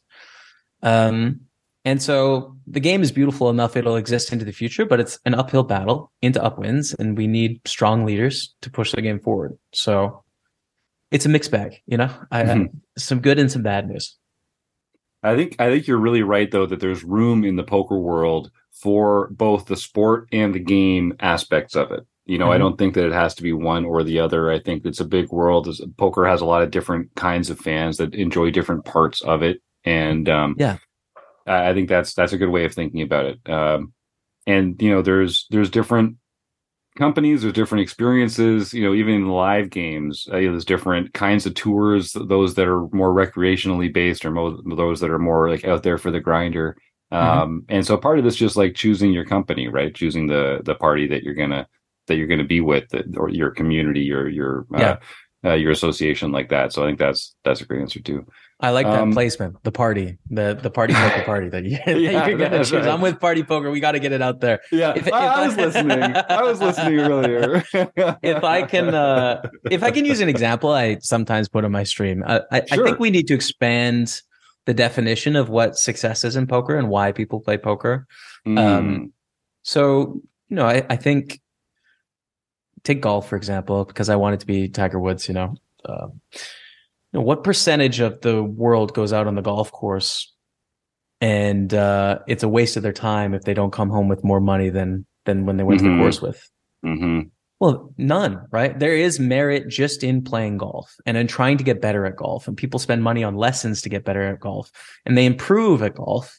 Um, 0.82 1.42
and 1.86 2.02
so 2.02 2.58
the 2.66 2.80
game 2.80 3.04
is 3.04 3.12
beautiful 3.12 3.50
enough 3.50 3.78
it'll 3.78 3.96
exist 3.96 4.34
into 4.34 4.44
the 4.44 4.52
future 4.52 4.86
but 4.86 5.00
it's 5.00 5.20
an 5.26 5.36
uphill 5.36 5.64
battle 5.64 6.12
into 6.22 6.40
upwinds 6.40 6.98
and 7.00 7.18
we 7.18 7.28
need 7.28 7.62
strong 7.66 8.06
leaders 8.06 8.54
to 8.62 8.70
push 8.70 8.92
the 8.92 9.02
game 9.02 9.20
forward. 9.20 9.58
So 9.74 10.25
it's 11.16 11.26
a 11.26 11.30
mixed 11.30 11.50
bag, 11.50 11.82
you 11.86 11.96
know. 11.96 12.10
I, 12.30 12.44
mm-hmm. 12.44 12.78
some 12.98 13.22
good 13.22 13.40
and 13.40 13.50
some 13.50 13.64
bad 13.64 13.88
news. 13.88 14.18
I 15.24 15.38
think 15.38 15.56
I 15.60 15.72
think 15.72 15.88
you're 15.88 15.98
really 15.98 16.24
right 16.24 16.52
though 16.52 16.66
that 16.66 16.82
there's 16.82 17.06
room 17.06 17.46
in 17.46 17.56
the 17.56 17.64
poker 17.64 17.98
world 17.98 18.52
for 18.74 19.30
both 19.30 19.66
the 19.66 19.78
sport 19.78 20.28
and 20.34 20.54
the 20.54 20.60
game 20.60 21.14
aspects 21.22 21.74
of 21.74 21.94
it. 21.94 22.06
You 22.26 22.38
know, 22.38 22.46
mm-hmm. 22.46 22.54
I 22.54 22.58
don't 22.58 22.78
think 22.78 22.96
that 22.96 23.06
it 23.06 23.14
has 23.14 23.34
to 23.36 23.44
be 23.44 23.54
one 23.54 23.86
or 23.86 24.04
the 24.04 24.20
other. 24.20 24.52
I 24.52 24.60
think 24.60 24.86
it's 24.86 25.00
a 25.00 25.06
big 25.06 25.32
world. 25.32 25.74
Poker 25.96 26.26
has 26.26 26.42
a 26.42 26.46
lot 26.46 26.64
of 26.64 26.72
different 26.72 27.16
kinds 27.16 27.50
of 27.50 27.60
fans 27.60 27.96
that 27.98 28.14
enjoy 28.14 28.52
different 28.52 28.84
parts 28.84 29.22
of 29.22 29.42
it, 29.42 29.62
and 29.86 30.28
um, 30.28 30.56
yeah, 30.60 30.80
I 31.48 31.74
think 31.74 31.88
that's 31.88 32.14
that's 32.14 32.34
a 32.34 32.38
good 32.38 32.50
way 32.50 32.66
of 32.66 32.74
thinking 32.74 33.02
about 33.02 33.26
it. 33.26 33.50
Um, 33.50 33.94
and 34.46 34.80
you 34.82 34.92
know, 34.92 35.02
there's 35.02 35.48
there's 35.50 35.70
different 35.70 36.18
companies, 36.96 37.42
there's 37.42 37.54
different 37.54 37.84
experiences. 37.84 38.74
You 38.74 38.84
know, 38.84 38.94
even 38.94 39.16
in 39.16 39.30
live 39.30 39.70
games, 39.70 40.28
uh, 40.32 40.38
you 40.38 40.48
know, 40.48 40.54
there's 40.54 40.66
different 40.66 41.14
kinds 41.14 41.46
of 41.46 41.54
tours. 41.54 42.14
Those 42.14 42.56
that 42.56 42.68
are 42.68 42.88
more 42.88 43.14
recreationally 43.14 43.94
based, 43.94 44.26
or 44.26 44.32
mo- 44.32 44.62
those 44.76 45.00
that 45.02 45.12
are 45.12 45.20
more 45.20 45.50
like 45.50 45.66
out 45.66 45.84
there 45.84 45.98
for 45.98 46.12
the 46.12 46.20
grinder. 46.20 46.78
Mm-hmm. 47.12 47.40
Um, 47.40 47.66
and 47.70 47.86
so 47.86 47.98
part 47.98 48.18
of 48.18 48.26
this 48.26 48.36
just 48.36 48.58
like 48.58 48.76
choosing 48.76 49.12
your 49.12 49.26
company, 49.26 49.68
right? 49.68 49.94
Choosing 49.94 50.28
the 50.28 50.62
the 50.64 50.76
party 50.76 51.08
that 51.08 51.24
you're 51.24 51.36
gonna 51.36 51.68
that 52.08 52.16
you're 52.16 52.28
gonna 52.28 52.44
be 52.44 52.62
with, 52.62 52.86
or 53.18 53.30
your 53.30 53.52
community, 53.52 54.02
your 54.02 54.28
your 54.28 54.66
uh, 54.74 54.80
yeah. 55.44 55.52
uh, 55.52 55.56
your 55.56 55.72
association 55.72 56.32
like 56.32 56.50
that. 56.50 56.74
So 56.74 56.84
I 56.84 56.88
think 56.88 57.00
that's 57.00 57.36
that's 57.44 57.62
a 57.62 57.66
great 57.66 57.82
answer 57.82 58.02
too. 58.02 58.26
I 58.62 58.70
like 58.70 58.86
that 58.86 59.02
um, 59.02 59.12
placement. 59.12 59.62
The 59.64 59.72
party, 59.72 60.18
the 60.30 60.58
the 60.62 60.70
party 60.70 60.94
poker 60.96 61.24
party 61.24 61.50
that, 61.50 61.66
you, 61.66 61.78
yeah, 61.88 62.28
you're 62.28 62.38
gonna 62.38 62.60
choose. 62.60 62.72
Right. 62.72 62.88
I'm 62.88 63.02
with 63.02 63.20
party 63.20 63.44
poker. 63.44 63.70
We 63.70 63.82
got 63.82 63.94
to 63.94 64.00
get 64.00 64.14
it 64.14 64.22
out 64.22 64.40
there. 64.40 64.62
Yeah, 64.72 64.94
if, 64.96 65.08
if 65.08 65.14
I, 65.14 65.28
I, 65.28 65.46
was 65.46 65.58
listening. 65.58 66.02
I 66.02 66.42
was 66.42 66.62
listening 66.62 67.00
earlier. 67.00 67.64
if 67.74 68.44
I 68.44 68.64
can, 68.64 68.96
uh, 68.96 69.42
if 69.70 69.84
I 69.84 69.92
can 69.92 70.06
use 70.06 70.22
an 70.22 70.30
example, 70.30 70.72
I 70.72 71.00
sometimes 71.00 71.50
put 71.50 71.66
on 71.66 71.72
my 71.72 71.84
stream. 71.84 72.24
I, 72.26 72.42
I, 72.50 72.66
sure. 72.66 72.84
I 72.84 72.88
think 72.88 73.00
we 73.00 73.10
need 73.10 73.28
to 73.28 73.34
expand 73.34 74.22
the 74.66 74.74
definition 74.74 75.36
of 75.36 75.50
what 75.50 75.78
success 75.78 76.24
is 76.24 76.38
in 76.38 76.48
poker 76.48 76.78
and 76.78 76.88
why 76.88 77.12
people 77.12 77.42
play 77.42 77.58
poker. 77.58 78.08
Mm. 78.48 78.58
Um, 78.58 79.14
so 79.64 80.22
you 80.48 80.56
know, 80.56 80.66
I, 80.66 80.86
I 80.90 80.96
think 80.96 81.42
take 82.84 83.02
golf 83.02 83.28
for 83.28 83.36
example, 83.36 83.84
because 83.84 84.08
I 84.08 84.16
wanted 84.16 84.40
to 84.40 84.46
be 84.46 84.70
Tiger 84.70 85.00
Woods. 85.00 85.28
You 85.28 85.34
know. 85.34 85.56
Uh, 85.84 86.08
know, 87.16 87.22
what 87.22 87.44
percentage 87.44 88.00
of 88.00 88.22
the 88.22 88.44
world 88.44 88.94
goes 88.94 89.14
out 89.14 89.28
on 89.28 89.36
the 89.36 89.42
golf 89.42 89.72
course 89.72 90.34
and 91.22 91.74
uh, 91.74 92.20
it's 92.28 92.44
a 92.44 92.50
waste 92.50 92.78
of 92.78 92.84
their 92.84 92.94
time 92.94 93.34
if 93.34 93.44
they 93.44 93.54
don't 93.54 93.72
come 93.72 93.90
home 93.90 94.08
with 94.08 94.24
more 94.24 94.42
money 94.42 94.70
than 94.70 95.06
than 95.26 95.46
when 95.46 95.58
they 95.58 95.64
went 95.64 95.80
mm-hmm. 95.80 95.88
to 95.88 95.90
the 95.90 95.96
mm-hmm. 95.96 96.04
course 96.04 96.22
with? 96.22 96.50
Mm-hmm. 96.86 97.20
Well, 97.60 97.94
none, 97.98 98.46
right? 98.52 98.78
There 98.78 98.96
is 98.96 99.20
merit 99.20 99.70
just 99.70 100.04
in 100.04 100.24
playing 100.24 100.58
golf 100.58 100.94
and 101.06 101.16
in 101.16 101.28
trying 101.28 101.58
to 101.58 101.64
get 101.64 101.82
better 101.82 102.06
at 102.06 102.18
golf. 102.18 102.48
And 102.48 102.58
people 102.58 102.80
spend 102.80 103.02
money 103.02 103.24
on 103.24 103.36
lessons 103.36 103.82
to 103.82 103.90
get 103.90 104.04
better 104.04 104.24
at 104.24 104.42
golf 104.42 104.70
and 105.06 105.18
they 105.18 105.26
improve 105.26 105.82
at 105.82 105.96
golf, 105.96 106.38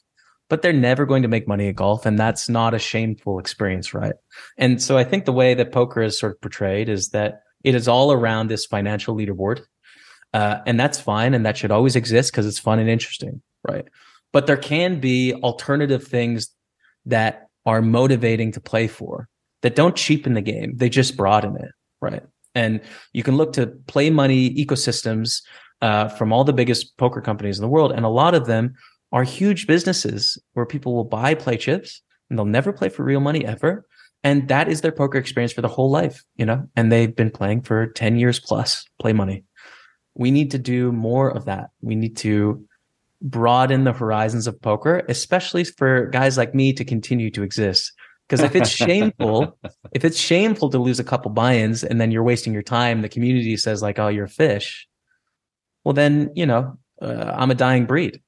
but 0.51 0.61
they're 0.61 0.75
never 0.75 1.07
going 1.07 1.23
to 1.23 1.29
make 1.29 1.49
money 1.49 1.69
at 1.69 1.75
golf. 1.75 2.05
And 2.05 2.19
that's 2.19 2.49
not 2.51 2.75
a 2.75 2.79
shameful 2.79 3.39
experience, 3.39 3.95
right? 3.95 4.15
And 4.59 4.81
so 4.81 4.99
I 4.99 5.05
think 5.05 5.25
the 5.25 5.33
way 5.33 5.55
that 5.55 5.73
poker 5.73 6.03
is 6.03 6.19
sort 6.19 6.33
of 6.33 6.41
portrayed 6.43 6.91
is 6.91 7.09
that 7.09 7.41
it 7.65 7.75
is 7.75 7.89
all 7.89 8.13
around 8.13 8.49
this 8.49 8.67
financial 8.67 9.17
leaderboard 9.17 9.63
uh, 10.37 10.61
and 10.67 10.79
that's 10.79 11.01
fine. 11.01 11.33
And 11.33 11.47
that 11.47 11.57
should 11.57 11.71
always 11.71 11.97
exist 11.97 12.31
because 12.31 12.47
it's 12.47 12.59
fun 12.59 12.79
and 12.79 12.91
interesting. 12.91 13.41
Right. 13.67 13.87
But 14.35 14.47
there 14.47 14.59
can 14.59 15.01
be 15.01 15.33
alternative 15.33 16.07
things 16.07 16.51
that 17.07 17.49
are 17.65 17.81
motivating 17.81 18.53
to 18.53 18.61
play 18.61 18.87
for 18.87 19.31
that 19.63 19.75
don't 19.75 19.97
cheapen 19.97 20.35
the 20.35 20.43
game. 20.43 20.77
They 20.77 20.91
just 20.91 21.17
broaden 21.17 21.57
it. 21.57 21.71
Right. 22.03 22.23
And 22.55 22.83
you 23.15 23.23
can 23.23 23.39
look 23.39 23.55
to 23.55 23.69
play 23.87 24.11
money 24.11 24.55
ecosystems 24.55 25.41
uh, 25.81 26.09
from 26.09 26.35
all 26.35 26.45
the 26.45 26.53
biggest 26.53 26.99
poker 26.99 27.23
companies 27.23 27.57
in 27.57 27.63
the 27.63 27.69
world. 27.69 27.93
And 27.93 28.05
a 28.05 28.11
lot 28.11 28.35
of 28.35 28.45
them 28.45 28.75
are 29.13 29.25
huge 29.25 29.67
businesses 29.67 30.39
where 30.53 30.67
people 30.67 30.95
will 30.95 31.05
buy 31.05 31.35
play 31.35 31.57
chips 31.57 32.03
and 32.29 32.39
they'll 32.39 32.45
never 32.45 32.75
play 32.75 32.91
for 32.91 33.05
real 33.05 33.21
money 33.21 33.47
ever. 33.47 33.87
And 34.23 34.49
that 34.49 34.69
is 34.69 34.83
their 34.83 34.93
poker 34.93 35.17
experience 35.17 35.55
for 35.55 35.63
the 35.63 35.69
whole 35.69 35.91
life, 35.91 36.23
you 36.37 36.45
know, 36.45 36.69
and 36.77 36.93
they've 36.93 37.17
been 37.17 37.31
playing 37.31 37.63
for 37.63 37.87
10 37.87 38.19
years 38.19 38.39
plus, 38.39 38.85
play 39.01 39.15
money 39.15 39.45
we 40.17 40.31
need 40.31 40.51
to 40.53 40.59
do 40.59 40.93
more 40.93 41.31
of 41.31 41.45
that. 41.45 41.71
We 41.83 41.95
need 41.95 42.17
to 42.19 42.65
broaden 43.21 43.85
the 43.85 43.93
horizons 43.93 44.47
of 44.47 44.61
poker, 44.61 45.05
especially 45.09 45.65
for 45.65 46.07
guys 46.07 46.39
like 46.39 46.55
me 46.55 46.73
to 46.73 46.85
continue 46.85 47.31
to 47.31 47.43
exist. 47.43 47.93
Because 48.29 48.43
if 48.43 48.57
it's 48.57 48.71
shameful, 48.71 49.57
if 49.93 50.05
it's 50.05 50.19
shameful 50.19 50.71
to 50.71 50.79
lose 50.79 50.99
a 50.99 51.05
couple 51.05 51.31
buy-ins 51.31 51.85
and 51.85 52.01
then 52.01 52.11
you're 52.11 52.23
wasting 52.23 52.53
your 52.53 52.63
time, 52.63 53.03
the 53.03 53.09
community 53.09 53.57
says 53.57 53.83
like, 53.83 53.99
"Oh, 53.99 54.09
you're 54.09 54.25
a 54.25 54.29
fish." 54.29 54.89
Well, 55.85 55.93
then 55.93 56.31
you 56.35 56.47
know 56.47 56.79
uh, 57.01 57.33
I'm 57.37 57.51
a 57.51 57.55
dying 57.55 57.87
breed. 57.87 58.21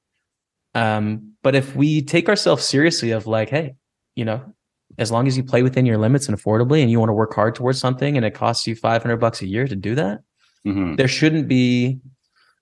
Um, 0.75 1.33
but 1.41 1.55
if 1.55 1.75
we 1.75 2.03
take 2.03 2.29
ourselves 2.29 2.63
seriously, 2.63 3.11
of 3.11 3.25
like, 3.25 3.49
hey, 3.49 3.73
you 4.15 4.25
know, 4.25 4.53
as 4.97 5.11
long 5.11 5.27
as 5.27 5.35
you 5.35 5.43
play 5.43 5.63
within 5.63 5.85
your 5.85 5.97
limits 5.97 6.27
and 6.27 6.37
affordably, 6.37 6.81
and 6.81 6.91
you 6.91 6.99
want 6.99 7.09
to 7.09 7.13
work 7.13 7.33
hard 7.33 7.55
towards 7.55 7.79
something, 7.79 8.15
and 8.15 8.25
it 8.25 8.35
costs 8.35 8.67
you 8.67 8.75
500 8.75 9.17
bucks 9.17 9.41
a 9.41 9.47
year 9.47 9.67
to 9.67 9.75
do 9.75 9.95
that, 9.95 10.19
Mm-hmm. 10.67 10.95
There 10.95 11.07
shouldn't 11.07 11.47
be, 11.47 11.99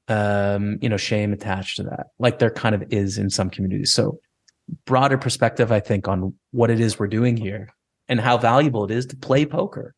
um, 0.07 0.77
you 0.81 0.89
know, 0.89 0.97
shame 0.97 1.33
attached 1.33 1.77
to 1.77 1.83
that, 1.83 2.07
like 2.19 2.39
there 2.39 2.51
kind 2.51 2.75
of 2.75 2.83
is 2.89 3.17
in 3.17 3.29
some 3.29 3.49
communities. 3.49 3.93
So, 3.93 4.19
broader 4.85 5.17
perspective, 5.17 5.71
I 5.71 5.79
think, 5.79 6.07
on 6.07 6.33
what 6.51 6.69
it 6.69 6.79
is 6.79 6.99
we're 6.99 7.07
doing 7.07 7.37
here 7.37 7.69
and 8.07 8.19
how 8.19 8.37
valuable 8.37 8.85
it 8.85 8.91
is 8.91 9.05
to 9.07 9.15
play 9.15 9.45
poker. 9.45 9.93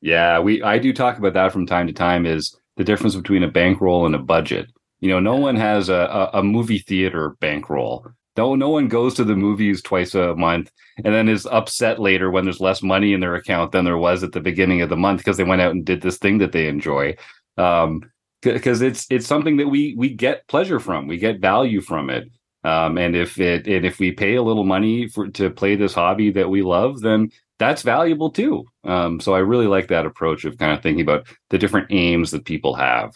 Yeah, 0.00 0.40
we 0.40 0.62
I 0.62 0.78
do 0.78 0.92
talk 0.92 1.18
about 1.18 1.34
that 1.34 1.52
from 1.52 1.66
time 1.66 1.86
to 1.86 1.92
time. 1.92 2.26
Is 2.26 2.56
the 2.76 2.84
difference 2.84 3.14
between 3.14 3.42
a 3.42 3.50
bankroll 3.50 4.04
and 4.04 4.14
a 4.14 4.18
budget? 4.18 4.66
You 5.00 5.08
know, 5.08 5.20
no 5.20 5.36
one 5.36 5.56
has 5.56 5.88
a, 5.88 6.30
a, 6.32 6.40
a 6.40 6.42
movie 6.42 6.78
theater 6.78 7.36
bankroll. 7.40 8.06
No, 8.36 8.54
no 8.54 8.70
one 8.70 8.88
goes 8.88 9.14
to 9.14 9.24
the 9.24 9.36
movies 9.36 9.82
twice 9.82 10.14
a 10.14 10.34
month 10.34 10.70
and 11.04 11.14
then 11.14 11.28
is 11.28 11.46
upset 11.46 11.98
later 11.98 12.30
when 12.30 12.44
there's 12.44 12.60
less 12.60 12.82
money 12.82 13.12
in 13.12 13.20
their 13.20 13.34
account 13.34 13.72
than 13.72 13.84
there 13.84 13.98
was 13.98 14.22
at 14.22 14.32
the 14.32 14.40
beginning 14.40 14.80
of 14.80 14.88
the 14.88 14.96
month 14.96 15.20
because 15.20 15.36
they 15.36 15.44
went 15.44 15.60
out 15.60 15.72
and 15.72 15.84
did 15.84 16.00
this 16.00 16.18
thing 16.18 16.38
that 16.38 16.52
they 16.52 16.66
enjoy. 16.66 17.14
Um, 17.58 18.02
because 18.40 18.82
it's 18.82 19.06
it's 19.10 19.26
something 19.26 19.56
that 19.58 19.68
we 19.68 19.94
we 19.96 20.12
get 20.12 20.46
pleasure 20.48 20.80
from, 20.80 21.06
we 21.06 21.16
get 21.16 21.40
value 21.40 21.80
from 21.80 22.10
it. 22.10 22.28
Um, 22.64 22.98
and 22.98 23.14
if 23.16 23.38
it 23.38 23.66
and 23.66 23.84
if 23.84 23.98
we 23.98 24.12
pay 24.12 24.34
a 24.34 24.42
little 24.42 24.64
money 24.64 25.08
for 25.08 25.28
to 25.28 25.50
play 25.50 25.76
this 25.76 25.94
hobby 25.94 26.30
that 26.32 26.50
we 26.50 26.62
love, 26.62 27.00
then 27.00 27.30
that's 27.58 27.82
valuable 27.82 28.30
too. 28.30 28.64
Um, 28.84 29.20
so 29.20 29.34
I 29.34 29.38
really 29.38 29.66
like 29.66 29.88
that 29.88 30.06
approach 30.06 30.44
of 30.44 30.58
kind 30.58 30.72
of 30.72 30.82
thinking 30.82 31.02
about 31.02 31.26
the 31.50 31.58
different 31.58 31.88
aims 31.90 32.32
that 32.32 32.44
people 32.44 32.74
have 32.74 33.12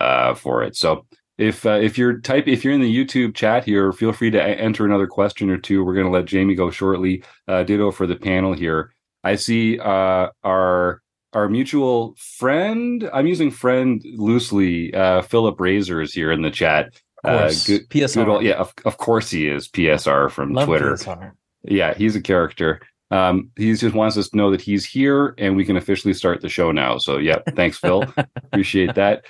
uh, 0.00 0.34
for 0.34 0.62
it. 0.62 0.76
So 0.76 1.06
if 1.42 1.66
uh, 1.66 1.70
if 1.72 1.98
you're 1.98 2.20
type 2.20 2.46
if 2.46 2.64
you're 2.64 2.72
in 2.72 2.80
the 2.80 2.96
YouTube 2.96 3.34
chat 3.34 3.64
here, 3.64 3.92
feel 3.92 4.12
free 4.12 4.30
to 4.30 4.42
enter 4.42 4.84
another 4.84 5.06
question 5.06 5.50
or 5.50 5.58
two. 5.58 5.84
We're 5.84 5.94
going 5.94 6.06
to 6.06 6.12
let 6.12 6.26
Jamie 6.26 6.54
go 6.54 6.70
shortly. 6.70 7.24
Uh, 7.48 7.64
ditto 7.64 7.90
for 7.90 8.06
the 8.06 8.16
panel 8.16 8.52
here. 8.52 8.94
I 9.24 9.34
see 9.34 9.78
uh, 9.78 10.28
our 10.44 11.02
our 11.32 11.48
mutual 11.48 12.14
friend. 12.16 13.08
I'm 13.12 13.26
using 13.26 13.50
friend 13.50 14.02
loosely. 14.14 14.94
Uh, 14.94 15.22
Philip 15.22 15.60
Razor 15.60 16.00
is 16.00 16.14
here 16.14 16.30
in 16.30 16.42
the 16.42 16.50
chat. 16.50 17.00
Uh, 17.24 17.48
good, 17.66 17.88
PSR. 17.88 18.14
Good 18.14 18.28
old, 18.28 18.42
yeah, 18.42 18.54
of, 18.54 18.72
of 18.84 18.98
course 18.98 19.30
he 19.30 19.46
is 19.46 19.68
PSR 19.68 20.30
from 20.30 20.52
Love 20.52 20.66
Twitter. 20.66 20.94
PSR. 20.94 21.32
Yeah, 21.62 21.94
he's 21.94 22.16
a 22.16 22.20
character. 22.20 22.80
Um, 23.12 23.50
he 23.56 23.74
just 23.74 23.94
wants 23.94 24.16
us 24.16 24.30
to 24.30 24.36
know 24.36 24.50
that 24.50 24.60
he's 24.60 24.84
here 24.84 25.34
and 25.38 25.54
we 25.54 25.64
can 25.64 25.76
officially 25.76 26.14
start 26.14 26.40
the 26.40 26.48
show 26.48 26.72
now. 26.72 26.98
So, 26.98 27.18
yeah, 27.18 27.38
thanks, 27.54 27.78
Phil. 27.78 28.04
Appreciate 28.36 28.94
that. 28.94 29.24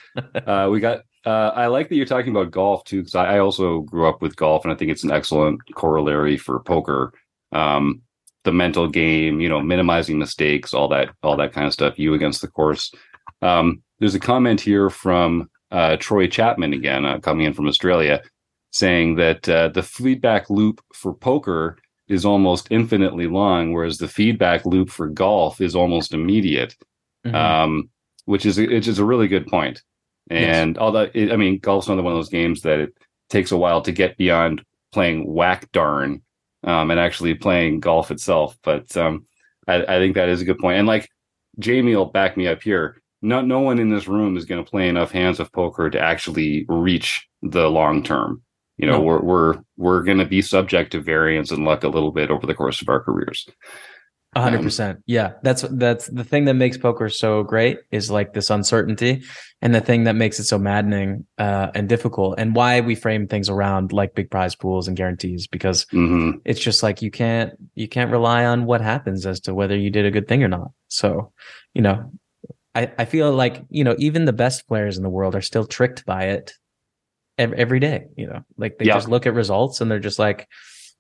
Uh, 0.47 0.69
we 0.71 0.81
got 0.81 1.03
uh, 1.25 1.53
I 1.55 1.67
like 1.67 1.89
that 1.89 1.97
you're 1.97 2.07
talking 2.07 2.31
about 2.31 2.51
golf 2.51 2.85
too, 2.85 3.01
because 3.01 3.15
I, 3.15 3.37
I, 3.37 3.39
also 3.39 3.81
grew 3.81 4.09
up 4.09 4.21
with 4.21 4.37
golf, 4.37 4.65
and 4.65 4.73
I 4.73 4.77
think 4.77 4.91
it's 4.91 5.05
an 5.05 5.13
excellent 5.13 5.61
corollary 5.75 6.37
for 6.37 6.59
poker. 6.61 7.13
Um, 7.53 8.03
the 8.45 8.53
mental 8.53 8.89
game, 8.89 9.41
you 9.41 9.49
know, 9.49 9.61
minimizing 9.61 10.19
mistakes, 10.19 10.75
all 10.75 10.89
that, 10.89 11.11
all 11.23 11.37
that 11.37 11.53
kind 11.53 11.67
of 11.67 11.73
stuff. 11.73 11.99
You 11.99 12.15
against 12.15 12.41
the 12.41 12.49
course. 12.49 12.93
Um, 13.41 13.83
there's 14.01 14.17
a 14.17 14.21
comment 14.21 14.61
here 14.61 14.91
from 14.91 15.49
uh, 15.71 15.97
Troy 15.99 16.27
Chapman 16.27 16.73
again, 16.73 17.05
uh, 17.05 17.21
coming 17.21 17.47
in 17.47 17.53
from 17.53 17.69
Australia, 17.69 18.21
saying 18.73 19.15
that 19.17 19.49
uh, 19.49 19.69
the 19.69 19.83
feedback 19.83 20.51
loop 20.51 20.83
for 20.93 21.15
poker 21.15 21.79
is 22.09 22.25
almost 22.25 22.67
infinitely 22.71 23.29
long, 23.29 23.73
whereas 23.73 23.99
the 23.99 24.09
feedback 24.09 24.67
loop 24.67 24.91
for 24.91 25.09
golf 25.09 25.61
is 25.61 25.77
almost 25.77 26.13
immediate. 26.13 26.75
Mm-hmm. 27.25 27.37
Um, 27.37 27.91
which 28.25 28.47
is 28.47 28.59
which 28.59 28.89
is 28.89 28.99
a 28.99 29.05
really 29.05 29.29
good 29.29 29.47
point. 29.47 29.83
And 30.31 30.77
yes. 30.77 30.81
although 30.81 31.11
it, 31.13 31.33
I 31.33 31.37
mean, 31.37 31.59
golf's 31.59 31.89
another 31.89 32.03
one 32.03 32.13
of 32.13 32.19
those 32.19 32.29
games 32.29 32.63
that 32.63 32.79
it 32.79 32.95
takes 33.29 33.53
a 33.53 33.57
while 33.57 33.83
to 33.83 33.93
get 33.93 34.17
beyond 34.17 34.65
playing 34.93 35.33
whack 35.33 35.71
darn 35.73 36.23
um, 36.65 36.91
and 36.91 37.01
actually 37.01 37.35
playing 37.35 37.81
golf 37.81 38.11
itself. 38.11 38.57
But 38.63 38.97
um, 38.97 39.27
I, 39.67 39.83
I, 39.83 39.99
think 39.99 40.15
that 40.15 40.29
is 40.29 40.41
a 40.41 40.45
good 40.45 40.59
point. 40.59 40.79
And 40.79 40.87
like 40.87 41.09
Jamie 41.59 41.97
will 41.97 42.07
back 42.07 42.37
me 42.37 42.47
up 42.47 42.63
here. 42.63 43.03
No, 43.21 43.41
no 43.41 43.61
one 43.61 43.79
in 43.79 43.91
this 43.91 44.09
room 44.09 44.37
is 44.37 44.45
going 44.45 44.65
to 44.65 44.71
play 44.71 44.89
enough 44.89 45.13
hands 45.13 45.41
of 45.41 45.53
poker 45.53 45.89
to 45.91 46.01
actually 46.01 46.67
reach 46.69 47.29
the 47.43 47.69
long 47.69 48.03
term. 48.03 48.43
You 48.79 48.87
know, 48.87 48.99
no. 48.99 49.01
we're 49.03 49.21
we're 49.21 49.59
we're 49.77 50.03
going 50.03 50.19
to 50.19 50.25
be 50.25 50.43
subject 50.43 50.93
to 50.93 51.01
variance 51.01 51.51
and 51.51 51.65
luck 51.65 51.85
a 51.85 51.89
little 51.89 52.11
bit 52.11 52.31
over 52.31 52.47
the 52.47 52.55
course 52.55 52.83
of 52.83 52.89
our 52.89 53.01
careers 53.01 53.49
hundred 54.35 54.59
um, 54.59 54.65
percent. 54.65 55.03
Yeah. 55.07 55.33
That's, 55.43 55.63
that's 55.63 56.07
the 56.07 56.25
thing 56.25 56.47
that 56.47 56.55
makes 56.55 56.79
poker 56.79 57.09
so 57.09 57.43
great 57.43 57.79
is 57.91 58.11
like 58.11 58.33
this 58.33 58.51
uncertainty 58.51 59.23
and 59.61 59.75
the 59.75 59.81
thing 59.81 60.05
that 60.05 60.15
makes 60.15 60.39
it 60.39 60.45
so 60.45 60.59
maddening, 60.59 61.27
uh, 61.39 61.71
and 61.75 61.89
difficult 61.89 62.37
and 62.39 62.55
why 62.55 62.81
we 62.81 62.95
frame 62.95 63.27
things 63.27 63.49
around 63.49 63.93
like 63.93 64.15
big 64.15 64.31
prize 64.31 64.55
pools 64.55 64.89
and 64.89 64.97
guarantees 64.97 65.47
because 65.47 65.85
mm-hmm. 65.87 66.39
it's 66.45 66.61
just 66.61 66.83
like 66.83 67.03
you 67.03 67.11
can't, 67.11 67.53
you 67.75 67.89
can't 67.89 68.11
rely 68.11 68.45
on 68.45 68.65
what 68.65 68.81
happens 68.81 69.27
as 69.27 69.41
to 69.41 69.55
whether 69.55 69.77
you 69.77 69.91
did 69.91 70.07
a 70.07 70.11
good 70.11 70.29
thing 70.29 70.43
or 70.43 70.49
not. 70.49 70.71
So, 70.89 71.33
you 71.75 71.83
know, 71.83 72.11
I, 72.75 72.91
I 72.99 73.05
feel 73.05 73.33
like, 73.33 73.65
you 73.69 73.85
know, 73.85 73.95
even 73.99 74.25
the 74.25 74.33
best 74.33 74.67
players 74.67 74.97
in 74.97 75.03
the 75.03 75.11
world 75.11 75.35
are 75.35 75.43
still 75.43 75.67
tricked 75.67 76.07
by 76.07 76.25
it 76.25 76.55
every 77.39 77.81
day. 77.81 78.07
You 78.17 78.27
know, 78.29 78.45
like 78.57 78.79
they 78.79 78.87
just 78.87 79.09
look 79.09 79.27
at 79.27 79.35
results 79.35 79.81
and 79.81 79.91
they're 79.91 79.99
just 79.99 80.19
like, 80.19 80.49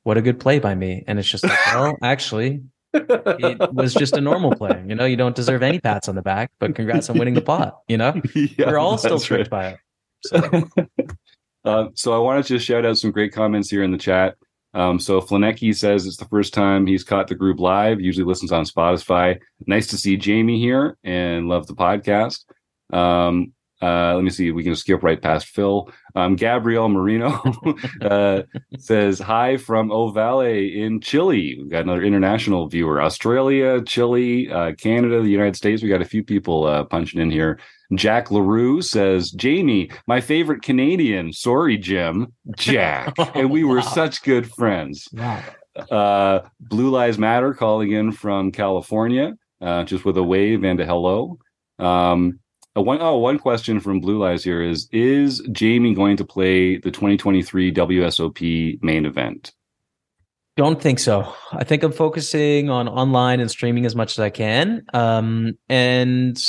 "What 0.02 0.16
a 0.16 0.22
good 0.22 0.40
play 0.40 0.58
by 0.58 0.74
me," 0.74 1.04
and 1.06 1.18
it's 1.18 1.28
just 1.28 1.44
like, 1.44 1.58
well, 1.74 1.96
actually, 2.02 2.62
it 2.94 3.72
was 3.72 3.94
just 3.94 4.16
a 4.16 4.20
normal 4.20 4.54
play. 4.54 4.82
You 4.86 4.94
know, 4.94 5.04
you 5.04 5.16
don't 5.16 5.36
deserve 5.36 5.62
any 5.62 5.80
pats 5.80 6.08
on 6.08 6.14
the 6.14 6.22
back, 6.22 6.50
but 6.58 6.74
congrats 6.74 7.08
on 7.10 7.18
winning 7.18 7.34
the 7.34 7.40
pot. 7.42 7.80
You 7.88 7.98
know, 7.98 8.20
yeah, 8.34 8.66
we're 8.66 8.78
all 8.78 8.98
still 8.98 9.18
tricked 9.18 9.50
right. 9.52 9.78
by 10.24 10.42
it. 10.44 10.68
So. 10.70 10.86
uh, 11.64 11.86
so 11.94 12.14
I 12.14 12.18
wanted 12.18 12.46
to 12.46 12.58
shout 12.58 12.84
out 12.84 12.98
some 12.98 13.10
great 13.10 13.32
comments 13.32 13.70
here 13.70 13.82
in 13.82 13.92
the 13.92 13.98
chat. 13.98 14.36
Um, 14.74 14.98
so 14.98 15.20
Flanecki 15.20 15.74
says 15.74 16.06
it's 16.06 16.16
the 16.16 16.24
first 16.26 16.54
time 16.54 16.86
he's 16.86 17.04
caught 17.04 17.28
the 17.28 17.34
group 17.34 17.60
live. 17.60 18.00
Usually 18.00 18.24
listens 18.24 18.52
on 18.52 18.64
Spotify. 18.64 19.38
Nice 19.66 19.86
to 19.88 19.98
see 19.98 20.16
Jamie 20.16 20.58
here 20.58 20.96
and 21.04 21.48
love 21.48 21.66
the 21.66 21.74
podcast. 21.74 22.44
Um, 22.92 23.52
uh, 23.82 24.14
let 24.14 24.22
me 24.22 24.30
see. 24.30 24.52
We 24.52 24.62
can 24.62 24.76
skip 24.76 25.02
right 25.02 25.20
past 25.20 25.46
Phil. 25.48 25.90
Um, 26.14 26.36
Gabriel 26.36 26.88
Marino 26.88 27.42
uh, 28.00 28.42
says 28.78 29.18
hi 29.18 29.56
from 29.56 29.90
Ovalle 29.90 30.74
in 30.74 31.00
Chile. 31.00 31.56
We've 31.58 31.70
got 31.70 31.82
another 31.82 32.02
international 32.02 32.68
viewer. 32.68 33.02
Australia, 33.02 33.82
Chile, 33.82 34.50
uh, 34.50 34.74
Canada, 34.74 35.20
the 35.20 35.30
United 35.30 35.56
States. 35.56 35.82
We 35.82 35.88
got 35.88 36.00
a 36.00 36.06
few 36.06 36.22
people 36.22 36.64
uh, 36.64 36.84
punching 36.84 37.20
in 37.20 37.30
here. 37.30 37.58
Jack 37.94 38.30
LaRue 38.30 38.82
says, 38.82 39.32
Jamie, 39.32 39.90
my 40.06 40.20
favorite 40.20 40.62
Canadian. 40.62 41.32
Sorry, 41.32 41.76
Jim. 41.76 42.32
Jack. 42.56 43.14
and 43.34 43.50
we 43.50 43.64
were 43.64 43.76
wow. 43.76 43.82
such 43.82 44.22
good 44.22 44.50
friends. 44.50 45.08
Wow. 45.12 45.42
Uh, 45.90 46.40
Blue 46.60 46.90
Lives 46.90 47.18
Matter 47.18 47.52
calling 47.54 47.90
in 47.90 48.12
from 48.12 48.52
California, 48.52 49.34
uh, 49.60 49.84
just 49.84 50.04
with 50.04 50.16
a 50.16 50.22
wave 50.22 50.62
and 50.64 50.78
a 50.80 50.86
hello. 50.86 51.38
Um, 51.78 52.40
one, 52.80 52.98
oh, 53.02 53.18
one 53.18 53.38
question 53.38 53.80
from 53.80 54.00
Blue 54.00 54.24
Eyes 54.24 54.42
here 54.42 54.62
is 54.62 54.88
Is 54.92 55.40
Jamie 55.52 55.94
going 55.94 56.16
to 56.16 56.24
play 56.24 56.78
the 56.78 56.90
2023 56.90 57.72
WSOP 57.72 58.82
main 58.82 59.04
event? 59.04 59.52
Don't 60.56 60.80
think 60.80 60.98
so. 60.98 61.32
I 61.52 61.64
think 61.64 61.82
I'm 61.82 61.92
focusing 61.92 62.70
on 62.70 62.88
online 62.88 63.40
and 63.40 63.50
streaming 63.50 63.86
as 63.86 63.94
much 63.94 64.12
as 64.12 64.18
I 64.18 64.30
can. 64.30 64.84
Um, 64.92 65.58
and 65.68 66.42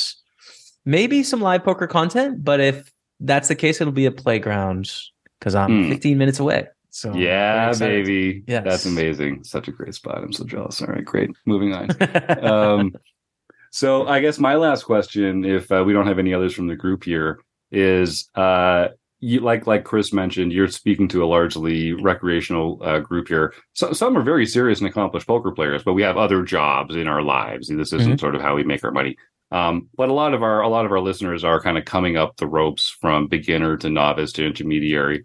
maybe 0.86 1.24
some 1.24 1.42
live 1.42 1.64
poker 1.64 1.88
content, 1.88 2.44
but 2.44 2.60
if 2.60 2.92
that's 3.20 3.48
the 3.48 3.56
case, 3.56 3.80
it'll 3.80 3.94
be 3.94 4.06
a 4.06 4.12
playground 4.12 4.92
because 5.40 5.56
I'm 5.56 5.86
hmm. 5.86 5.90
15 5.90 6.18
minutes 6.18 6.40
away. 6.40 6.68
So 6.90 7.14
yeah, 7.16 7.74
baby. 7.80 8.44
Yes. 8.46 8.64
That's 8.64 8.86
amazing. 8.86 9.44
Such 9.44 9.68
a 9.68 9.72
great 9.72 9.96
spot. 9.96 10.20
I'm 10.24 10.32
so 10.32 10.44
jealous. 10.44 10.82
All 10.82 10.90
right, 10.90 11.04
great. 11.04 11.32
Moving 11.46 11.74
on. 11.74 11.90
um, 12.46 12.94
so 13.74 14.08
I 14.08 14.20
guess 14.20 14.38
my 14.38 14.54
last 14.54 14.84
question, 14.84 15.44
if 15.44 15.72
uh, 15.72 15.84
we 15.84 15.94
don't 15.94 16.06
have 16.06 16.20
any 16.20 16.32
others 16.32 16.54
from 16.54 16.68
the 16.68 16.76
group 16.76 17.04
here, 17.04 17.40
is 17.72 18.30
uh, 18.36 18.90
you, 19.20 19.40
like 19.40 19.66
like 19.66 19.84
Chris 19.84 20.14
mentioned, 20.14 20.54
you're 20.54 20.68
speaking 20.68 21.08
to 21.08 21.24
a 21.24 21.26
largely 21.26 21.92
recreational 21.92 22.80
uh, 22.84 23.00
group 23.00 23.28
here. 23.28 23.52
So, 23.74 23.92
some 23.92 24.16
are 24.16 24.22
very 24.22 24.46
serious 24.46 24.80
and 24.80 24.88
accomplished 24.88 25.26
poker 25.26 25.52
players, 25.52 25.82
but 25.82 25.94
we 25.94 26.04
have 26.04 26.18
other 26.18 26.44
jobs 26.44 26.96
in 26.96 27.08
our 27.08 27.24
lives. 27.24 27.68
This 27.68 27.94
isn't 27.94 28.12
mm-hmm. 28.12 28.20
sort 28.20 28.36
of 28.36 28.42
how 28.42 28.56
we 28.56 28.64
make 28.64 28.84
our 28.84 28.92
money. 28.92 29.18
Um, 29.50 29.90
but 29.96 30.10
a 30.10 30.14
lot 30.14 30.36
of 30.36 30.44
our 30.44 30.62
a 30.62 30.70
lot 30.70 30.86
of 30.86 30.92
our 30.92 31.00
listeners 31.00 31.44
are 31.44 31.60
kind 31.60 31.80
of 31.80 31.86
coming 31.86 32.16
up 32.16 32.38
the 32.38 32.46
ropes 32.46 32.96
from 33.02 33.28
beginner 33.28 33.76
to 33.78 33.90
novice 33.90 34.34
to 34.34 34.46
intermediary. 34.46 35.24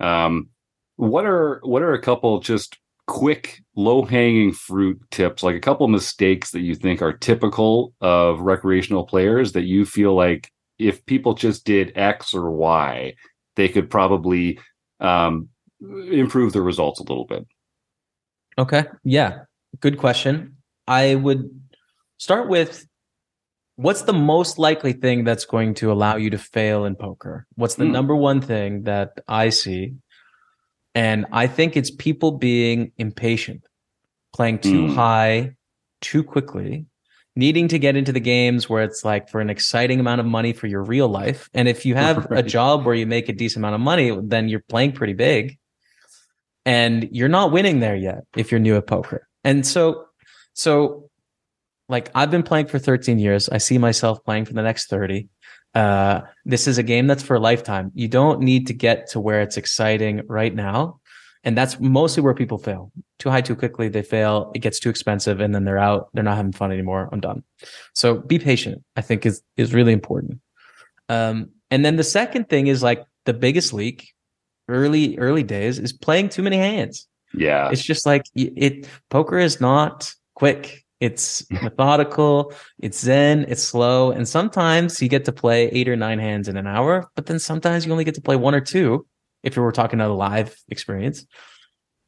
Um, 0.00 0.50
what 0.96 1.24
are 1.24 1.60
what 1.62 1.80
are 1.80 1.94
a 1.94 2.02
couple 2.02 2.40
just 2.40 2.76
quick 3.06 3.62
low 3.76 4.02
hanging 4.02 4.52
fruit 4.52 4.98
tips 5.10 5.42
like 5.42 5.54
a 5.54 5.60
couple 5.60 5.86
mistakes 5.86 6.50
that 6.50 6.60
you 6.60 6.74
think 6.74 7.02
are 7.02 7.12
typical 7.12 7.92
of 8.00 8.40
recreational 8.40 9.04
players 9.04 9.52
that 9.52 9.64
you 9.64 9.84
feel 9.84 10.14
like 10.14 10.50
if 10.78 11.04
people 11.06 11.34
just 11.34 11.64
did 11.64 11.92
x 11.94 12.32
or 12.32 12.50
y 12.50 13.14
they 13.56 13.68
could 13.68 13.90
probably 13.90 14.58
um, 15.00 15.48
improve 15.80 16.52
their 16.52 16.62
results 16.62 17.00
a 17.00 17.04
little 17.04 17.24
bit. 17.24 17.46
Okay. 18.58 18.84
Yeah. 19.04 19.40
Good 19.80 19.98
question. 19.98 20.56
I 20.86 21.16
would 21.16 21.50
start 22.18 22.48
with 22.48 22.86
what's 23.76 24.02
the 24.02 24.12
most 24.12 24.58
likely 24.58 24.92
thing 24.92 25.24
that's 25.24 25.44
going 25.44 25.74
to 25.74 25.92
allow 25.92 26.16
you 26.16 26.30
to 26.30 26.38
fail 26.38 26.84
in 26.84 26.94
poker? 26.94 27.46
What's 27.56 27.74
the 27.74 27.84
mm. 27.84 27.90
number 27.90 28.16
one 28.16 28.40
thing 28.40 28.84
that 28.84 29.12
i 29.28 29.50
see 29.50 29.94
and 30.96 31.26
I 31.30 31.46
think 31.46 31.76
it's 31.76 31.90
people 31.90 32.32
being 32.32 32.90
impatient, 32.96 33.68
playing 34.32 34.60
too 34.60 34.86
mm. 34.86 34.94
high 34.94 35.54
too 36.00 36.24
quickly, 36.24 36.86
needing 37.36 37.68
to 37.68 37.78
get 37.78 37.96
into 37.96 38.12
the 38.12 38.20
games 38.20 38.70
where 38.70 38.82
it's 38.82 39.04
like 39.04 39.28
for 39.28 39.42
an 39.42 39.50
exciting 39.50 40.00
amount 40.00 40.22
of 40.22 40.26
money 40.26 40.54
for 40.54 40.68
your 40.68 40.82
real 40.82 41.06
life. 41.06 41.50
And 41.52 41.68
if 41.68 41.84
you 41.84 41.94
have 41.96 42.26
right. 42.30 42.40
a 42.40 42.42
job 42.42 42.86
where 42.86 42.94
you 42.94 43.06
make 43.06 43.28
a 43.28 43.34
decent 43.34 43.60
amount 43.60 43.74
of 43.74 43.82
money, 43.82 44.18
then 44.22 44.48
you're 44.48 44.64
playing 44.70 44.92
pretty 44.92 45.12
big 45.12 45.58
and 46.64 47.06
you're 47.12 47.28
not 47.28 47.52
winning 47.52 47.80
there 47.80 47.96
yet 47.96 48.24
if 48.34 48.50
you're 48.50 48.58
new 48.58 48.76
at 48.76 48.86
poker. 48.86 49.28
And 49.44 49.66
so, 49.66 50.06
so 50.54 51.10
like 51.90 52.10
I've 52.14 52.30
been 52.30 52.42
playing 52.42 52.68
for 52.68 52.78
13 52.78 53.18
years. 53.18 53.50
I 53.50 53.58
see 53.58 53.76
myself 53.76 54.24
playing 54.24 54.46
for 54.46 54.54
the 54.54 54.62
next 54.62 54.86
30. 54.88 55.28
Uh, 55.76 56.22
this 56.46 56.66
is 56.66 56.78
a 56.78 56.82
game 56.82 57.06
that's 57.06 57.22
for 57.22 57.36
a 57.36 57.40
lifetime. 57.40 57.92
You 57.94 58.08
don't 58.08 58.40
need 58.40 58.66
to 58.68 58.72
get 58.72 59.08
to 59.10 59.20
where 59.20 59.42
it's 59.42 59.58
exciting 59.58 60.22
right 60.26 60.54
now. 60.54 61.00
And 61.44 61.56
that's 61.56 61.78
mostly 61.78 62.22
where 62.22 62.32
people 62.32 62.56
fail. 62.56 62.90
Too 63.18 63.28
high 63.28 63.42
too 63.42 63.54
quickly, 63.54 63.88
they 63.88 64.02
fail. 64.02 64.50
It 64.54 64.60
gets 64.60 64.80
too 64.80 64.88
expensive 64.88 65.38
and 65.38 65.54
then 65.54 65.64
they're 65.64 65.78
out. 65.78 66.08
They're 66.14 66.24
not 66.24 66.38
having 66.38 66.52
fun 66.52 66.72
anymore. 66.72 67.10
I'm 67.12 67.20
done. 67.20 67.42
So 67.94 68.14
be 68.14 68.38
patient, 68.38 68.82
I 68.96 69.02
think 69.02 69.26
is, 69.26 69.42
is 69.58 69.74
really 69.74 69.92
important. 69.92 70.40
Um, 71.10 71.50
and 71.70 71.84
then 71.84 71.96
the 71.96 72.04
second 72.04 72.48
thing 72.48 72.68
is 72.68 72.82
like 72.82 73.04
the 73.26 73.34
biggest 73.34 73.74
leak 73.74 74.14
early, 74.68 75.18
early 75.18 75.42
days 75.42 75.78
is 75.78 75.92
playing 75.92 76.30
too 76.30 76.42
many 76.42 76.56
hands. 76.56 77.06
Yeah. 77.34 77.68
It's 77.70 77.84
just 77.84 78.06
like 78.06 78.24
it, 78.34 78.88
poker 79.10 79.38
is 79.38 79.60
not 79.60 80.10
quick. 80.34 80.85
It's 81.00 81.44
methodical, 81.50 82.54
it's 82.78 83.00
zen, 83.00 83.44
it's 83.48 83.62
slow, 83.62 84.12
and 84.12 84.26
sometimes 84.26 85.02
you 85.02 85.08
get 85.08 85.26
to 85.26 85.32
play 85.32 85.68
eight 85.68 85.88
or 85.88 85.96
nine 85.96 86.18
hands 86.18 86.48
in 86.48 86.56
an 86.56 86.66
hour, 86.66 87.10
but 87.14 87.26
then 87.26 87.38
sometimes 87.38 87.84
you 87.84 87.92
only 87.92 88.04
get 88.04 88.14
to 88.14 88.22
play 88.22 88.36
one 88.36 88.54
or 88.54 88.62
two 88.62 89.06
if 89.42 89.56
you 89.56 89.62
were 89.62 89.72
talking 89.72 90.00
about 90.00 90.10
a 90.10 90.14
live 90.14 90.56
experience. 90.68 91.26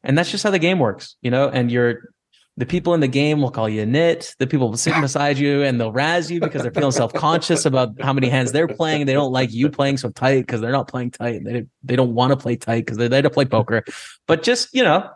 And 0.02 0.16
that's 0.16 0.30
just 0.30 0.42
how 0.42 0.50
the 0.50 0.58
game 0.58 0.78
works, 0.78 1.16
you 1.22 1.30
know, 1.30 1.48
and 1.48 1.70
you're 1.70 2.12
the 2.58 2.66
people 2.66 2.92
in 2.92 2.98
the 2.98 3.08
game 3.08 3.40
will 3.40 3.52
call 3.52 3.68
you 3.68 3.82
a 3.82 3.86
nit. 3.86 4.34
The 4.40 4.46
people 4.46 4.76
sitting 4.76 5.00
beside 5.08 5.38
you 5.38 5.62
and 5.62 5.80
they'll 5.80 5.92
razz 5.92 6.28
you 6.28 6.40
because 6.40 6.62
they're 6.62 6.72
feeling 6.72 6.90
self 6.90 7.12
conscious 7.14 7.64
about 7.64 8.00
how 8.00 8.12
many 8.12 8.28
hands 8.28 8.50
they're 8.50 8.66
playing. 8.66 9.06
They 9.06 9.12
don't 9.12 9.32
like 9.32 9.52
you 9.52 9.70
playing 9.70 9.98
so 9.98 10.10
tight 10.10 10.40
because 10.40 10.60
they're 10.60 10.72
not 10.72 10.88
playing 10.88 11.12
tight. 11.12 11.44
They 11.44 11.66
they 11.84 11.94
don't 11.94 12.14
want 12.14 12.32
to 12.32 12.36
play 12.36 12.56
tight 12.56 12.84
because 12.84 12.96
they're 12.96 13.08
there 13.08 13.22
to 13.22 13.30
play 13.30 13.44
poker. 13.44 13.84
But 14.26 14.42
just 14.42 14.74
you 14.74 14.82
know, 14.82 15.08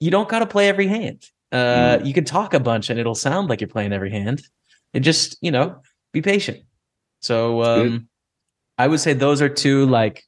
you 0.00 0.10
don't 0.10 0.28
got 0.28 0.40
to 0.40 0.46
play 0.46 0.68
every 0.68 0.86
hand. 0.86 1.24
Uh, 1.52 1.98
mm. 1.98 2.06
You 2.06 2.14
can 2.14 2.24
talk 2.24 2.54
a 2.54 2.60
bunch 2.60 2.90
and 2.90 2.98
it'll 2.98 3.14
sound 3.14 3.48
like 3.48 3.60
you're 3.60 3.68
playing 3.68 3.92
every 3.92 4.10
hand. 4.10 4.42
It 4.92 5.00
just, 5.00 5.36
you 5.40 5.50
know, 5.50 5.80
be 6.12 6.22
patient. 6.22 6.60
So 7.20 7.62
um, 7.62 8.08
I 8.78 8.88
would 8.88 9.00
say 9.00 9.12
those 9.12 9.40
are 9.40 9.48
two 9.48 9.86
like 9.86 10.24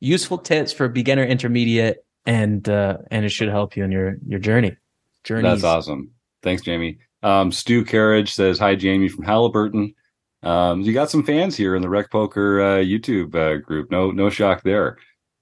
useful 0.00 0.38
tips 0.38 0.72
for 0.72 0.88
beginner, 0.88 1.24
intermediate, 1.24 2.04
and 2.26 2.68
uh, 2.68 2.98
and 3.10 3.24
it 3.24 3.30
should 3.30 3.48
help 3.48 3.76
you 3.76 3.84
in 3.84 3.90
your 3.90 4.16
your 4.26 4.38
journey. 4.38 4.76
Journey. 5.24 5.42
That's 5.42 5.64
awesome. 5.64 6.10
Thanks, 6.42 6.62
Jamie. 6.62 6.98
Um, 7.22 7.50
Stu 7.50 7.84
Carriage 7.84 8.32
says 8.32 8.58
hi, 8.58 8.76
Jamie 8.76 9.08
from 9.08 9.24
Halliburton. 9.24 9.94
Um, 10.42 10.82
you 10.82 10.92
got 10.92 11.10
some 11.10 11.24
fans 11.24 11.56
here 11.56 11.74
in 11.74 11.82
the 11.82 11.88
Rec 11.88 12.10
Poker 12.10 12.60
uh, 12.60 12.76
YouTube 12.76 13.34
uh, 13.34 13.60
group. 13.60 13.90
No, 13.90 14.12
no 14.12 14.30
shock 14.30 14.62
there. 14.62 14.98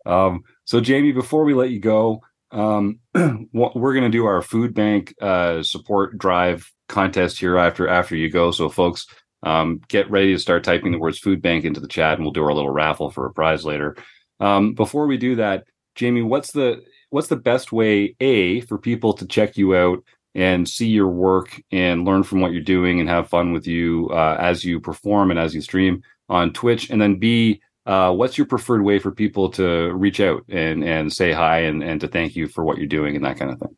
Um, 0.06 0.42
so, 0.64 0.80
Jamie, 0.80 1.12
before 1.12 1.44
we 1.44 1.52
let 1.52 1.70
you 1.70 1.80
go, 1.80 2.22
um, 2.50 3.00
we're 3.14 3.94
going 3.94 4.04
to 4.04 4.08
do 4.10 4.26
our 4.26 4.42
food 4.42 4.74
bank 4.74 5.14
uh, 5.20 5.62
support 5.62 6.18
drive 6.18 6.70
contest 6.88 7.38
here 7.38 7.58
after 7.58 7.88
after 7.88 8.16
you 8.16 8.30
go. 8.30 8.50
So, 8.50 8.68
folks, 8.68 9.06
um, 9.42 9.80
get 9.88 10.10
ready 10.10 10.32
to 10.32 10.38
start 10.38 10.64
typing 10.64 10.92
the 10.92 10.98
words 10.98 11.18
food 11.18 11.42
bank 11.42 11.64
into 11.64 11.80
the 11.80 11.88
chat, 11.88 12.14
and 12.14 12.22
we'll 12.22 12.32
do 12.32 12.44
our 12.44 12.54
little 12.54 12.70
raffle 12.70 13.10
for 13.10 13.26
a 13.26 13.32
prize 13.32 13.64
later. 13.64 13.96
Um, 14.40 14.74
before 14.74 15.06
we 15.06 15.16
do 15.16 15.36
that, 15.36 15.64
Jamie, 15.94 16.22
what's 16.22 16.52
the 16.52 16.82
what's 17.10 17.28
the 17.28 17.36
best 17.36 17.72
way 17.72 18.16
a 18.20 18.60
for 18.62 18.78
people 18.78 19.12
to 19.14 19.26
check 19.26 19.56
you 19.56 19.74
out 19.74 20.02
and 20.34 20.68
see 20.68 20.88
your 20.88 21.08
work 21.08 21.60
and 21.72 22.04
learn 22.04 22.22
from 22.22 22.40
what 22.40 22.52
you're 22.52 22.60
doing 22.60 23.00
and 23.00 23.08
have 23.08 23.28
fun 23.28 23.52
with 23.52 23.66
you 23.66 24.08
uh, 24.10 24.36
as 24.38 24.64
you 24.64 24.80
perform 24.80 25.30
and 25.30 25.40
as 25.40 25.54
you 25.54 25.60
stream 25.62 26.02
on 26.28 26.52
Twitch, 26.52 26.90
and 26.90 27.00
then 27.00 27.18
b 27.18 27.60
uh, 27.86 28.12
what's 28.12 28.36
your 28.36 28.46
preferred 28.46 28.82
way 28.82 28.98
for 28.98 29.10
people 29.10 29.50
to 29.50 29.92
reach 29.94 30.20
out 30.20 30.44
and 30.48 30.84
and 30.84 31.12
say 31.12 31.32
hi 31.32 31.60
and 31.60 31.82
and 31.82 32.00
to 32.00 32.08
thank 32.08 32.36
you 32.36 32.48
for 32.48 32.64
what 32.64 32.78
you're 32.78 32.86
doing 32.86 33.16
and 33.16 33.24
that 33.24 33.38
kind 33.38 33.50
of 33.50 33.58
thing? 33.58 33.76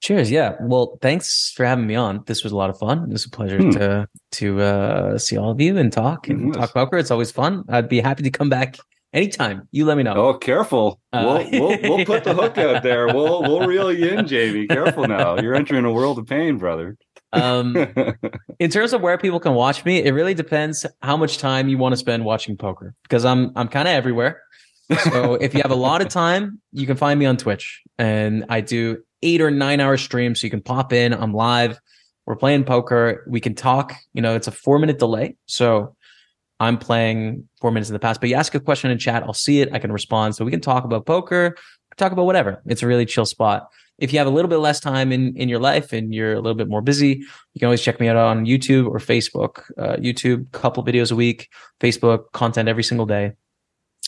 Cheers. 0.00 0.30
Yeah. 0.30 0.56
Well, 0.60 0.98
thanks 1.00 1.50
for 1.56 1.64
having 1.64 1.86
me 1.86 1.94
on. 1.94 2.22
This 2.26 2.44
was 2.44 2.52
a 2.52 2.56
lot 2.56 2.68
of 2.68 2.78
fun. 2.78 3.04
It 3.04 3.10
was 3.10 3.24
a 3.24 3.30
pleasure 3.30 3.58
hmm. 3.58 3.70
to 3.70 4.08
to 4.32 4.60
uh, 4.60 5.18
see 5.18 5.38
all 5.38 5.50
of 5.50 5.60
you 5.60 5.78
and 5.78 5.92
talk 5.92 6.28
and 6.28 6.48
yes. 6.48 6.56
talk 6.56 6.74
poker. 6.74 6.98
It's 6.98 7.10
always 7.10 7.30
fun. 7.30 7.64
I'd 7.68 7.88
be 7.88 8.00
happy 8.00 8.22
to 8.22 8.30
come 8.30 8.50
back 8.50 8.76
anytime. 9.14 9.68
You 9.70 9.86
let 9.86 9.96
me 9.96 10.02
know. 10.02 10.14
Oh, 10.14 10.34
careful. 10.34 11.00
Uh, 11.12 11.44
we'll, 11.50 11.60
we'll, 11.60 11.78
we'll 11.82 12.04
put 12.04 12.24
the 12.24 12.34
hook 12.34 12.58
out 12.58 12.82
there. 12.82 13.06
We'll 13.14 13.42
we'll 13.42 13.66
reel 13.66 13.92
you 13.92 14.08
in, 14.08 14.26
Jamie. 14.26 14.66
Careful 14.66 15.06
now. 15.06 15.38
You're 15.38 15.54
entering 15.54 15.84
a 15.84 15.92
world 15.92 16.18
of 16.18 16.26
pain, 16.26 16.58
brother. 16.58 16.96
Um, 17.32 17.76
in 18.58 18.70
terms 18.70 18.92
of 18.92 19.02
where 19.02 19.16
people 19.18 19.38
can 19.38 19.54
watch 19.54 19.84
me, 19.84 20.02
it 20.02 20.10
really 20.10 20.34
depends 20.34 20.84
how 21.00 21.16
much 21.16 21.38
time 21.38 21.68
you 21.68 21.78
want 21.78 21.92
to 21.92 21.96
spend 21.96 22.24
watching 22.24 22.56
poker 22.56 22.94
because 23.04 23.24
I'm 23.24 23.52
I'm 23.54 23.68
kind 23.68 23.86
of 23.86 23.94
everywhere. 23.94 24.42
So 25.04 25.34
if 25.40 25.54
you 25.54 25.60
have 25.62 25.70
a 25.70 25.76
lot 25.76 26.00
of 26.00 26.08
time, 26.08 26.60
you 26.72 26.86
can 26.86 26.96
find 26.96 27.18
me 27.20 27.26
on 27.26 27.36
Twitch, 27.36 27.82
and 27.98 28.44
I 28.48 28.60
do 28.60 28.98
eight 29.22 29.40
or 29.40 29.50
nine 29.50 29.80
hour 29.80 29.96
streams. 29.96 30.40
So 30.40 30.46
you 30.46 30.50
can 30.50 30.62
pop 30.62 30.92
in. 30.92 31.12
I'm 31.12 31.32
live. 31.32 31.78
We're 32.26 32.36
playing 32.36 32.64
poker. 32.64 33.24
We 33.28 33.40
can 33.40 33.54
talk. 33.54 33.94
You 34.12 34.22
know, 34.22 34.34
it's 34.34 34.48
a 34.48 34.52
four 34.52 34.78
minute 34.78 34.98
delay, 34.98 35.36
so 35.46 35.94
I'm 36.64 36.78
playing 36.78 37.48
four 37.60 37.70
minutes 37.70 37.90
in 37.90 37.94
the 37.94 38.00
past. 38.00 38.20
But 38.20 38.28
you 38.28 38.36
ask 38.36 38.54
a 38.54 38.60
question 38.60 38.90
in 38.90 38.98
chat, 38.98 39.22
I'll 39.22 39.32
see 39.32 39.60
it. 39.60 39.72
I 39.72 39.78
can 39.78 39.92
respond. 39.92 40.34
So 40.34 40.44
we 40.44 40.50
can 40.50 40.60
talk 40.60 40.84
about 40.84 41.06
poker, 41.06 41.56
talk 41.96 42.12
about 42.12 42.26
whatever. 42.26 42.62
It's 42.66 42.82
a 42.82 42.86
really 42.86 43.06
chill 43.06 43.26
spot. 43.26 43.68
If 43.98 44.12
you 44.12 44.18
have 44.18 44.26
a 44.26 44.30
little 44.30 44.48
bit 44.48 44.56
less 44.56 44.80
time 44.80 45.12
in 45.12 45.36
in 45.36 45.48
your 45.48 45.60
life 45.60 45.92
and 45.92 46.12
you're 46.12 46.32
a 46.32 46.40
little 46.40 46.56
bit 46.56 46.68
more 46.68 46.82
busy, 46.82 47.22
you 47.52 47.58
can 47.58 47.66
always 47.66 47.80
check 47.80 48.00
me 48.00 48.08
out 48.08 48.16
on 48.16 48.44
YouTube 48.44 48.88
or 48.88 48.98
Facebook. 48.98 49.62
Uh, 49.78 49.96
YouTube, 49.96 50.50
couple 50.50 50.84
videos 50.84 51.12
a 51.12 51.16
week. 51.16 51.48
Facebook, 51.80 52.32
content 52.32 52.68
every 52.68 52.82
single 52.82 53.06
day. 53.06 53.32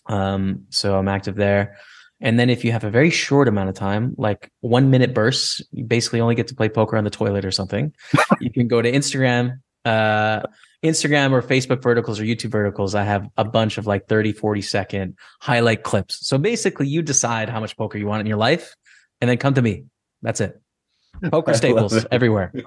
Um, 0.06 0.66
so 0.70 0.98
I'm 0.98 1.08
active 1.08 1.36
there. 1.36 1.76
And 2.20 2.40
then 2.40 2.48
if 2.48 2.64
you 2.64 2.72
have 2.72 2.84
a 2.84 2.90
very 2.90 3.10
short 3.10 3.46
amount 3.46 3.68
of 3.68 3.74
time, 3.74 4.14
like 4.16 4.50
one 4.60 4.90
minute 4.90 5.12
bursts, 5.12 5.62
you 5.72 5.84
basically 5.84 6.20
only 6.20 6.34
get 6.34 6.48
to 6.48 6.54
play 6.54 6.68
poker 6.68 6.96
on 6.96 7.04
the 7.04 7.10
toilet 7.10 7.44
or 7.44 7.50
something. 7.50 7.94
you 8.40 8.50
can 8.50 8.68
go 8.68 8.80
to 8.80 8.90
Instagram, 8.90 9.60
uh, 9.86 10.42
Instagram 10.84 11.32
or 11.32 11.42
Facebook 11.42 11.82
verticals 11.82 12.20
or 12.20 12.24
YouTube 12.24 12.50
verticals. 12.50 12.94
I 12.94 13.04
have 13.04 13.28
a 13.36 13.44
bunch 13.44 13.78
of 13.78 13.86
like 13.86 14.08
30, 14.08 14.32
40 14.32 14.60
second 14.62 15.16
highlight 15.40 15.82
clips. 15.82 16.26
So 16.26 16.38
basically 16.38 16.88
you 16.88 17.02
decide 17.02 17.48
how 17.48 17.60
much 17.60 17.76
poker 17.76 17.98
you 17.98 18.06
want 18.06 18.20
in 18.20 18.26
your 18.26 18.36
life 18.36 18.74
and 19.20 19.30
then 19.30 19.38
come 19.38 19.54
to 19.54 19.62
me. 19.62 19.84
That's 20.22 20.40
it. 20.40 20.60
Poker 21.30 21.54
staples 21.54 22.04
everywhere. 22.10 22.52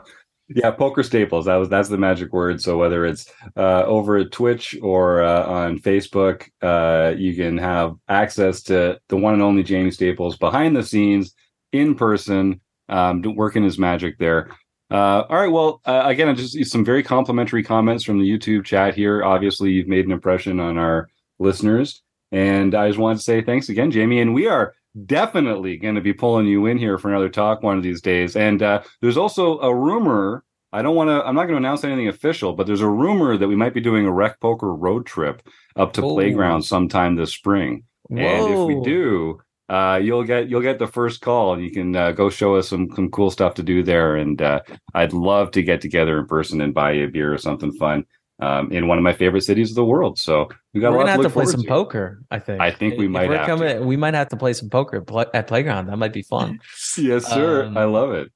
Yeah, 0.52 0.72
poker 0.72 1.04
staples. 1.04 1.46
That 1.46 1.58
was 1.58 1.70
that's 1.70 1.90
the 1.90 1.98
magic 2.00 2.34
word. 2.34 2.60
So 2.60 2.76
whether 2.76 3.06
it's 3.06 3.32
uh, 3.56 3.84
over 3.84 4.18
at 4.18 4.32
Twitch 4.32 4.76
or 4.82 5.22
uh, 5.22 5.46
on 5.46 5.78
Facebook, 5.78 6.50
uh, 6.64 7.14
you 7.16 7.36
can 7.36 7.60
have 7.60 7.94
access 8.08 8.64
to 8.64 9.00
the 9.10 9.16
one 9.16 9.36
and 9.36 9.44
only 9.44 9.62
Jamie 9.62 9.92
Staples 9.92 10.38
behind 10.38 10.76
the 10.76 10.82
scenes, 10.82 11.36
in 11.72 11.94
person, 11.94 12.62
um, 12.90 13.22
working 13.22 13.64
his 13.64 13.78
magic 13.78 14.18
there. 14.18 14.50
Uh, 14.92 15.24
all 15.30 15.38
right. 15.38 15.52
Well, 15.52 15.82
uh, 15.86 16.04
again, 16.06 16.36
just 16.36 16.72
some 16.72 16.84
very 16.84 17.04
complimentary 17.04 17.64
comments 17.64 18.04
from 18.04 18.20
the 18.20 18.30
YouTube 18.30 18.66
chat 18.66 18.96
here. 18.96 19.24
Obviously, 19.24 19.72
you've 19.72 19.88
made 19.88 20.06
an 20.06 20.12
impression 20.12 20.60
on 20.60 20.78
our 20.78 21.10
listeners, 21.38 22.02
and 22.32 22.74
I 22.74 22.88
just 22.88 23.00
wanted 23.00 23.18
to 23.18 23.24
say 23.24 23.42
thanks 23.42 23.70
again, 23.70 23.92
Jamie. 23.92 24.20
And 24.20 24.34
we 24.34 24.48
are 24.48 24.74
definitely 25.06 25.78
going 25.78 25.96
to 25.96 26.02
be 26.02 26.14
pulling 26.14 26.48
you 26.48 26.66
in 26.66 26.78
here 26.78 26.98
for 26.98 27.10
another 27.10 27.30
talk 27.30 27.62
one 27.62 27.78
of 27.78 27.84
these 27.84 28.02
days. 28.02 28.36
And 28.36 28.64
uh, 28.64 28.82
there's 29.02 29.18
also 29.18 29.60
a 29.60 29.74
rumor. 29.74 30.44
I 30.72 30.82
don't 30.82 30.96
want 30.96 31.10
to. 31.10 31.26
I'm 31.26 31.36
not 31.36 31.46
going 31.46 31.62
to 31.62 31.68
announce 31.68 31.84
anything 31.84 32.08
official, 32.08 32.54
but 32.54 32.66
there's 32.66 32.82
a 32.82 32.90
rumor 32.90 33.38
that 33.38 33.48
we 33.48 33.56
might 33.56 33.74
be 33.74 33.82
doing 33.82 34.06
a 34.06 34.12
rec 34.12 34.40
poker 34.40 34.74
road 34.74 35.06
trip 35.06 35.48
up 35.76 35.94
to 35.94 36.02
oh. 36.02 36.14
Playground 36.14 36.64
sometime 36.64 37.16
this 37.16 37.34
spring. 37.34 37.84
Whoa. 38.04 38.18
And 38.20 38.54
if 38.54 38.68
we 38.68 38.84
do, 38.84 39.40
uh, 39.70 40.00
you'll 40.02 40.24
get 40.24 40.50
you'll 40.50 40.62
get 40.62 40.80
the 40.80 40.88
first 40.88 41.22
call, 41.22 41.60
you 41.60 41.72
can 41.72 41.96
uh, 41.96 42.12
go 42.12 42.30
show 42.30 42.56
us 42.56 42.70
some 42.70 42.90
some 42.96 43.10
cool 43.12 43.30
stuff 43.30 43.54
to 43.56 43.64
do 43.64 43.84
there. 43.84 44.16
And 44.16 44.42
uh, 44.42 44.62
I'd 44.96 45.14
love 45.14 45.52
to 45.52 45.62
get 45.62 45.80
together 45.80 46.18
in 46.20 46.26
person 46.26 46.60
and 46.60 46.74
buy 46.74 46.94
you 46.94 47.06
a 47.06 47.08
beer 47.08 47.32
or 47.34 47.38
something 47.38 47.72
fun 47.74 48.06
um, 48.40 48.72
in 48.72 48.88
one 48.88 48.98
of 48.98 49.04
my 49.04 49.14
favorite 49.14 49.42
cities 49.42 49.70
of 49.70 49.76
the 49.76 49.86
world. 49.86 50.18
So 50.18 50.50
we 50.74 50.82
got. 50.82 50.92
We're 50.92 51.00
gonna 51.00 51.12
have 51.12 51.22
to 51.22 51.30
play 51.30 51.46
some 51.46 51.62
to. 51.62 51.68
poker. 51.68 52.24
I 52.32 52.40
think. 52.40 52.62
I 52.62 52.72
think 52.72 52.98
we 52.98 53.06
if 53.06 53.12
might 53.12 53.30
have 53.30 53.46
coming, 53.46 53.78
to. 53.78 53.84
We 53.84 53.96
might 53.96 54.16
have 54.16 54.30
to 54.30 54.38
play 54.38 54.54
some 54.54 54.70
poker 54.70 55.04
at 55.34 55.48
Playground. 55.48 55.88
That 55.88 55.98
might 55.98 56.14
be 56.14 56.24
fun. 56.24 56.60
yes, 56.98 57.26
sir. 57.26 57.66
Um, 57.66 57.78
I 57.78 57.84
love 57.84 58.12
it. 58.12 58.32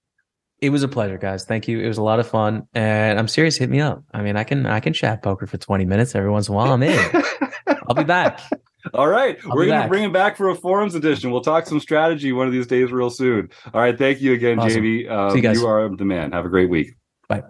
It 0.62 0.70
was 0.70 0.84
a 0.84 0.88
pleasure, 0.88 1.18
guys. 1.18 1.44
Thank 1.46 1.68
you. 1.68 1.82
It 1.82 1.88
was 1.88 1.98
a 1.98 2.04
lot 2.04 2.20
of 2.20 2.28
fun, 2.28 2.68
and 2.74 3.18
I'm 3.18 3.28
serious. 3.28 3.58
Hit 3.58 3.70
me 3.70 3.82
up. 3.82 4.04
I 4.14 4.22
mean, 4.22 4.38
I 4.38 4.44
can 4.44 4.68
I 4.68 4.80
can 4.80 4.94
chat 4.94 5.24
poker 5.24 5.48
for 5.48 5.58
20 5.58 5.84
minutes 5.86 6.14
every 6.14 6.30
once 6.30 6.48
in 6.48 6.54
a 6.54 6.58
while. 6.58 6.74
I'm 6.74 6.84
in. 6.84 7.24
I'll 7.88 7.96
be 7.96 8.04
back. 8.04 8.40
All 8.94 9.08
right. 9.08 9.38
I'll 9.46 9.56
We're 9.56 9.66
going 9.66 9.82
to 9.84 9.88
bring 9.88 10.04
him 10.04 10.12
back 10.12 10.36
for 10.38 10.50
a 10.50 10.56
forums 10.56 10.96
edition. 10.96 11.32
We'll 11.32 11.42
talk 11.42 11.66
some 11.66 11.80
strategy 11.80 12.32
one 12.34 12.48
of 12.48 12.54
these 12.54 12.68
days 12.68 12.92
real 12.92 13.10
soon. 13.10 13.50
All 13.74 13.82
right. 13.82 13.98
Thank 13.98 14.22
you 14.22 14.34
again, 14.34 14.60
Awesome. 14.60 14.70
Jamie. 14.70 15.08
Um, 15.08 15.32
See 15.32 15.38
you 15.38 15.42
guys. 15.44 15.64
are 15.64 15.90
the 15.96 16.06
man. 16.06 16.32
Have 16.32 16.46
a 16.46 16.50
great 16.50 16.70
week. 16.70 16.96
Bye. 17.30 17.44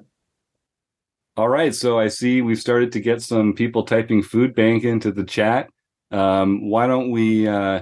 All 1.36 1.50
right. 1.50 1.74
So 1.74 2.00
I 2.00 2.08
see 2.10 2.42
we've 2.42 2.60
started 2.60 2.92
to 2.92 3.00
get 3.00 3.22
some 3.22 3.54
people 3.54 3.84
typing 3.84 4.22
food 4.22 4.54
bank 4.54 4.84
into 4.84 5.12
the 5.12 5.24
chat. 5.24 5.70
Um, 6.12 6.70
why 6.70 6.86
don't 6.86 7.10
we 7.10 7.48
uh, 7.48 7.82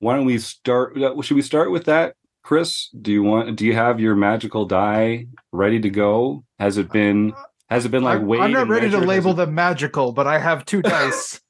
why 0.00 0.16
don't 0.16 0.26
we 0.26 0.38
start 0.38 1.00
uh, 1.00 1.20
should 1.22 1.36
we 1.36 1.42
start 1.42 1.70
with 1.70 1.84
that? 1.86 2.14
Chris, 2.42 2.90
do 3.00 3.10
you 3.12 3.22
want 3.22 3.56
do 3.56 3.64
you 3.64 3.74
have 3.74 4.00
your 4.00 4.14
magical 4.16 4.66
die 4.66 5.26
ready 5.52 5.80
to 5.80 5.88
go? 5.88 6.44
Has 6.58 6.76
it 6.76 6.92
been 6.92 7.32
has 7.70 7.86
it 7.86 7.90
been 7.90 8.02
like 8.02 8.20
I'm, 8.20 8.30
I'm 8.32 8.52
not 8.52 8.62
and 8.62 8.70
ready 8.70 8.90
to 8.90 8.98
label 8.98 9.30
Has 9.30 9.46
them 9.46 9.54
magical, 9.54 10.12
but 10.12 10.26
I 10.26 10.38
have 10.38 10.66
two 10.66 10.82
dice 10.82 11.36
it- 11.36 11.40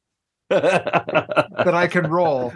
that 0.50 1.74
I 1.74 1.86
can 1.86 2.06
roll. 2.10 2.52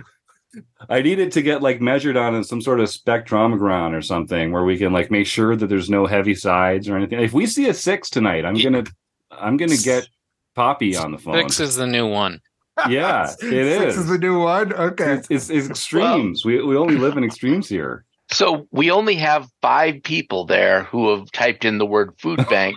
I 0.89 1.03
need 1.03 1.19
it 1.19 1.33
to 1.33 1.43
get 1.43 1.63
like 1.63 1.81
measured 1.81 2.17
on 2.17 2.35
in 2.35 2.45
some 2.45 2.61
sort 2.61 2.81
of 2.81 2.89
spectrometer 2.89 3.97
or 3.97 4.03
something 4.03 4.53
where 4.53 4.65
we 4.65 4.77
can 4.79 4.93
like 4.93 5.11
make 5.11 5.27
sure 5.27 5.57
that 5.57 5.67
there's 5.67 5.91
no 5.91 6.07
heavy 6.07 6.35
sides 6.35 6.89
or 6.89 6.97
anything. 6.97 7.21
If 7.21 7.33
we 7.33 7.47
see 7.47 7.69
a 7.69 7.75
six 7.75 8.11
tonight, 8.11 8.45
I'm 8.45 8.55
gonna 8.55 8.85
I'm 9.31 9.57
gonna 9.57 9.77
get 9.77 10.09
Poppy 10.55 10.97
on 10.97 11.11
the 11.13 11.19
phone. 11.19 11.35
Six 11.35 11.61
is 11.61 11.77
the 11.77 11.87
new 11.87 12.07
one. 12.07 12.41
Yeah, 12.89 13.25
it 13.31 13.39
Six 13.39 13.95
is. 13.95 13.99
is 13.99 14.09
the 14.09 14.19
new 14.19 14.41
one. 14.41 14.73
Okay. 14.73 15.15
It's, 15.15 15.29
it's, 15.31 15.51
it's 15.51 15.69
extremes. 15.71 16.45
we 16.45 16.63
we 16.63 16.77
only 16.77 16.97
live 16.97 17.17
in 17.17 17.25
extremes 17.25 17.69
here. 17.69 18.05
So 18.33 18.67
we 18.71 18.91
only 18.91 19.17
have 19.17 19.47
five 19.61 20.03
people 20.03 20.47
there 20.47 20.85
who 20.85 21.11
have 21.11 21.31
typed 21.33 21.67
in 21.67 21.77
the 21.77 21.85
word 21.85 22.15
food 22.19 22.45
bank. 22.49 22.75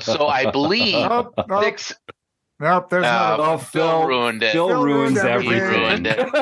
so 0.00 0.28
I 0.28 0.50
believe 0.52 0.94
Nope, 1.08 1.34
nope, 1.48 1.64
six. 1.64 1.94
Nope, 2.60 2.88
there's 2.90 3.04
Uh, 3.04 3.08
not. 3.36 3.40
Oh, 3.40 3.58
Phil 3.58 3.82
Phil 4.00 4.06
ruined 4.06 4.42
it. 4.42 4.52
Phil, 4.52 4.68
Phil 4.68 4.82
ruins 4.84 5.14
ruined 5.22 5.28
everything. 5.28 5.62
everything. 5.62 6.04
He 6.04 6.10
ruined 6.10 6.34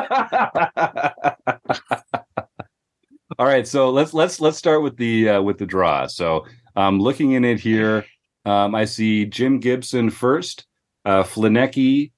All 3.38 3.46
right, 3.46 3.66
so 3.66 3.90
let's 3.90 4.12
let's 4.12 4.40
let's 4.40 4.58
start 4.58 4.82
with 4.82 4.96
the 4.96 5.28
uh, 5.30 5.42
with 5.42 5.58
the 5.58 5.66
draw. 5.66 6.06
So, 6.06 6.46
um, 6.76 7.00
looking 7.00 7.32
in 7.32 7.44
it 7.44 7.58
here, 7.60 8.04
um, 8.44 8.74
I 8.74 8.84
see 8.84 9.24
Jim 9.24 9.58
Gibson 9.58 10.10
first, 10.10 10.66
uh, 11.06 11.22
Flinecki, 11.22 12.12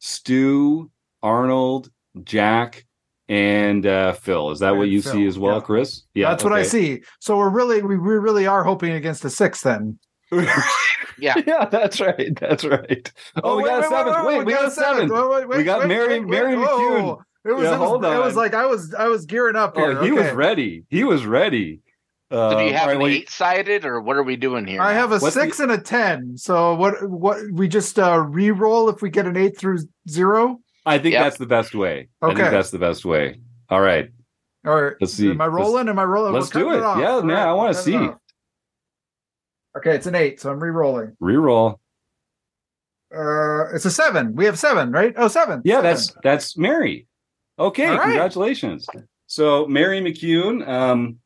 Stu, 0.00 0.90
Arnold, 1.22 1.90
Jack, 2.24 2.84
and 3.28 3.86
uh, 3.86 4.12
Phil. 4.14 4.50
Is 4.50 4.58
that 4.58 4.76
what 4.76 4.88
you 4.88 5.00
Phil, 5.02 5.12
see 5.12 5.26
as 5.26 5.38
well, 5.38 5.56
yeah. 5.56 5.60
Chris? 5.62 6.02
Yeah, 6.14 6.30
That's 6.30 6.42
what 6.42 6.52
I 6.52 6.62
see. 6.64 7.02
So 7.20 7.36
we're 7.36 7.48
really 7.48 7.82
we, 7.82 7.96
we 7.96 8.14
really 8.14 8.46
are 8.48 8.64
hoping 8.64 8.92
against 8.92 9.24
a 9.24 9.30
six 9.30 9.62
then. 9.62 9.98
Yeah. 10.32 10.62
yeah, 11.46 11.64
that's 11.66 12.00
right. 12.00 12.38
That's 12.38 12.64
right. 12.64 13.12
Oh, 13.42 13.56
we 13.56 13.62
wait, 13.64 13.68
got 13.68 13.84
a 13.84 14.24
wait, 14.24 14.26
wait, 14.26 14.38
Wait, 14.38 14.46
we 14.46 14.52
got 14.52 14.68
a 14.68 14.70
seventh. 14.70 15.10
Wait, 15.12 15.28
wait, 15.28 15.48
wait, 15.48 15.58
We 15.58 15.64
got 15.64 15.80
wait, 15.80 15.88
Mary- 15.88 16.20
wait, 16.20 16.28
Mary 16.28 16.56
wait. 16.56 16.66
McCune. 16.66 17.02
Oh, 17.02 17.22
It 17.44 17.52
was, 17.52 17.62
Yeah, 17.64 17.74
it 17.76 17.78
was, 17.78 17.88
hold 17.88 18.04
it 18.04 18.18
was 18.18 18.36
like 18.36 18.54
I 18.54 18.66
was 18.66 18.92
I 18.94 19.08
was 19.08 19.24
gearing 19.26 19.56
up 19.56 19.76
here. 19.76 19.98
Oh, 19.98 20.04
he 20.04 20.10
was 20.12 20.30
ready. 20.32 20.84
He 20.90 21.04
was 21.04 21.24
ready. 21.24 21.80
Uh, 22.30 22.50
So 22.50 22.58
do 22.58 22.64
you 22.64 22.72
have 22.72 22.80
all 22.82 22.86
right, 22.88 22.96
an 22.96 23.02
well, 23.02 23.10
eight 23.12 23.30
sided 23.30 23.84
or 23.84 24.00
what 24.00 24.16
are 24.16 24.24
we 24.24 24.34
doing 24.36 24.66
here? 24.66 24.82
I 24.82 24.92
have 24.94 25.10
a 25.12 25.18
What's 25.18 25.34
the- 25.36 25.42
six 25.42 25.60
and 25.60 25.70
a 25.70 25.78
ten. 25.80 26.36
So 26.36 26.74
what 26.74 27.08
what 27.08 27.38
we 27.52 27.68
just 27.68 27.98
uh 27.98 28.18
re-roll 28.20 28.88
if 28.88 29.00
we 29.00 29.10
get 29.10 29.26
an 29.26 29.36
eight 29.36 29.56
through 29.56 29.78
zero? 30.08 30.58
I 30.84 30.98
think 30.98 31.12
Yep. 31.14 31.22
that's 31.24 31.38
the 31.38 31.46
best 31.46 31.74
way. 31.74 32.08
I 32.20 32.26
think 32.28 32.40
Okay. 32.40 32.50
that's 32.50 32.70
the 32.70 32.78
best 32.78 33.04
way. 33.04 33.40
All 33.70 33.80
right. 33.80 34.08
All 34.66 34.82
right. 34.82 34.94
Let's 35.00 35.14
see. 35.14 35.30
Am 35.30 35.40
I 35.40 35.46
Let's- 35.46 35.54
rolling? 35.56 35.88
Am 35.88 35.98
I 35.98 36.04
rolling? 36.04 36.32
let's 36.34 36.52
We're 36.52 36.60
do 36.62 36.66
cutting 36.66 36.80
it. 36.82 36.84
off. 36.84 36.98
Yeah, 36.98 37.10
All 37.12 37.22
man, 37.22 37.48
I 37.48 37.52
wanna 37.52 37.68
we're 37.70 37.72
see. 37.74 38.08
Okay, 39.76 39.94
it's 39.94 40.06
an 40.06 40.14
eight, 40.14 40.40
so 40.40 40.50
I'm 40.50 40.60
re-rolling. 40.60 41.16
Reroll. 41.22 41.76
Uh 43.14 43.72
it's 43.74 43.84
a 43.84 43.90
seven. 43.90 44.34
We 44.34 44.44
have 44.46 44.58
seven, 44.58 44.90
right? 44.90 45.14
Oh, 45.16 45.28
seven. 45.28 45.62
Yeah, 45.64 45.76
Seven. 45.76 45.84
that's 45.90 46.12
that's 46.22 46.56
Mary. 46.58 47.06
Okay, 47.58 47.88
right. 47.88 48.00
congratulations. 48.02 48.86
So 49.26 49.66
Mary 49.66 50.00
McCune, 50.00 50.66
um, 50.66 51.18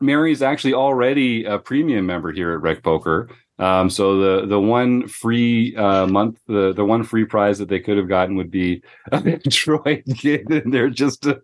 Mary 0.00 0.32
is 0.32 0.42
actually 0.42 0.74
already 0.74 1.44
a 1.44 1.58
premium 1.58 2.06
member 2.06 2.32
here 2.32 2.52
at 2.52 2.60
Rec 2.60 2.82
Poker. 2.82 3.28
Um, 3.58 3.88
so 3.88 4.18
the 4.18 4.46
the 4.46 4.60
one 4.60 5.06
free 5.06 5.74
uh, 5.76 6.06
month, 6.06 6.40
the 6.48 6.72
the 6.72 6.84
one 6.84 7.04
free 7.04 7.24
prize 7.24 7.58
that 7.58 7.68
they 7.68 7.80
could 7.80 7.96
have 7.96 8.08
gotten 8.08 8.36
would 8.36 8.50
be 8.50 8.82
a 9.12 9.38
Troy 9.50 10.02
get 10.06 10.50
in 10.50 10.70
there 10.70 10.90
just 10.90 11.22
to 11.22 11.40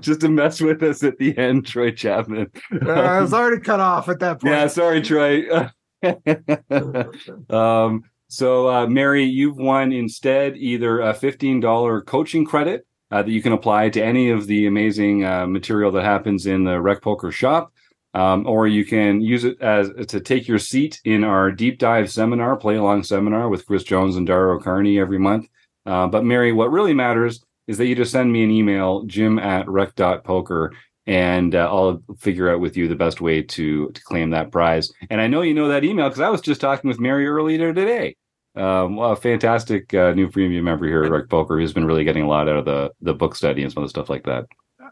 just 0.00 0.20
to 0.20 0.28
mess 0.28 0.60
with 0.60 0.82
us 0.82 1.02
at 1.02 1.18
the 1.18 1.36
end, 1.38 1.66
Troy 1.66 1.90
Chapman. 1.90 2.50
Uh, 2.84 2.90
I 2.90 3.20
was 3.20 3.32
already 3.32 3.60
cut 3.60 3.80
off 3.80 4.08
at 4.08 4.20
that 4.20 4.40
point. 4.40 4.52
Yeah, 4.52 4.66
sorry, 4.66 5.00
Troy. 5.02 5.44
um, 7.50 8.02
so, 8.28 8.68
uh, 8.68 8.86
Mary, 8.86 9.24
you've 9.24 9.56
won 9.56 9.92
instead 9.92 10.56
either 10.56 11.00
a 11.00 11.14
$15 11.14 12.04
coaching 12.06 12.44
credit 12.44 12.86
uh, 13.10 13.22
that 13.22 13.30
you 13.30 13.40
can 13.40 13.52
apply 13.52 13.88
to 13.90 14.04
any 14.04 14.30
of 14.30 14.46
the 14.46 14.66
amazing 14.66 15.24
uh, 15.24 15.46
material 15.46 15.92
that 15.92 16.04
happens 16.04 16.46
in 16.46 16.64
the 16.64 16.80
Rec 16.80 17.02
Poker 17.02 17.30
shop. 17.30 17.72
Um, 18.14 18.46
or 18.46 18.66
you 18.66 18.86
can 18.86 19.20
use 19.20 19.44
it 19.44 19.60
as 19.60 19.90
to 20.08 20.20
take 20.20 20.48
your 20.48 20.58
seat 20.58 21.02
in 21.04 21.22
our 21.22 21.52
deep 21.52 21.78
dive 21.78 22.10
seminar, 22.10 22.56
play 22.56 22.76
along 22.76 23.02
seminar 23.02 23.50
with 23.50 23.66
Chris 23.66 23.84
Jones 23.84 24.16
and 24.16 24.26
Dario 24.26 24.58
Carney 24.58 24.98
every 24.98 25.18
month. 25.18 25.48
Uh, 25.84 26.06
but 26.06 26.24
Mary, 26.24 26.50
what 26.50 26.70
really 26.70 26.94
matters 26.94 27.44
is 27.66 27.76
that 27.76 27.86
you 27.86 27.94
just 27.94 28.12
send 28.12 28.32
me 28.32 28.42
an 28.42 28.50
email, 28.50 29.02
jim 29.02 29.38
at 29.38 29.68
rec.poker, 29.68 30.72
and 31.06 31.54
uh, 31.54 31.68
I'll 31.70 32.02
figure 32.18 32.50
out 32.50 32.60
with 32.60 32.76
you 32.76 32.88
the 32.88 32.96
best 32.96 33.20
way 33.20 33.42
to 33.42 33.90
to 33.90 34.02
claim 34.02 34.30
that 34.30 34.50
prize. 34.50 34.92
And 35.10 35.20
I 35.20 35.26
know 35.26 35.42
you 35.42 35.54
know 35.54 35.68
that 35.68 35.84
email 35.84 36.08
because 36.08 36.20
I 36.20 36.28
was 36.28 36.40
just 36.40 36.60
talking 36.60 36.88
with 36.88 37.00
Mary 37.00 37.26
earlier 37.26 37.72
today. 37.72 38.16
Um, 38.56 38.96
well, 38.96 39.12
a 39.12 39.16
fantastic 39.16 39.92
uh, 39.92 40.12
new 40.12 40.30
premium 40.30 40.64
member 40.64 40.86
here 40.86 41.04
at 41.04 41.10
Rec 41.10 41.28
Poker 41.28 41.58
who's 41.58 41.74
been 41.74 41.84
really 41.84 42.04
getting 42.04 42.22
a 42.22 42.28
lot 42.28 42.48
out 42.48 42.56
of 42.56 42.64
the 42.64 42.92
the 43.00 43.14
book 43.14 43.36
study 43.36 43.62
and 43.62 43.72
some 43.72 43.82
of 43.82 43.86
the 43.86 43.90
stuff 43.90 44.10
like 44.10 44.24
that. 44.24 44.46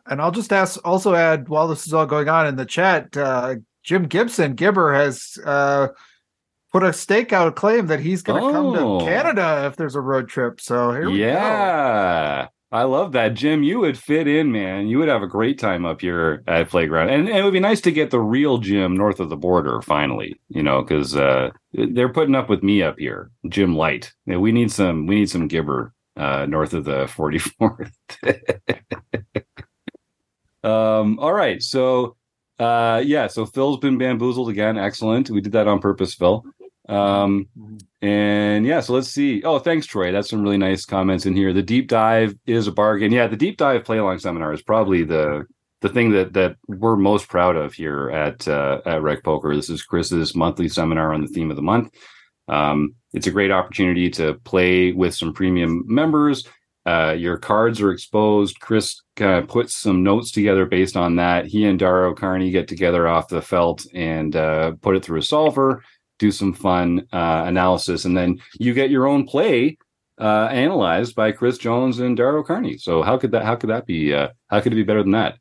And 0.06 0.20
I'll 0.20 0.30
just 0.30 0.52
ask, 0.52 0.78
also 0.84 1.14
add 1.14 1.48
while 1.48 1.66
this 1.66 1.86
is 1.86 1.94
all 1.94 2.04
going 2.04 2.28
on 2.28 2.46
in 2.46 2.56
the 2.56 2.66
chat, 2.66 3.16
uh, 3.16 3.56
Jim 3.82 4.04
Gibson 4.04 4.54
Gibber 4.54 4.92
has 4.92 5.38
uh, 5.46 5.88
put 6.72 6.82
a 6.82 6.88
stakeout 6.88 7.54
claim 7.54 7.86
that 7.86 8.00
he's 8.00 8.22
going 8.22 8.40
to 8.40 8.48
oh. 8.48 8.52
come 8.52 8.98
to. 9.00 9.04
Canada 9.06 9.64
if 9.66 9.76
there's 9.76 9.94
a 9.94 10.00
road 10.00 10.28
trip. 10.28 10.60
So 10.60 10.92
here 10.92 11.08
we 11.08 11.20
yeah. 11.20 11.32
go. 11.32 11.38
Yeah. 11.38 12.48
I 12.74 12.82
love 12.82 13.12
that, 13.12 13.34
Jim. 13.34 13.62
You 13.62 13.78
would 13.78 13.96
fit 13.96 14.26
in, 14.26 14.50
man. 14.50 14.88
You 14.88 14.98
would 14.98 15.06
have 15.06 15.22
a 15.22 15.28
great 15.28 15.60
time 15.60 15.86
up 15.86 16.00
here 16.00 16.42
at 16.48 16.70
Playground, 16.70 17.08
and, 17.08 17.28
and 17.28 17.38
it 17.38 17.44
would 17.44 17.52
be 17.52 17.60
nice 17.60 17.80
to 17.82 17.92
get 17.92 18.10
the 18.10 18.18
real 18.18 18.58
Jim 18.58 18.96
north 18.96 19.20
of 19.20 19.28
the 19.28 19.36
border 19.36 19.80
finally. 19.80 20.34
You 20.48 20.64
know, 20.64 20.82
because 20.82 21.14
uh, 21.14 21.50
they're 21.72 22.12
putting 22.12 22.34
up 22.34 22.48
with 22.48 22.64
me 22.64 22.82
up 22.82 22.98
here, 22.98 23.30
Jim 23.48 23.76
Light. 23.76 24.12
We 24.26 24.50
need 24.50 24.72
some. 24.72 25.06
We 25.06 25.14
need 25.14 25.30
some 25.30 25.46
Gibber 25.46 25.92
uh, 26.16 26.46
north 26.46 26.74
of 26.74 26.84
the 26.84 27.06
forty 27.06 27.38
fourth. 27.38 27.96
um. 30.64 31.20
All 31.20 31.32
right. 31.32 31.62
So, 31.62 32.16
uh, 32.58 33.00
yeah. 33.06 33.28
So 33.28 33.46
Phil's 33.46 33.78
been 33.78 33.98
bamboozled 33.98 34.48
again. 34.48 34.78
Excellent. 34.78 35.30
We 35.30 35.40
did 35.40 35.52
that 35.52 35.68
on 35.68 35.78
purpose, 35.78 36.14
Phil. 36.14 36.44
Um, 36.88 37.46
and 38.04 38.66
yeah, 38.66 38.80
so 38.80 38.92
let's 38.92 39.08
see. 39.08 39.42
Oh, 39.44 39.58
thanks, 39.58 39.86
Troy. 39.86 40.12
That's 40.12 40.28
some 40.28 40.42
really 40.42 40.58
nice 40.58 40.84
comments 40.84 41.24
in 41.24 41.34
here. 41.34 41.54
The 41.54 41.62
deep 41.62 41.88
dive 41.88 42.34
is 42.46 42.66
a 42.66 42.72
bargain. 42.72 43.10
Yeah, 43.12 43.28
the 43.28 43.36
deep 43.36 43.56
dive 43.56 43.84
play 43.84 43.96
along 43.96 44.18
seminar 44.18 44.52
is 44.52 44.60
probably 44.60 45.04
the 45.04 45.46
the 45.80 45.88
thing 45.88 46.10
that 46.10 46.34
that 46.34 46.56
we're 46.68 46.96
most 46.96 47.28
proud 47.28 47.56
of 47.56 47.72
here 47.72 48.10
at 48.10 48.46
uh, 48.46 48.82
at 48.84 49.00
Rec 49.00 49.24
Poker. 49.24 49.56
This 49.56 49.70
is 49.70 49.82
Chris's 49.82 50.36
monthly 50.36 50.68
seminar 50.68 51.14
on 51.14 51.22
the 51.22 51.28
theme 51.28 51.48
of 51.48 51.56
the 51.56 51.62
month. 51.62 51.94
Um, 52.46 52.94
it's 53.14 53.26
a 53.26 53.30
great 53.30 53.50
opportunity 53.50 54.10
to 54.10 54.34
play 54.44 54.92
with 54.92 55.14
some 55.14 55.32
premium 55.32 55.84
members. 55.86 56.46
Uh, 56.84 57.14
your 57.16 57.38
cards 57.38 57.80
are 57.80 57.90
exposed. 57.90 58.60
Chris 58.60 59.00
kind 59.16 59.42
of 59.42 59.48
puts 59.48 59.78
some 59.78 60.02
notes 60.02 60.30
together 60.30 60.66
based 60.66 60.98
on 60.98 61.16
that. 61.16 61.46
He 61.46 61.64
and 61.64 61.80
Daro 61.80 62.14
Carney 62.14 62.50
get 62.50 62.68
together 62.68 63.08
off 63.08 63.28
the 63.28 63.40
felt 63.40 63.86
and 63.94 64.36
uh, 64.36 64.72
put 64.82 64.94
it 64.94 65.02
through 65.02 65.20
a 65.20 65.22
solver 65.22 65.82
do 66.18 66.30
some 66.30 66.52
fun 66.52 67.06
uh, 67.12 67.44
analysis, 67.46 68.04
and 68.04 68.16
then 68.16 68.40
you 68.58 68.74
get 68.74 68.90
your 68.90 69.06
own 69.06 69.26
play 69.26 69.76
uh, 70.20 70.48
analyzed 70.50 71.14
by 71.14 71.32
Chris 71.32 71.58
Jones 71.58 71.98
and 71.98 72.16
Daryl 72.16 72.44
Carney. 72.44 72.78
So 72.78 73.02
how 73.02 73.18
could 73.18 73.32
that 73.32 73.44
how 73.44 73.56
could 73.56 73.70
that 73.70 73.86
be 73.86 74.14
uh, 74.14 74.28
how 74.48 74.60
could 74.60 74.72
it 74.72 74.76
be 74.76 74.84
better 74.84 75.02
than 75.02 75.12
that? 75.12 75.38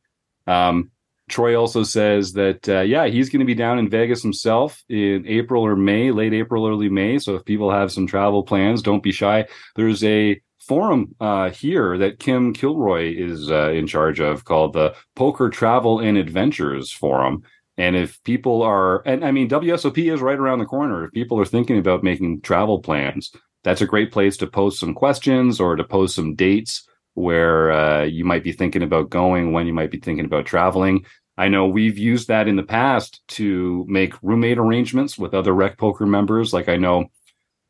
Um, 0.48 0.92
Troy 1.30 1.56
also 1.56 1.84
says 1.84 2.34
that 2.34 2.68
uh, 2.68 2.82
yeah 2.82 3.06
he's 3.06 3.30
going 3.30 3.40
to 3.40 3.46
be 3.46 3.56
down 3.56 3.80
in 3.80 3.90
Vegas 3.90 4.22
himself 4.22 4.84
in 4.90 5.26
April 5.28 5.64
or 5.64 5.76
May, 5.76 6.12
late 6.12 6.34
April, 6.34 6.68
early 6.68 6.90
May. 6.90 7.20
So 7.20 7.36
if 7.36 7.46
people 7.46 7.72
have 7.72 7.92
some 7.92 8.08
travel 8.08 8.44
plans, 8.44 8.82
don't 8.82 9.04
be 9.04 9.12
shy. 9.12 9.46
There's 9.76 10.04
a 10.04 10.42
forum 10.60 11.14
uh, 11.20 11.50
here 11.50 11.98
that 11.98 12.20
Kim 12.20 12.54
Kilroy 12.54 13.14
is 13.16 13.52
uh, 13.52 13.72
in 13.72 13.86
charge 13.88 14.20
of 14.20 14.46
called 14.46 14.74
the 14.74 14.96
Poker 15.16 15.50
Travel 15.50 16.00
and 16.00 16.18
Adventures 16.18 16.92
Forum. 16.92 17.44
And 17.78 17.96
if 17.96 18.24
people 18.24 18.62
are, 18.62 19.02
and 19.08 19.26
I 19.26 19.32
mean, 19.32 19.50
WSOP 19.50 20.14
is 20.14 20.22
right 20.22 20.38
around 20.38 20.60
the 20.60 20.66
corner. 20.66 21.06
If 21.06 21.12
people 21.12 21.40
are 21.40 21.46
thinking 21.46 21.80
about 21.80 22.04
making 22.04 22.42
travel 22.42 22.80
plans, 22.80 23.32
that's 23.64 23.82
a 23.82 23.88
great 23.88 24.12
place 24.12 24.38
to 24.38 24.48
post 24.48 24.80
some 24.80 24.94
questions 24.94 25.60
or 25.60 25.76
to 25.76 25.84
post 25.84 26.16
some 26.16 26.36
dates 26.36 26.88
where 27.16 27.72
uh, 27.72 28.04
you 28.04 28.26
might 28.26 28.44
be 28.44 28.52
thinking 28.52 28.84
about 28.84 29.10
going, 29.10 29.52
when 29.52 29.68
you 29.68 29.74
might 29.74 29.92
be 29.92 30.00
thinking 30.00 30.26
about 30.26 30.46
traveling. 30.46 31.06
I 31.38 31.48
know 31.48 31.68
we've 31.68 31.98
used 31.98 32.28
that 32.28 32.48
in 32.48 32.56
the 32.56 32.64
past 32.64 33.22
to 33.30 33.86
make 33.88 34.14
roommate 34.22 34.60
arrangements 34.60 35.18
with 35.18 35.34
other 35.34 35.54
Rec 35.54 35.78
Poker 35.78 36.06
members. 36.06 36.54
Like 36.54 36.70
I 36.70 36.78
know 36.78 37.06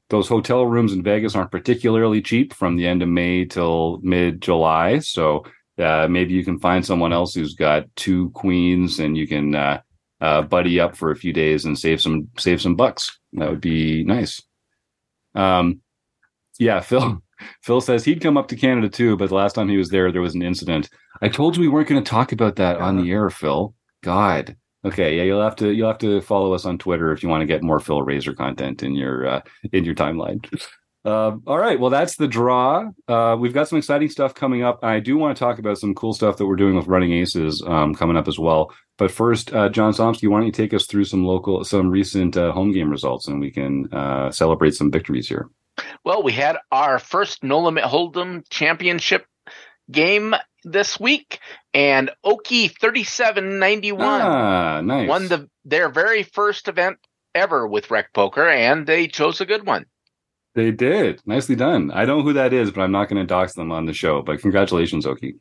those 0.10 0.28
hotel 0.28 0.66
rooms 0.66 0.92
in 0.92 1.02
Vegas 1.02 1.36
aren't 1.36 1.52
particularly 1.52 2.22
cheap 2.22 2.54
from 2.54 2.76
the 2.76 2.86
end 2.86 3.02
of 3.02 3.10
May 3.10 3.46
till 3.46 4.00
mid 4.04 4.42
July. 4.42 5.00
So 5.00 5.46
uh, 5.78 6.08
maybe 6.10 6.34
you 6.34 6.44
can 6.44 6.60
find 6.60 6.86
someone 6.86 7.14
else 7.14 7.34
who's 7.34 7.56
got 7.56 7.86
two 7.96 8.30
queens 8.32 9.00
and 9.00 9.18
you 9.18 9.28
can 9.28 9.56
uh, 9.56 9.82
uh, 10.22 10.42
buddy 10.42 10.80
up 10.80 10.96
for 10.96 11.12
a 11.12 11.16
few 11.16 11.34
days 11.34 11.66
and 11.66 11.78
save 11.78 12.02
some 12.02 12.28
save 12.38 12.62
some 12.62 12.76
bucks. 12.76 13.18
That 13.34 13.50
would 13.50 13.62
be 13.62 14.04
nice. 14.04 14.42
Um, 15.36 15.82
yeah, 16.60 16.80
Phil. 16.82 17.22
Phil 17.62 17.82
says 17.82 18.06
he'd 18.06 18.22
come 18.22 18.38
up 18.38 18.48
to 18.48 18.56
Canada 18.56 18.88
too, 18.88 19.18
but 19.18 19.28
the 19.28 19.36
last 19.36 19.54
time 19.54 19.68
he 19.68 19.76
was 19.76 19.90
there, 19.90 20.12
there 20.12 20.22
was 20.22 20.36
an 20.36 20.42
incident. 20.42 20.90
I 21.22 21.28
told 21.28 21.58
you 21.58 21.62
we 21.62 21.68
weren't 21.68 21.90
going 21.90 22.02
to 22.02 22.10
talk 22.10 22.32
about 22.32 22.56
that 22.56 22.78
on 22.78 22.96
the 22.96 23.12
air, 23.12 23.30
Phil. 23.30 23.76
God. 24.02 24.56
Okay, 24.86 25.18
yeah, 25.18 25.24
you'll 25.24 25.42
have 25.42 25.56
to 25.58 25.72
you'll 25.72 25.88
have 25.88 25.98
to 26.00 26.22
follow 26.22 26.54
us 26.54 26.66
on 26.66 26.78
Twitter 26.78 27.12
if 27.12 27.24
you 27.24 27.30
want 27.30 27.42
to 27.42 27.48
get 27.48 27.64
more 27.64 27.80
Phil 27.80 28.02
Razor 28.02 28.34
content 28.34 28.84
in 28.84 28.96
your 28.96 29.26
uh, 29.26 29.42
in 29.72 29.86
your 29.86 29.96
timeline. 29.96 30.46
Uh, 31.06 31.38
all 31.46 31.58
right. 31.58 31.80
Well, 31.80 31.90
that's 31.90 32.16
the 32.16 32.28
draw. 32.28 32.90
Uh, 33.08 33.36
we've 33.38 33.54
got 33.54 33.68
some 33.68 33.78
exciting 33.78 34.10
stuff 34.10 34.34
coming 34.34 34.64
up. 34.64 34.80
I 34.84 35.00
do 35.00 35.18
want 35.18 35.36
to 35.36 35.40
talk 35.40 35.60
about 35.60 35.78
some 35.78 35.94
cool 35.94 36.14
stuff 36.14 36.38
that 36.38 36.46
we're 36.46 36.56
doing 36.56 36.76
with 36.76 36.88
Running 36.88 37.12
Aces 37.12 37.62
um, 37.66 37.94
coming 37.94 38.16
up 38.16 38.28
as 38.28 38.40
well. 38.40 38.74
But 38.98 39.12
first, 39.12 39.54
uh, 39.54 39.70
John 39.70 39.92
Somsky, 39.92 40.30
why 40.30 40.38
don't 40.38 40.46
you 40.46 40.52
take 40.54 40.74
us 40.74 40.86
through 40.86 41.06
some 41.06 41.26
local, 41.26 41.64
some 41.66 41.90
recent 41.90 42.38
uh, 42.38 42.52
home 42.52 42.72
game 42.72 42.90
results, 42.90 43.28
and 43.28 43.42
we 43.42 43.52
can 43.52 43.92
uh, 43.92 44.32
celebrate 44.32 44.76
some 44.76 44.92
victories 44.92 45.28
here. 45.28 45.50
Well, 46.06 46.24
we 46.24 46.32
had 46.32 46.58
our 46.72 47.00
first 47.00 47.44
No 47.44 47.60
Limit 47.60 47.84
Hold'em 47.84 48.44
Championship 48.50 49.26
game 49.92 50.36
this 50.64 51.00
week, 51.00 51.40
and 51.74 52.12
Oki 52.24 52.68
thirty 52.70 53.04
seven 53.04 53.60
ninety 53.60 53.92
one 53.92 54.22
ah, 54.22 54.82
nice. 54.82 55.10
won 55.10 55.28
the 55.28 55.50
their 55.66 55.90
very 55.90 56.24
first 56.24 56.68
event 56.68 57.00
ever 57.36 57.68
with 57.68 57.92
Rec 57.92 58.14
Poker, 58.14 58.48
and 58.48 58.86
they 58.86 59.08
chose 59.08 59.42
a 59.42 59.46
good 59.46 59.66
one. 59.66 59.86
They 60.56 60.72
did. 60.72 61.22
Nicely 61.26 61.56
done. 61.56 61.92
I 61.92 62.06
don't 62.06 62.20
know 62.20 62.24
who 62.24 62.34
that 62.34 62.54
is, 62.54 62.72
but 62.72 62.82
I'm 62.82 62.92
not 62.92 63.10
going 63.10 63.22
to 63.22 63.28
dox 63.28 63.54
them 63.54 63.72
on 63.72 63.86
the 63.86 63.94
show. 63.94 64.22
But 64.22 64.40
congratulations, 64.40 65.06
Oki. 65.06 65.36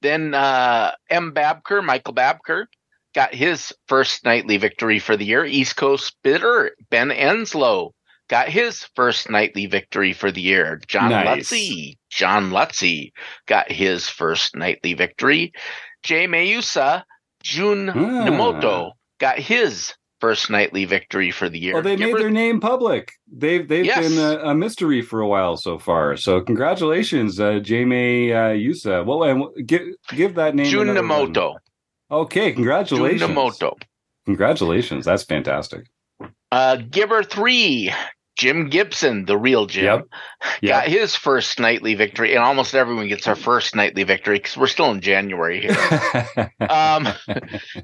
Then 0.00 0.34
uh, 0.34 0.92
M. 1.10 1.32
Babker, 1.32 1.84
Michael 1.84 2.14
Babker, 2.14 2.66
got 3.14 3.34
his 3.34 3.72
first 3.88 4.24
nightly 4.24 4.56
victory 4.56 4.98
for 4.98 5.16
the 5.16 5.24
year. 5.24 5.44
East 5.44 5.76
Coast 5.76 6.16
bidder 6.22 6.72
Ben 6.90 7.10
Enslow 7.10 7.92
got 8.28 8.48
his 8.48 8.84
first 8.94 9.28
nightly 9.28 9.66
victory 9.66 10.12
for 10.12 10.30
the 10.30 10.40
year. 10.40 10.80
John 10.86 11.10
nice. 11.10 11.50
Lutzy, 11.50 11.98
John 12.10 12.50
Lutzy 12.50 13.12
got 13.46 13.70
his 13.70 14.08
first 14.08 14.56
nightly 14.56 14.94
victory. 14.94 15.52
Jay 16.02 16.26
Mayusa, 16.26 17.02
Jun 17.42 17.90
ah. 17.90 17.92
Nemoto 17.94 18.92
got 19.18 19.38
his 19.38 19.94
first 20.22 20.50
nightly 20.50 20.84
victory 20.84 21.32
for 21.32 21.48
the 21.48 21.58
year. 21.58 21.74
Well, 21.74 21.82
they 21.82 21.96
Give 21.96 22.06
made 22.06 22.12
her... 22.12 22.18
their 22.20 22.30
name 22.30 22.60
public. 22.60 23.14
They've 23.26 23.66
they've 23.66 23.84
yes. 23.84 24.08
been 24.08 24.18
a, 24.18 24.50
a, 24.50 24.54
mystery 24.54 25.02
for 25.02 25.20
a 25.20 25.26
while 25.26 25.56
so 25.56 25.80
far. 25.80 26.16
So 26.16 26.40
congratulations, 26.40 27.40
uh, 27.40 27.58
Jamie 27.58 28.32
uh, 28.32 28.54
Yusa. 28.54 29.04
Well, 29.04 29.52
give 29.66 29.82
give 30.10 30.36
that 30.36 30.54
name. 30.54 30.72
Junamoto. 30.72 31.56
Okay, 32.08 32.52
congratulations. 32.52 33.20
Junamoto. 33.20 33.76
Congratulations. 34.24 35.04
That's 35.04 35.24
fantastic. 35.24 35.90
Uh, 36.52 36.76
Giver 36.76 37.24
three 37.24 37.92
Jim 38.36 38.70
Gibson, 38.70 39.26
the 39.26 39.36
real 39.36 39.66
Jim, 39.66 39.84
yep. 39.84 40.06
Yep. 40.62 40.70
got 40.70 40.88
his 40.88 41.14
first 41.14 41.60
nightly 41.60 41.94
victory, 41.94 42.34
and 42.34 42.42
almost 42.42 42.74
everyone 42.74 43.08
gets 43.08 43.26
our 43.28 43.36
first 43.36 43.76
nightly 43.76 44.04
victory 44.04 44.38
because 44.38 44.56
we're 44.56 44.66
still 44.66 44.90
in 44.90 45.00
January 45.00 45.60
here. 45.60 46.50
um, 46.60 47.08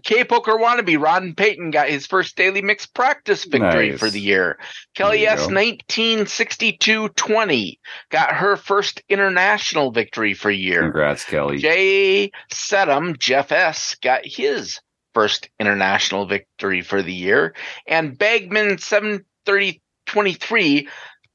K 0.02 0.24
Poker 0.24 0.52
Wannabe, 0.52 1.00
Ron 1.00 1.34
Payton 1.34 1.70
got 1.70 1.88
his 1.88 2.06
first 2.06 2.36
daily 2.36 2.62
mixed 2.62 2.94
practice 2.94 3.44
victory 3.44 3.90
nice. 3.90 4.00
for 4.00 4.08
the 4.08 4.20
year. 4.20 4.58
Kelly 4.94 5.26
S. 5.26 5.40
1962 5.40 7.10
20 7.10 7.80
got 8.10 8.32
her 8.32 8.56
first 8.56 9.02
international 9.08 9.92
victory 9.92 10.34
for 10.34 10.50
year. 10.50 10.82
Congrats, 10.82 11.24
Kelly. 11.24 11.58
Jay 11.58 12.30
Sedum, 12.52 13.18
Jeff 13.18 13.52
S. 13.52 13.96
got 14.02 14.22
his 14.24 14.80
first 15.14 15.50
international 15.58 16.26
victory 16.26 16.80
for 16.82 17.02
the 17.02 17.12
year. 17.12 17.54
And 17.86 18.16
Bagman 18.16 18.78
730 18.78 19.82
23 20.08 20.88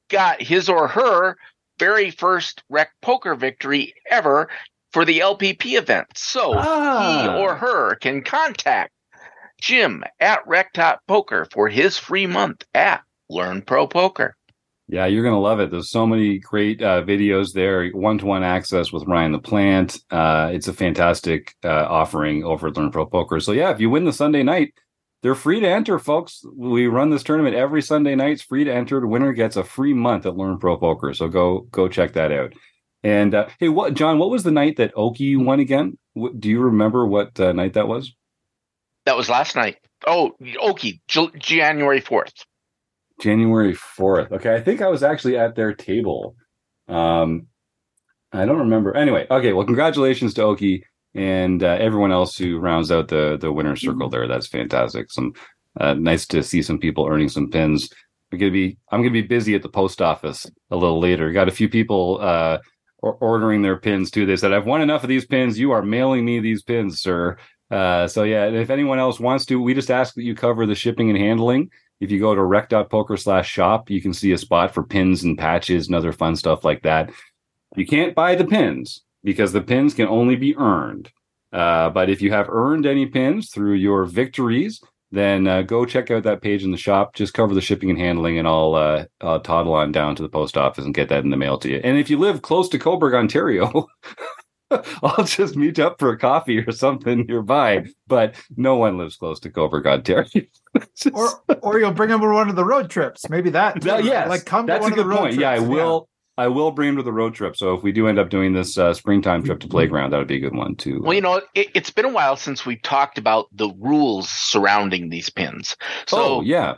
got 0.10 0.42
his 0.42 0.70
or 0.70 0.88
her 0.88 1.38
very 1.80 2.12
first 2.12 2.64
rec 2.70 2.92
poker 3.02 3.36
victory 3.36 3.94
ever 4.10 4.50
for 4.92 5.06
the 5.06 5.20
LPP 5.20 5.78
event. 5.78 6.08
So 6.16 6.54
ah. 6.56 7.22
he 7.22 7.42
or 7.42 7.56
her 7.56 7.96
can 7.96 8.22
contact 8.22 8.92
Jim 9.60 10.04
at 10.20 10.46
Rectop 10.46 10.98
Poker 11.08 11.48
for 11.52 11.70
his 11.70 11.98
free 11.98 12.28
month 12.28 12.64
at 12.74 13.02
Learn 13.30 13.62
Pro 13.62 13.88
Poker. 13.88 14.36
Yeah, 14.90 15.06
you're 15.06 15.24
going 15.24 15.34
to 15.34 15.40
love 15.40 15.62
it. 15.62 15.72
There's 15.72 15.90
so 15.90 16.06
many 16.06 16.38
great 16.38 16.82
uh, 16.84 17.02
videos 17.04 17.54
there, 17.54 17.90
one 17.92 18.18
to 18.18 18.26
one 18.26 18.44
access 18.44 18.92
with 18.92 19.08
Ryan 19.08 19.32
the 19.32 19.40
Plant. 19.40 19.98
Uh, 20.12 20.50
it's 20.52 20.68
a 20.68 20.74
fantastic 20.74 21.56
uh, 21.64 21.70
offering 21.70 22.44
over 22.44 22.68
at 22.68 22.76
Learn 22.76 22.92
Pro 22.92 23.06
Poker. 23.06 23.40
So, 23.40 23.54
yeah, 23.54 23.72
if 23.72 23.80
you 23.80 23.90
win 23.90 24.04
the 24.04 24.12
Sunday 24.12 24.44
night, 24.44 24.74
they're 25.24 25.36
free 25.36 25.62
to 25.62 25.68
enter, 25.68 25.98
folks. 25.98 26.46
We 26.54 26.88
run 26.88 27.10
this 27.10 27.24
tournament 27.24 27.56
every 27.56 27.82
Sunday 27.82 28.14
night. 28.14 28.34
It's 28.34 28.42
free 28.42 28.66
to 28.66 28.74
enter. 28.74 29.00
The 29.00 29.08
winner 29.08 29.32
gets 29.32 29.56
a 29.56 29.64
free 29.64 29.94
month 29.94 30.26
at 30.26 30.36
Learn 30.36 30.60
Pro 30.60 30.78
Poker. 30.78 31.14
So 31.14 31.30
go 31.30 31.62
go 31.72 31.88
check 31.88 32.14
that 32.14 32.32
out. 32.32 32.54
And 33.04 33.34
uh, 33.34 33.48
hey, 33.60 33.70
what 33.70 33.94
John? 33.94 34.20
What 34.20 34.30
was 34.30 34.44
the 34.44 34.52
night 34.52 34.76
that 34.78 34.92
Oki 34.96 35.38
won 35.38 35.62
again? 35.62 35.98
What, 36.14 36.40
do 36.40 36.50
you 36.50 36.60
remember 36.60 37.08
what 37.08 37.40
uh, 37.40 37.54
night 37.54 37.74
that 37.74 37.88
was? 37.88 38.14
That 39.06 39.18
was 39.18 39.30
last 39.30 39.56
night. 39.56 39.78
Oh, 40.06 40.34
Oki, 40.60 41.02
J- 41.08 41.32
January 41.38 42.02
fourth. 42.02 42.46
January 43.22 43.74
4th. 43.74 44.32
Okay, 44.32 44.54
I 44.54 44.60
think 44.60 44.82
I 44.82 44.88
was 44.88 45.04
actually 45.04 45.38
at 45.38 45.56
their 45.56 45.74
table. 45.74 46.36
Um, 46.88 47.48
I 48.32 48.46
don't 48.46 48.60
remember. 48.60 48.96
Anyway, 48.98 49.28
okay. 49.30 49.54
Well, 49.54 49.66
congratulations 49.66 50.34
to 50.34 50.44
Oki 50.44 50.84
and 51.16 51.64
uh, 51.64 51.78
everyone 51.80 52.12
else 52.12 52.38
who 52.38 52.60
rounds 52.60 52.92
out 52.92 53.08
the 53.08 53.38
the 53.40 53.52
winner 53.52 53.76
circle 53.76 54.10
there. 54.10 54.28
That's 54.28 54.48
fantastic. 54.48 55.12
Some 55.12 55.34
uh, 55.80 55.94
nice 55.94 56.26
to 56.28 56.44
see 56.44 56.62
some 56.62 56.80
people 56.80 57.08
earning 57.08 57.30
some 57.30 57.50
pins. 57.50 57.90
I'm 58.32 58.40
gonna 58.40 58.52
be 58.52 58.78
I'm 58.92 59.02
gonna 59.02 59.12
be 59.12 59.22
busy 59.22 59.56
at 59.56 59.62
the 59.62 59.70
post 59.70 60.02
office 60.02 60.50
a 60.72 60.76
little 60.76 61.00
later. 61.00 61.32
Got 61.32 61.50
a 61.50 61.52
few 61.52 61.70
people 61.70 62.20
uh, 62.22 62.58
ordering 63.02 63.62
their 63.62 63.78
pins 63.78 64.10
too. 64.10 64.26
They 64.26 64.38
said 64.38 64.54
I've 64.54 64.66
won 64.66 64.82
enough 64.82 65.04
of 65.04 65.10
these 65.10 65.26
pins. 65.26 65.60
You 65.60 65.72
are 65.72 65.84
mailing 65.84 66.26
me 66.26 66.40
these 66.40 66.64
pins, 66.64 67.02
sir. 67.02 67.38
Uh, 67.70 68.08
so 68.08 68.24
yeah, 68.24 68.46
if 68.46 68.70
anyone 68.70 69.00
else 69.00 69.20
wants 69.20 69.46
to, 69.48 69.62
we 69.62 69.74
just 69.74 69.92
ask 69.92 70.16
that 70.16 70.24
you 70.24 70.36
cover 70.36 70.66
the 70.66 70.76
shipping 70.76 71.10
and 71.10 71.18
handling. 71.18 71.70
If 72.00 72.12
you 72.12 72.20
go 72.20 72.36
to 72.36 72.44
rec.poker 72.44 73.18
slash 73.18 73.50
shop, 73.50 73.90
you 73.90 74.02
can 74.02 74.14
see 74.14 74.32
a 74.34 74.38
spot 74.38 74.74
for 74.74 74.84
pins 74.84 75.24
and 75.24 75.38
patches 75.38 75.88
and 75.88 75.96
other 75.96 76.12
fun 76.12 76.36
stuff 76.36 76.66
like 76.66 76.82
that. 76.84 77.12
You 77.76 77.86
can't 77.86 78.14
buy 78.14 78.36
the 78.36 78.46
pins 78.46 79.02
because 79.24 79.54
the 79.54 79.62
pins 79.62 79.94
can 79.94 80.08
only 80.08 80.36
be 80.36 80.56
earned. 80.58 81.10
Uh, 81.52 81.90
but 81.90 82.10
if 82.10 82.22
you 82.22 82.32
have 82.32 82.50
earned 82.50 82.86
any 82.86 83.06
pins 83.06 83.52
through 83.52 83.74
your 83.74 84.06
victories, 84.06 84.82
then 85.12 85.48
uh, 85.48 85.62
go 85.62 85.86
check 85.86 86.10
out 86.10 86.24
that 86.24 86.42
page 86.42 86.64
in 86.64 86.72
the 86.72 86.78
shop. 86.78 87.14
Just 87.14 87.36
cover 87.36 87.54
the 87.54 87.62
shipping 87.62 87.92
and 87.92 88.00
handling, 88.00 88.40
and 88.40 88.48
I'll, 88.48 88.74
uh, 88.74 89.06
I'll 89.22 89.40
toddle 89.40 89.76
on 89.76 89.92
down 89.92 90.16
to 90.16 90.24
the 90.24 90.30
post 90.30 90.58
office 90.58 90.86
and 90.86 90.94
get 90.94 91.10
that 91.10 91.24
in 91.24 91.30
the 91.30 91.38
mail 91.38 91.60
to 91.60 91.70
you. 91.70 91.80
And 91.84 91.98
if 91.98 92.10
you 92.10 92.18
live 92.18 92.42
close 92.42 92.68
to 92.70 92.80
Cobourg, 92.80 93.14
Ontario, 93.14 93.88
I'll 95.04 95.24
just 95.24 95.56
meet 95.56 95.78
up 95.78 96.00
for 96.00 96.10
a 96.10 96.18
coffee 96.18 96.60
or 96.60 96.72
something 96.72 97.26
nearby. 97.28 97.86
But 98.08 98.36
no 98.58 98.76
one 98.76 98.98
lives 98.98 99.16
close 99.16 99.40
to 99.42 99.52
Cobourg, 99.52 99.86
Ontario. 99.86 100.26
just... 100.96 101.12
Or 101.14 101.30
or 101.62 101.80
you'll 101.80 101.92
bring 101.92 102.10
them 102.10 102.24
on 102.24 102.34
one 102.34 102.50
of 102.50 102.56
the 102.56 102.66
road 102.66 102.90
trips. 102.90 103.30
Maybe 103.30 103.52
that. 103.52 103.80
that 103.82 104.04
yes, 104.04 104.28
like 104.28 104.46
come 104.46 104.66
that's 104.66 104.84
to 104.86 104.92
one 104.92 105.00
a 105.00 105.04
good 105.04 105.16
point. 105.16 105.34
Trips. 105.36 105.42
Yeah, 105.42 105.52
I 105.52 105.60
will. 105.60 106.10
I 106.38 106.48
will 106.48 106.72
bring 106.72 106.90
him 106.90 106.96
to 106.98 107.04
the 107.04 107.14
road 107.14 107.36
trip. 107.36 107.56
So 107.56 107.76
if 107.76 107.84
we 107.84 107.92
do 107.92 108.08
end 108.08 108.18
up 108.18 108.30
doing 108.30 108.54
this 108.54 108.78
uh, 108.78 108.94
springtime 108.94 109.44
trip 109.44 109.60
to 109.60 109.68
playground, 109.68 110.12
that 110.12 110.18
would 110.18 110.28
be 110.28 110.38
a 110.38 110.40
good 110.40 110.56
one 110.56 110.76
too. 110.76 111.00
Well, 111.02 111.14
you 111.14 111.22
know, 111.22 111.42
it, 111.54 111.76
has 111.76 111.92
been 111.92 112.06
a 112.06 112.10
while 112.10 112.36
since 112.36 112.66
we've 112.66 112.82
talked 112.82 113.18
about 113.18 113.48
the 113.52 113.70
rules 113.80 114.30
surrounding 114.30 115.10
these 115.10 115.30
pins. 115.30 115.78
So 116.08 116.18
oh, 116.18 116.42
yeah, 116.42 116.76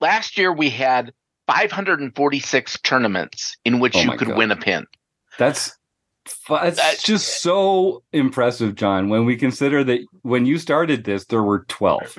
last 0.00 0.38
year 0.38 0.52
we 0.52 0.70
had 0.70 1.12
546 1.48 2.78
tournaments 2.82 3.56
in 3.64 3.80
which 3.80 3.96
oh 3.96 4.00
you 4.02 4.16
could 4.16 4.28
God. 4.28 4.36
win 4.36 4.50
a 4.52 4.56
pin. 4.56 4.86
That's 5.36 5.76
that's, 6.48 6.76
that's 6.76 7.02
just 7.02 7.42
so 7.42 8.02
impressive, 8.12 8.74
John. 8.76 9.08
When 9.08 9.24
we 9.24 9.36
consider 9.36 9.82
that 9.84 10.00
when 10.22 10.46
you 10.46 10.58
started 10.58 11.04
this, 11.04 11.24
there 11.24 11.42
were 11.42 11.64
12, 11.68 12.16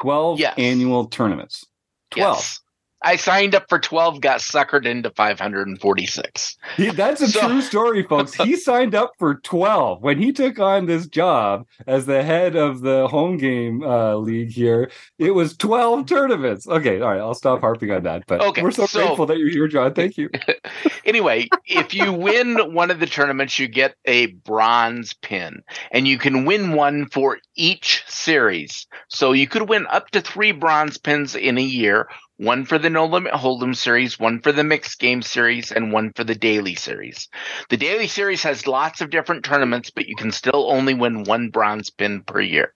12 0.00 0.38
yes. 0.38 0.54
annual 0.58 1.06
tournaments. 1.06 1.64
12. 2.10 2.36
Yes. 2.36 2.60
I 3.02 3.16
signed 3.16 3.54
up 3.54 3.66
for 3.68 3.78
12, 3.78 4.20
got 4.20 4.40
suckered 4.40 4.84
into 4.84 5.10
546. 5.10 6.56
He, 6.76 6.90
that's 6.90 7.20
a 7.20 7.28
so, 7.28 7.46
true 7.46 7.62
story, 7.62 8.02
folks. 8.02 8.34
He 8.34 8.56
signed 8.68 8.94
up 8.94 9.12
for 9.18 9.36
12 9.36 10.02
when 10.02 10.18
he 10.18 10.32
took 10.32 10.58
on 10.58 10.86
this 10.86 11.06
job 11.06 11.66
as 11.86 12.06
the 12.06 12.24
head 12.24 12.56
of 12.56 12.80
the 12.80 13.06
home 13.06 13.36
game 13.36 13.82
uh, 13.82 14.16
league 14.16 14.50
here. 14.50 14.90
It 15.18 15.30
was 15.30 15.56
12 15.56 16.06
tournaments. 16.06 16.66
Okay, 16.66 17.00
all 17.00 17.10
right, 17.10 17.20
I'll 17.20 17.34
stop 17.34 17.60
harping 17.60 17.92
on 17.92 18.02
that. 18.02 18.24
But 18.26 18.40
okay, 18.40 18.62
we're 18.62 18.72
so, 18.72 18.86
so 18.86 19.06
grateful 19.06 19.26
that 19.26 19.38
you're 19.38 19.50
here, 19.50 19.68
John. 19.68 19.94
Thank 19.94 20.16
you. 20.16 20.30
anyway, 21.04 21.48
if 21.66 21.94
you 21.94 22.12
win 22.12 22.74
one 22.74 22.90
of 22.90 22.98
the 22.98 23.06
tournaments, 23.06 23.58
you 23.58 23.68
get 23.68 23.94
a 24.06 24.26
bronze 24.26 25.14
pin, 25.14 25.62
and 25.92 26.08
you 26.08 26.18
can 26.18 26.44
win 26.44 26.72
one 26.72 27.06
for 27.06 27.38
each 27.58 28.04
series. 28.08 28.86
So 29.08 29.32
you 29.32 29.46
could 29.46 29.68
win 29.68 29.86
up 29.86 30.10
to 30.12 30.22
three 30.22 30.52
bronze 30.52 30.96
pins 30.96 31.34
in 31.34 31.58
a 31.58 31.62
year 31.62 32.08
one 32.38 32.64
for 32.64 32.78
the 32.78 32.88
No 32.88 33.04
Limit 33.04 33.32
Hold'em 33.32 33.74
series, 33.74 34.18
one 34.18 34.40
for 34.40 34.52
the 34.52 34.62
Mixed 34.62 35.00
Game 35.00 35.22
series, 35.22 35.72
and 35.72 35.92
one 35.92 36.12
for 36.14 36.22
the 36.22 36.36
Daily 36.36 36.76
series. 36.76 37.28
The 37.68 37.76
Daily 37.76 38.06
series 38.06 38.44
has 38.44 38.68
lots 38.68 39.00
of 39.00 39.10
different 39.10 39.44
tournaments, 39.44 39.90
but 39.90 40.06
you 40.06 40.14
can 40.14 40.30
still 40.30 40.70
only 40.70 40.94
win 40.94 41.24
one 41.24 41.50
bronze 41.50 41.90
pin 41.90 42.22
per 42.22 42.40
year. 42.40 42.74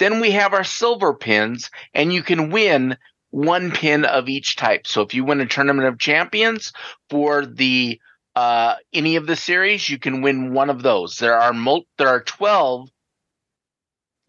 Then 0.00 0.20
we 0.20 0.32
have 0.32 0.52
our 0.52 0.64
silver 0.64 1.14
pins, 1.14 1.70
and 1.94 2.12
you 2.12 2.22
can 2.24 2.50
win 2.50 2.98
one 3.30 3.70
pin 3.70 4.04
of 4.04 4.28
each 4.28 4.56
type. 4.56 4.86
So 4.86 5.02
if 5.02 5.14
you 5.14 5.24
win 5.24 5.40
a 5.40 5.46
tournament 5.46 5.86
of 5.86 5.98
champions 5.98 6.72
for 7.08 7.46
the 7.46 8.00
uh, 8.34 8.74
any 8.92 9.16
of 9.16 9.26
the 9.26 9.36
series, 9.36 9.88
you 9.88 9.98
can 9.98 10.22
win 10.22 10.52
one 10.52 10.70
of 10.70 10.82
those. 10.82 11.18
There 11.18 11.38
are 11.38 11.52
mul- 11.52 11.86
there 11.98 12.08
are 12.08 12.22
twelve 12.22 12.88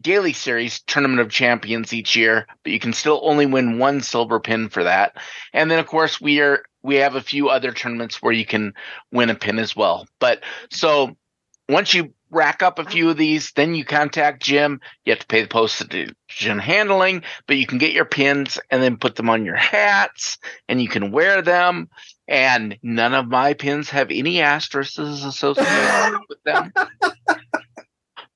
daily 0.00 0.32
series 0.32 0.80
tournament 0.82 1.20
of 1.20 1.30
champions 1.30 1.92
each 1.92 2.16
year, 2.16 2.46
but 2.62 2.72
you 2.72 2.80
can 2.80 2.92
still 2.92 3.20
only 3.22 3.46
win 3.46 3.78
one 3.78 4.00
silver 4.00 4.40
pin 4.40 4.68
for 4.68 4.84
that. 4.84 5.16
And 5.52 5.70
then 5.70 5.78
of 5.78 5.86
course 5.86 6.20
we 6.20 6.40
are 6.40 6.62
we 6.82 6.96
have 6.96 7.14
a 7.14 7.20
few 7.20 7.48
other 7.48 7.72
tournaments 7.72 8.22
where 8.22 8.32
you 8.32 8.46
can 8.46 8.72
win 9.12 9.30
a 9.30 9.34
pin 9.34 9.58
as 9.58 9.76
well. 9.76 10.06
But 10.18 10.42
so 10.70 11.16
once 11.68 11.92
you 11.92 12.14
rack 12.30 12.62
up 12.62 12.78
a 12.78 12.84
few 12.84 13.10
of 13.10 13.16
these, 13.16 13.52
then 13.52 13.74
you 13.74 13.84
contact 13.84 14.42
Jim. 14.42 14.80
You 15.04 15.12
have 15.12 15.20
to 15.20 15.26
pay 15.26 15.42
the 15.42 15.48
postage 15.48 16.14
and 16.46 16.60
handling, 16.60 17.22
but 17.46 17.58
you 17.58 17.66
can 17.66 17.78
get 17.78 17.92
your 17.92 18.04
pins 18.04 18.58
and 18.70 18.82
then 18.82 18.96
put 18.96 19.16
them 19.16 19.28
on 19.28 19.44
your 19.44 19.56
hats 19.56 20.38
and 20.68 20.80
you 20.80 20.88
can 20.88 21.12
wear 21.12 21.42
them. 21.42 21.88
And 22.26 22.78
none 22.82 23.12
of 23.12 23.28
my 23.28 23.54
pins 23.54 23.90
have 23.90 24.10
any 24.10 24.40
asterisks 24.40 24.98
associated 24.98 26.20
with 26.28 26.42
them. 26.44 26.72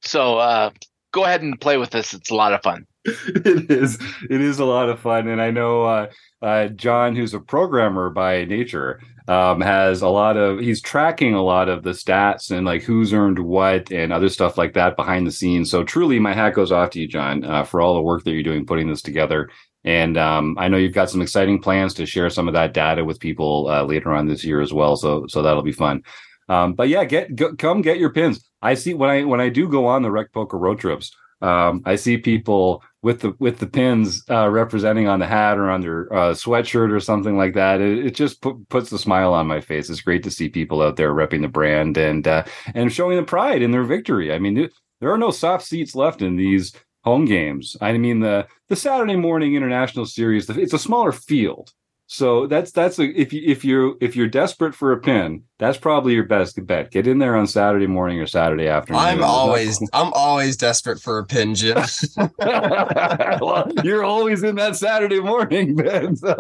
So 0.05 0.37
uh, 0.39 0.71
go 1.15 1.25
ahead 1.25 1.43
and 1.43 1.59
play 1.61 1.77
with 1.79 1.91
this. 1.91 2.13
It's 2.13 2.31
a 2.31 2.35
lot 2.35 2.53
of 2.53 2.63
fun. 2.63 2.87
it 3.05 3.71
is. 3.71 3.99
It 4.29 4.41
is 4.41 4.59
a 4.59 4.65
lot 4.65 4.89
of 4.89 4.99
fun, 4.99 5.29
and 5.29 5.41
I 5.41 5.51
know 5.51 5.85
uh, 5.85 6.07
uh, 6.43 6.69
John, 6.69 7.15
who's 7.15 7.35
a 7.35 7.41
programmer 7.41 8.11
by 8.11 8.45
nature, 8.45 9.01
um, 9.29 9.61
has 9.61 10.03
a 10.03 10.09
lot 10.09 10.37
of. 10.37 10.59
He's 10.59 10.83
tracking 10.83 11.35
a 11.35 11.43
lot 11.43 11.69
of 11.69 11.85
the 11.85 11.91
stats 11.91 12.51
and 12.51 12.67
like 12.67 12.83
who's 12.83 13.13
earned 13.13 13.39
what 13.39 13.93
and 13.93 14.13
other 14.13 14.29
stuff 14.29 14.59
like 14.59 14.75
that 14.75 14.97
behind 14.97 15.27
the 15.27 15.33
scenes. 15.33 15.71
So 15.71 15.85
truly, 15.85 16.19
my 16.19 16.35
hat 16.35 16.55
goes 16.55 16.73
off 16.73 16.91
to 16.91 17.01
you, 17.01 17.07
John, 17.07 17.45
uh, 17.45 17.65
for 17.65 17.81
all 17.81 17.95
the 17.95 18.03
work 18.03 18.25
that 18.25 18.33
you're 18.33 18.43
doing 18.43 18.67
putting 18.67 18.89
this 18.89 19.03
together. 19.03 19.51
And 19.85 20.17
um, 20.17 20.57
I 20.59 20.69
know 20.69 20.79
you've 20.79 20.95
got 20.95 21.11
some 21.11 21.21
exciting 21.21 21.61
plans 21.61 21.93
to 21.95 22.07
share 22.07 22.31
some 22.31 22.49
of 22.49 22.55
that 22.55 22.73
data 22.73 23.05
with 23.05 23.21
people 23.21 23.69
uh, 23.69 23.85
later 23.85 24.13
on 24.13 24.27
this 24.27 24.43
year 24.43 24.63
as 24.63 24.73
well. 24.73 24.97
So 24.97 25.27
so 25.29 25.43
that'll 25.43 25.63
be 25.63 25.73
fun. 25.73 26.03
Um, 26.49 26.75
but 26.75 26.89
yeah, 26.89 27.05
get 27.05 27.35
go, 27.35 27.55
come 27.55 27.83
get 27.83 27.99
your 27.99 28.11
pins. 28.11 28.49
I 28.63 28.75
see 28.75 28.95
when 28.95 29.11
I 29.11 29.25
when 29.25 29.41
I 29.41 29.49
do 29.49 29.69
go 29.69 29.87
on 29.87 30.03
the 30.03 30.11
rec 30.11 30.33
poker 30.33 30.59
road 30.59 30.79
trips, 30.79 31.15
um, 31.41 31.83
I 31.85 31.97
see 31.97 32.17
people 32.17 32.83
with 33.03 33.21
the 33.21 33.35
with 33.39 33.59
the 33.59 33.67
pins 33.67 34.23
uh, 34.31 34.49
representing 34.49 35.09
on 35.09 35.21
the 35.21 35.27
hat 35.27 35.59
or 35.59 35.71
on 35.71 35.83
their 35.83 36.13
uh, 36.13 36.33
sweatshirt 36.33 36.91
or 36.91 37.01
something 37.01 37.37
like 37.37 37.55
that. 37.55 37.81
It, 37.81 38.07
it 38.07 38.15
just 38.15 38.41
put, 38.41 38.69
puts 38.69 38.91
a 38.93 38.99
smile 38.99 39.35
on 39.35 39.47
my 39.47 39.61
face. 39.61 39.91
It's 39.91 40.01
great 40.01 40.23
to 40.23 40.31
see 40.31 40.49
people 40.49 40.81
out 40.81 40.97
there 40.97 41.13
repping 41.13 41.43
the 41.43 41.49
brand 41.49 41.99
and 41.99 42.27
uh, 42.27 42.45
and 42.75 42.93
showing 42.93 43.17
the 43.17 43.23
pride 43.25 43.63
in 43.63 43.73
their 43.73 43.85
victory. 43.85 44.33
I 44.33 44.39
mean, 44.39 44.69
there 45.01 45.13
are 45.13 45.19
no 45.19 45.31
soft 45.31 45.67
seats 45.67 45.95
left 45.95 46.23
in 46.23 46.37
these 46.37 46.73
home 47.03 47.27
games. 47.27 47.77
I 47.81 47.97
mean, 47.99 48.21
the 48.21 48.47
the 48.69 48.77
Saturday 48.77 49.17
morning 49.17 49.55
international 49.55 50.07
series, 50.07 50.49
it's 50.49 50.73
a 50.73 50.79
smaller 50.79 51.13
field. 51.13 51.73
So 52.07 52.47
that's 52.47 52.71
that's 52.71 52.99
a, 52.99 53.05
if 53.19 53.33
you 53.33 53.43
if 53.45 53.65
you 53.65 53.97
if 54.01 54.15
you're 54.15 54.29
desperate 54.29 54.75
for 54.75 54.93
a 54.93 55.01
pin, 55.01 55.45
that's 55.59 55.79
probably 55.79 56.13
your 56.13 56.25
best 56.25 56.65
bet. 56.67 56.91
Get 56.91 57.07
in 57.07 57.19
there 57.19 57.35
on 57.35 57.47
Saturday 57.47 57.87
morning 57.87 58.21
or 58.21 58.27
Saturday 58.27 58.69
afternoon. 58.69 59.01
I'm 59.01 59.25
always 59.25 59.81
I'm 59.93 60.13
always 60.13 60.57
desperate 60.57 61.01
for 61.01 61.19
a 61.19 61.25
pin, 61.25 61.55
Jim. 61.55 61.79
well, 62.39 63.71
you're 63.83 64.05
always 64.05 64.43
in 64.43 64.57
that 64.57 64.77
Saturday 64.77 65.21
morning, 65.21 65.77
Ben. 65.77 66.15
So. 66.17 66.37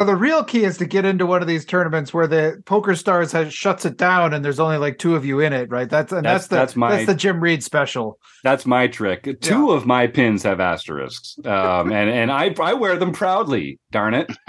Now 0.00 0.06
the 0.06 0.16
real 0.16 0.42
key 0.42 0.64
is 0.64 0.78
to 0.78 0.86
get 0.86 1.04
into 1.04 1.26
one 1.26 1.42
of 1.42 1.48
these 1.48 1.66
tournaments 1.66 2.14
where 2.14 2.26
the 2.26 2.62
Poker 2.64 2.94
Stars 2.96 3.30
has 3.32 3.52
shuts 3.52 3.84
it 3.84 3.98
down 3.98 4.32
and 4.32 4.42
there's 4.42 4.58
only 4.58 4.78
like 4.78 4.98
two 4.98 5.14
of 5.14 5.26
you 5.26 5.40
in 5.40 5.52
it, 5.52 5.70
right? 5.70 5.90
That's 5.90 6.10
and 6.10 6.24
that's, 6.24 6.46
that's 6.46 6.48
the 6.48 6.56
that's, 6.56 6.76
my, 6.76 6.90
that's 6.96 7.06
the 7.06 7.14
Jim 7.14 7.38
Reed 7.40 7.62
special. 7.62 8.18
That's 8.42 8.64
my 8.64 8.86
trick. 8.86 9.40
Two 9.42 9.72
of 9.72 9.84
my 9.84 10.06
pins 10.06 10.42
have 10.44 10.58
asterisks, 10.58 11.36
um, 11.44 11.92
and 11.92 12.08
and 12.08 12.32
I 12.32 12.54
I 12.58 12.72
wear 12.72 12.96
them 12.96 13.12
proudly. 13.12 13.78
Darn 13.92 14.14
it! 14.14 14.26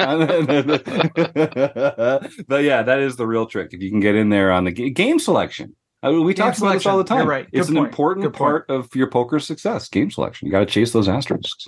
but 2.48 2.64
yeah, 2.64 2.82
that 2.84 3.00
is 3.00 3.18
the 3.18 3.28
real 3.28 3.46
trick. 3.46 3.74
If 3.74 3.82
you 3.82 3.90
can 3.90 4.00
get 4.00 4.16
in 4.16 4.30
there 4.30 4.54
on 4.54 4.64
the 4.64 4.72
g- 4.72 4.90
game 4.90 5.20
selection. 5.20 5.76
I 6.04 6.10
mean, 6.10 6.24
we 6.24 6.34
game 6.34 6.46
talk 6.46 6.58
about 6.58 6.74
this 6.74 6.86
all 6.86 6.98
the 6.98 7.04
time. 7.04 7.20
You're 7.20 7.28
right. 7.28 7.52
Good 7.52 7.60
it's 7.60 7.68
point. 7.68 7.78
an 7.78 7.86
important 7.86 8.24
Good 8.24 8.34
part 8.34 8.68
point. 8.68 8.80
of 8.86 8.96
your 8.96 9.08
poker 9.10 9.40
success. 9.40 9.88
Game 9.90 10.10
selection. 10.10 10.48
You 10.48 10.52
got 10.52 10.62
to 10.62 10.66
chase 10.66 10.94
those 10.94 11.08
asterisks. 11.08 11.68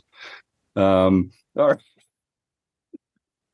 Um, 0.76 1.32
all 1.56 1.68
right. 1.68 1.80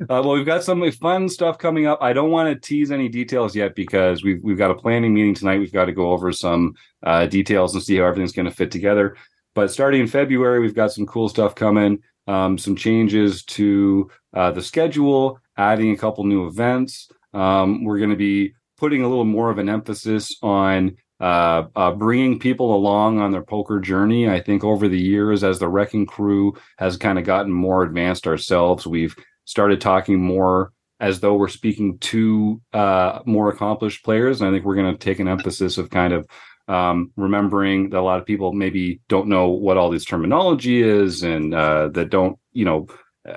Uh, 0.01 0.23
well, 0.23 0.31
we've 0.31 0.45
got 0.45 0.63
some 0.63 0.89
fun 0.93 1.27
stuff 1.27 1.57
coming 1.57 1.85
up. 1.85 1.99
I 2.01 2.13
don't 2.13 2.31
want 2.31 2.49
to 2.49 2.67
tease 2.67 2.89
any 2.89 3.09
details 3.09 3.53
yet 3.53 3.75
because 3.75 4.23
we've 4.23 4.41
we've 4.41 4.57
got 4.57 4.71
a 4.71 4.75
planning 4.75 5.13
meeting 5.13 5.35
tonight. 5.35 5.59
We've 5.59 5.73
got 5.73 5.85
to 5.85 5.91
go 5.91 6.11
over 6.11 6.31
some 6.31 6.75
uh, 7.03 7.25
details 7.25 7.73
and 7.73 7.83
see 7.83 7.97
how 7.97 8.05
everything's 8.05 8.31
going 8.31 8.47
to 8.47 8.55
fit 8.55 8.71
together. 8.71 9.17
But 9.55 9.71
starting 9.71 9.99
in 10.01 10.07
February, 10.07 10.61
we've 10.61 10.75
got 10.75 10.93
some 10.93 11.05
cool 11.05 11.27
stuff 11.27 11.53
coming. 11.53 12.01
Um, 12.27 12.57
some 12.57 12.75
changes 12.75 13.43
to 13.45 14.09
uh, 14.33 14.51
the 14.51 14.61
schedule, 14.61 15.39
adding 15.57 15.91
a 15.91 15.97
couple 15.97 16.23
new 16.23 16.47
events. 16.47 17.09
Um, 17.33 17.83
we're 17.83 17.97
going 17.97 18.11
to 18.11 18.15
be 18.15 18.53
putting 18.77 19.03
a 19.03 19.09
little 19.09 19.25
more 19.25 19.49
of 19.49 19.57
an 19.57 19.67
emphasis 19.67 20.37
on 20.41 20.95
uh, 21.19 21.63
uh, 21.75 21.91
bringing 21.91 22.39
people 22.39 22.73
along 22.73 23.19
on 23.19 23.31
their 23.31 23.43
poker 23.43 23.79
journey. 23.79 24.29
I 24.29 24.39
think 24.39 24.63
over 24.63 24.87
the 24.87 24.99
years, 24.99 25.43
as 25.43 25.59
the 25.59 25.67
Wrecking 25.67 26.05
Crew 26.05 26.55
has 26.77 26.95
kind 26.95 27.19
of 27.19 27.25
gotten 27.25 27.51
more 27.51 27.83
advanced 27.83 28.27
ourselves, 28.27 28.87
we've 28.87 29.15
started 29.49 29.81
talking 29.81 30.21
more 30.21 30.71
as 30.99 31.21
though 31.21 31.33
we're 31.33 31.47
speaking 31.47 31.97
to 31.97 32.61
uh, 32.71 33.19
more 33.25 33.49
accomplished 33.49 34.05
players. 34.05 34.39
And 34.39 34.47
I 34.47 34.53
think 34.53 34.63
we're 34.63 34.75
going 34.75 34.93
to 34.93 34.97
take 34.97 35.19
an 35.19 35.27
emphasis 35.27 35.79
of 35.79 35.89
kind 35.89 36.13
of 36.13 36.27
um, 36.67 37.11
remembering 37.15 37.89
that 37.89 37.99
a 37.99 38.01
lot 38.01 38.19
of 38.19 38.27
people 38.27 38.53
maybe 38.53 39.01
don't 39.09 39.27
know 39.27 39.47
what 39.47 39.75
all 39.75 39.89
this 39.89 40.05
terminology 40.05 40.83
is 40.83 41.23
and 41.23 41.55
uh, 41.55 41.87
that 41.93 42.11
don't, 42.11 42.37
you 42.53 42.63
know, 42.63 42.85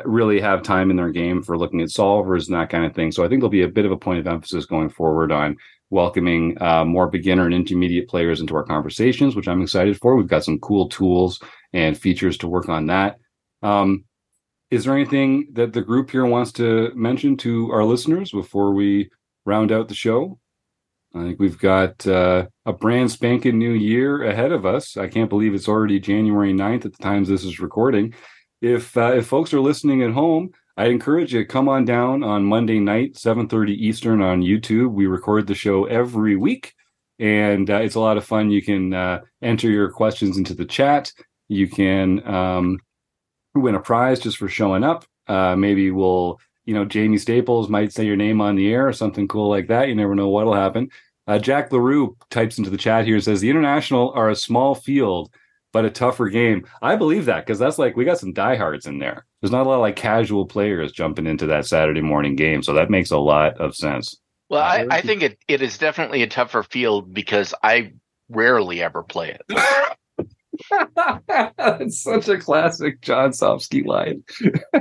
really 0.05 0.39
have 0.39 0.63
time 0.63 0.91
in 0.91 0.97
their 0.97 1.11
game 1.11 1.43
for 1.43 1.57
looking 1.57 1.81
at 1.81 1.89
solvers 1.89 2.47
and 2.47 2.57
that 2.57 2.69
kind 2.69 2.85
of 2.85 2.95
thing. 2.95 3.11
So 3.11 3.25
I 3.25 3.29
think 3.29 3.41
there'll 3.41 3.49
be 3.49 3.63
a 3.63 3.69
bit 3.69 3.87
of 3.87 3.93
a 3.93 3.97
point 3.97 4.21
of 4.21 4.27
emphasis 4.27 4.67
going 4.67 4.91
forward 4.91 5.33
on 5.33 5.57
welcoming 5.89 6.61
uh, 6.61 6.85
more 6.85 7.09
beginner 7.09 7.47
and 7.47 7.55
intermediate 7.55 8.09
players 8.09 8.41
into 8.41 8.55
our 8.55 8.65
conversations, 8.65 9.35
which 9.35 9.49
I'm 9.49 9.63
excited 9.63 9.97
for. 9.97 10.15
We've 10.15 10.27
got 10.27 10.45
some 10.45 10.59
cool 10.59 10.91
tools 10.91 11.41
and 11.73 11.97
features 11.97 12.37
to 12.39 12.49
work 12.49 12.69
on 12.69 12.87
that. 12.89 13.17
Um, 13.63 14.05
is 14.73 14.85
there 14.85 14.95
anything 14.95 15.49
that 15.53 15.75
the 15.75 15.83
group 15.83 16.11
here 16.11 16.25
wants 16.25 16.51
to 16.51 16.91
mention 16.95 17.37
to 17.37 17.71
our 17.71 17.85
listeners 17.85 18.33
before 18.33 18.73
we 18.73 19.11
round 19.45 19.71
out 19.71 19.87
the 19.87 19.95
show? 19.95 20.39
I 21.15 21.25
think 21.25 21.39
we've 21.39 21.59
got 21.59 22.07
uh, 22.07 22.47
a 22.65 22.73
brand 22.73 23.11
spanking 23.11 23.59
new 23.59 23.73
year 23.73 24.23
ahead 24.23 24.51
of 24.51 24.65
us. 24.65 24.97
I 24.97 25.09
can't 25.09 25.29
believe 25.29 25.53
it's 25.53 25.69
already 25.69 26.01
January 26.01 26.55
9th 26.55 26.87
at 26.87 26.97
the 26.97 27.03
times 27.03 27.29
this 27.29 27.45
is 27.45 27.61
recording. 27.61 28.15
If 28.63 28.97
uh, 28.97 29.13
if 29.13 29.27
folks 29.27 29.53
are 29.53 29.61
listening 29.61 30.03
at 30.05 30.13
home, 30.13 30.53
I 30.79 30.87
encourage 30.87 31.35
you 31.35 31.41
to 31.41 31.47
come 31.47 31.69
on 31.69 31.85
down 31.85 32.23
on 32.25 32.43
Monday 32.43 32.81
night, 32.81 33.17
7:30 33.17 33.73
Eastern 33.73 34.23
on 34.23 34.41
YouTube. 34.41 34.93
We 34.93 35.07
record 35.07 35.49
the 35.49 35.55
show 35.55 35.85
every 35.85 36.37
week, 36.37 36.73
and 37.19 37.69
uh, 37.69 37.83
it's 37.83 37.97
a 37.97 38.01
lot 38.01 38.17
of 38.17 38.25
fun. 38.25 38.51
You 38.51 38.63
can 38.63 38.95
uh, 38.95 39.21
enter 39.43 39.69
your 39.69 39.91
questions 39.91 40.39
into 40.39 40.55
the 40.55 40.65
chat. 40.65 41.13
You 41.49 41.69
can 41.69 42.27
um, 42.27 42.79
win 43.55 43.75
a 43.75 43.81
prize 43.81 44.21
just 44.21 44.39
for 44.39 44.49
showing 44.49 44.85
up. 44.85 45.05
Uh, 45.27 45.57
maybe 45.57 45.91
we'll, 45.91 46.41
you 46.65 46.75
know, 46.75 46.85
Jamie 46.85 47.19
Staples 47.19 47.69
might 47.69 47.93
say 47.93 48.05
your 48.05 48.17
name 48.17 48.41
on 48.41 48.57
the 48.57 48.73
air 48.73 48.87
or 48.87 48.93
something 48.93 49.29
cool 49.29 49.49
like 49.49 49.69
that. 49.69 49.89
You 49.89 49.95
never 49.95 50.15
know 50.15 50.29
what'll 50.29 50.55
happen. 50.55 50.89
Uh, 51.27 51.39
Jack 51.39 51.71
LaRue 51.73 52.17
types 52.31 52.59
into 52.59 52.71
the 52.71 52.77
chat 52.77 53.05
here 53.05 53.15
and 53.15 53.25
says 53.25 53.41
the 53.41 53.51
international 53.51 54.11
are 54.13 54.31
a 54.31 54.37
small 54.37 54.75
field 54.75 55.31
but 55.73 55.85
a 55.85 55.91
tougher 55.91 56.29
game. 56.29 56.67
I 56.83 56.97
believe 56.97 57.25
that 57.25 57.47
because 57.47 57.59
that's 57.59 57.79
like 57.79 57.97
we 57.97 58.05
got 58.05 58.19
some 58.19 58.33
diehards 58.33 58.87
in 58.87 58.99
there. 58.99 59.27
There's 59.41 59.51
not 59.51 59.67
a 59.67 59.69
lot 59.69 59.77
of 59.77 59.81
like 59.81 59.97
casual 59.97 60.47
players 60.47 60.93
jumping 60.93 61.27
into 61.27 61.47
that 61.47 61.67
Saturday 61.67 62.03
morning 62.03 62.37
game, 62.37 62.63
so 62.63 62.75
that 62.75 62.91
makes 62.91 63.11
a 63.11 63.19
lot 63.19 63.59
of 63.59 63.75
sense. 63.75 64.17
Well, 64.49 64.63
I, 64.63 64.87
I 64.91 65.01
think 65.01 65.23
it, 65.23 65.39
it 65.49 65.63
is 65.63 65.79
definitely 65.79 66.23
a 66.23 66.27
tougher 66.27 66.63
field 66.63 67.15
because 67.15 67.55
I 67.63 67.95
rarely 68.29 68.83
ever 68.83 69.03
play 69.03 69.31
it. 69.31 69.43
It's 71.81 72.03
such 72.03 72.29
a 72.29 72.39
classic 72.39 73.01
John 73.01 73.31
Sofsky 73.31 73.85
line. 73.85 74.25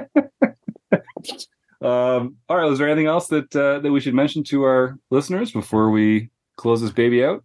um, 1.82 2.36
all 2.50 2.58
right, 2.58 2.70
was 2.70 2.80
there 2.80 2.90
anything 2.90 3.08
else 3.08 3.28
that 3.28 3.56
uh, 3.56 3.80
that 3.80 3.92
we 3.92 4.00
should 4.00 4.14
mention 4.14 4.44
to 4.46 4.64
our 4.64 4.98
listeners 5.10 5.52
before 5.52 5.90
we 5.92 6.30
close 6.58 6.82
this 6.82 6.92
baby 6.92 7.24
out? 7.24 7.44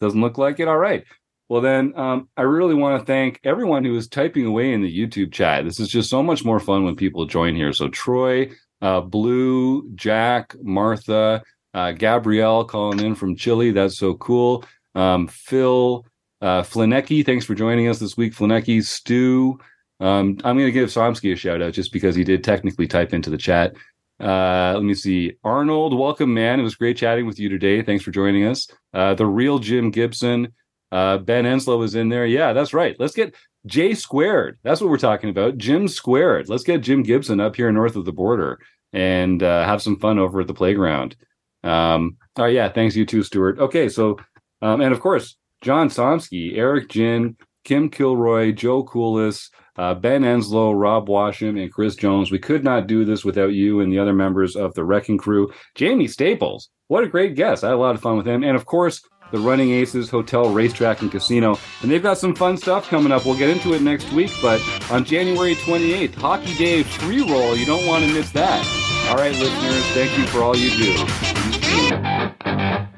Doesn't 0.00 0.20
look 0.20 0.38
like 0.38 0.60
it. 0.60 0.68
All 0.68 0.78
right. 0.78 1.04
Well, 1.48 1.62
then, 1.62 1.94
um, 1.96 2.28
I 2.36 2.42
really 2.42 2.74
want 2.74 3.00
to 3.00 3.06
thank 3.06 3.40
everyone 3.42 3.82
who 3.82 3.96
is 3.96 4.06
typing 4.06 4.44
away 4.44 4.74
in 4.74 4.82
the 4.82 4.98
YouTube 4.98 5.32
chat. 5.32 5.64
This 5.64 5.80
is 5.80 5.88
just 5.88 6.10
so 6.10 6.22
much 6.22 6.44
more 6.44 6.60
fun 6.60 6.84
when 6.84 6.94
people 6.94 7.24
join 7.24 7.56
here. 7.56 7.72
So, 7.72 7.88
Troy, 7.88 8.50
uh, 8.82 9.00
Blue, 9.00 9.90
Jack, 9.94 10.54
Martha, 10.62 11.42
uh, 11.72 11.92
Gabrielle 11.92 12.64
calling 12.64 13.00
in 13.00 13.14
from 13.14 13.34
Chile. 13.34 13.70
That's 13.70 13.96
so 13.96 14.14
cool. 14.14 14.64
Um, 14.94 15.26
Phil, 15.26 16.04
uh, 16.40 16.62
Flinecki, 16.62 17.24
thanks 17.24 17.44
for 17.44 17.54
joining 17.54 17.88
us 17.88 17.98
this 17.98 18.16
week. 18.16 18.34
Flinecki, 18.34 18.82
Stu. 18.84 19.58
Um, 20.00 20.38
I'm 20.44 20.56
going 20.56 20.66
to 20.66 20.72
give 20.72 20.90
Somsky 20.90 21.32
a 21.32 21.36
shout 21.36 21.60
out 21.60 21.72
just 21.72 21.92
because 21.92 22.14
he 22.14 22.24
did 22.24 22.44
technically 22.44 22.86
type 22.86 23.12
into 23.12 23.30
the 23.30 23.36
chat. 23.36 23.74
Uh, 24.20 24.72
let 24.74 24.84
me 24.84 24.94
see. 24.94 25.34
Arnold, 25.44 25.96
welcome, 25.96 26.32
man. 26.32 26.60
It 26.60 26.64
was 26.64 26.74
great 26.74 26.96
chatting 26.96 27.26
with 27.26 27.38
you 27.38 27.48
today. 27.48 27.82
Thanks 27.82 28.04
for 28.04 28.10
joining 28.10 28.44
us. 28.44 28.68
Uh, 28.92 29.14
the 29.14 29.26
real 29.26 29.58
Jim 29.58 29.90
Gibson. 29.90 30.52
Uh, 30.90 31.18
ben 31.18 31.44
Enslow 31.44 31.84
is 31.84 31.94
in 31.94 32.08
there. 32.08 32.26
Yeah, 32.26 32.52
that's 32.52 32.72
right. 32.72 32.96
Let's 32.98 33.14
get 33.14 33.34
J 33.66 33.94
squared. 33.94 34.58
That's 34.62 34.80
what 34.80 34.90
we're 34.90 34.98
talking 34.98 35.30
about. 35.30 35.58
Jim 35.58 35.86
squared. 35.86 36.48
Let's 36.48 36.64
get 36.64 36.82
Jim 36.82 37.02
Gibson 37.02 37.40
up 37.40 37.56
here 37.56 37.70
north 37.70 37.96
of 37.96 38.04
the 38.04 38.12
border 38.12 38.58
and 38.92 39.42
uh, 39.42 39.64
have 39.64 39.82
some 39.82 39.98
fun 39.98 40.18
over 40.18 40.40
at 40.40 40.46
the 40.46 40.54
playground. 40.54 41.16
Um, 41.62 42.16
oh 42.36 42.46
yeah, 42.46 42.68
thanks 42.68 42.96
you 42.96 43.04
too, 43.04 43.22
Stuart. 43.22 43.58
Okay, 43.58 43.88
so 43.88 44.18
um, 44.62 44.80
and 44.80 44.94
of 44.94 45.00
course 45.00 45.36
John 45.62 45.88
Somsky, 45.88 46.56
Eric 46.56 46.88
Jin, 46.88 47.36
Kim 47.64 47.90
Kilroy, 47.90 48.52
Joe 48.52 48.84
Coolis, 48.84 49.50
uh, 49.76 49.94
Ben 49.94 50.22
Enslow, 50.22 50.78
Rob 50.78 51.08
Washam, 51.08 51.60
and 51.60 51.72
Chris 51.72 51.96
Jones. 51.96 52.30
We 52.30 52.38
could 52.38 52.64
not 52.64 52.86
do 52.86 53.04
this 53.04 53.24
without 53.24 53.52
you 53.52 53.80
and 53.80 53.92
the 53.92 53.98
other 53.98 54.14
members 54.14 54.56
of 54.56 54.74
the 54.74 54.84
Wrecking 54.84 55.18
Crew. 55.18 55.52
Jamie 55.74 56.08
Staples, 56.08 56.70
what 56.88 57.04
a 57.04 57.08
great 57.08 57.34
guest! 57.34 57.64
I 57.64 57.68
had 57.68 57.74
a 57.74 57.78
lot 57.78 57.94
of 57.94 58.00
fun 58.00 58.16
with 58.16 58.26
him, 58.26 58.42
and 58.42 58.56
of 58.56 58.64
course 58.66 59.02
the 59.30 59.38
Running 59.38 59.72
Aces 59.72 60.08
Hotel, 60.08 60.48
Racetrack, 60.48 61.02
and 61.02 61.10
Casino. 61.10 61.58
And 61.82 61.90
they've 61.90 62.02
got 62.02 62.18
some 62.18 62.34
fun 62.34 62.56
stuff 62.56 62.88
coming 62.88 63.12
up. 63.12 63.26
We'll 63.26 63.36
get 63.36 63.50
into 63.50 63.74
it 63.74 63.82
next 63.82 64.10
week, 64.12 64.30
but 64.40 64.60
on 64.90 65.04
January 65.04 65.54
28th, 65.54 66.14
Hockey 66.14 66.54
Day 66.54 66.82
free 66.82 67.20
roll. 67.20 67.54
You 67.54 67.66
don't 67.66 67.86
want 67.86 68.04
to 68.04 68.12
miss 68.12 68.30
that. 68.32 68.64
All 69.10 69.16
right, 69.16 69.34
listeners, 69.34 69.84
thank 69.92 70.16
you 70.18 70.26
for 70.26 70.42
all 70.42 70.56
you 70.56 70.70
do. 72.94 72.97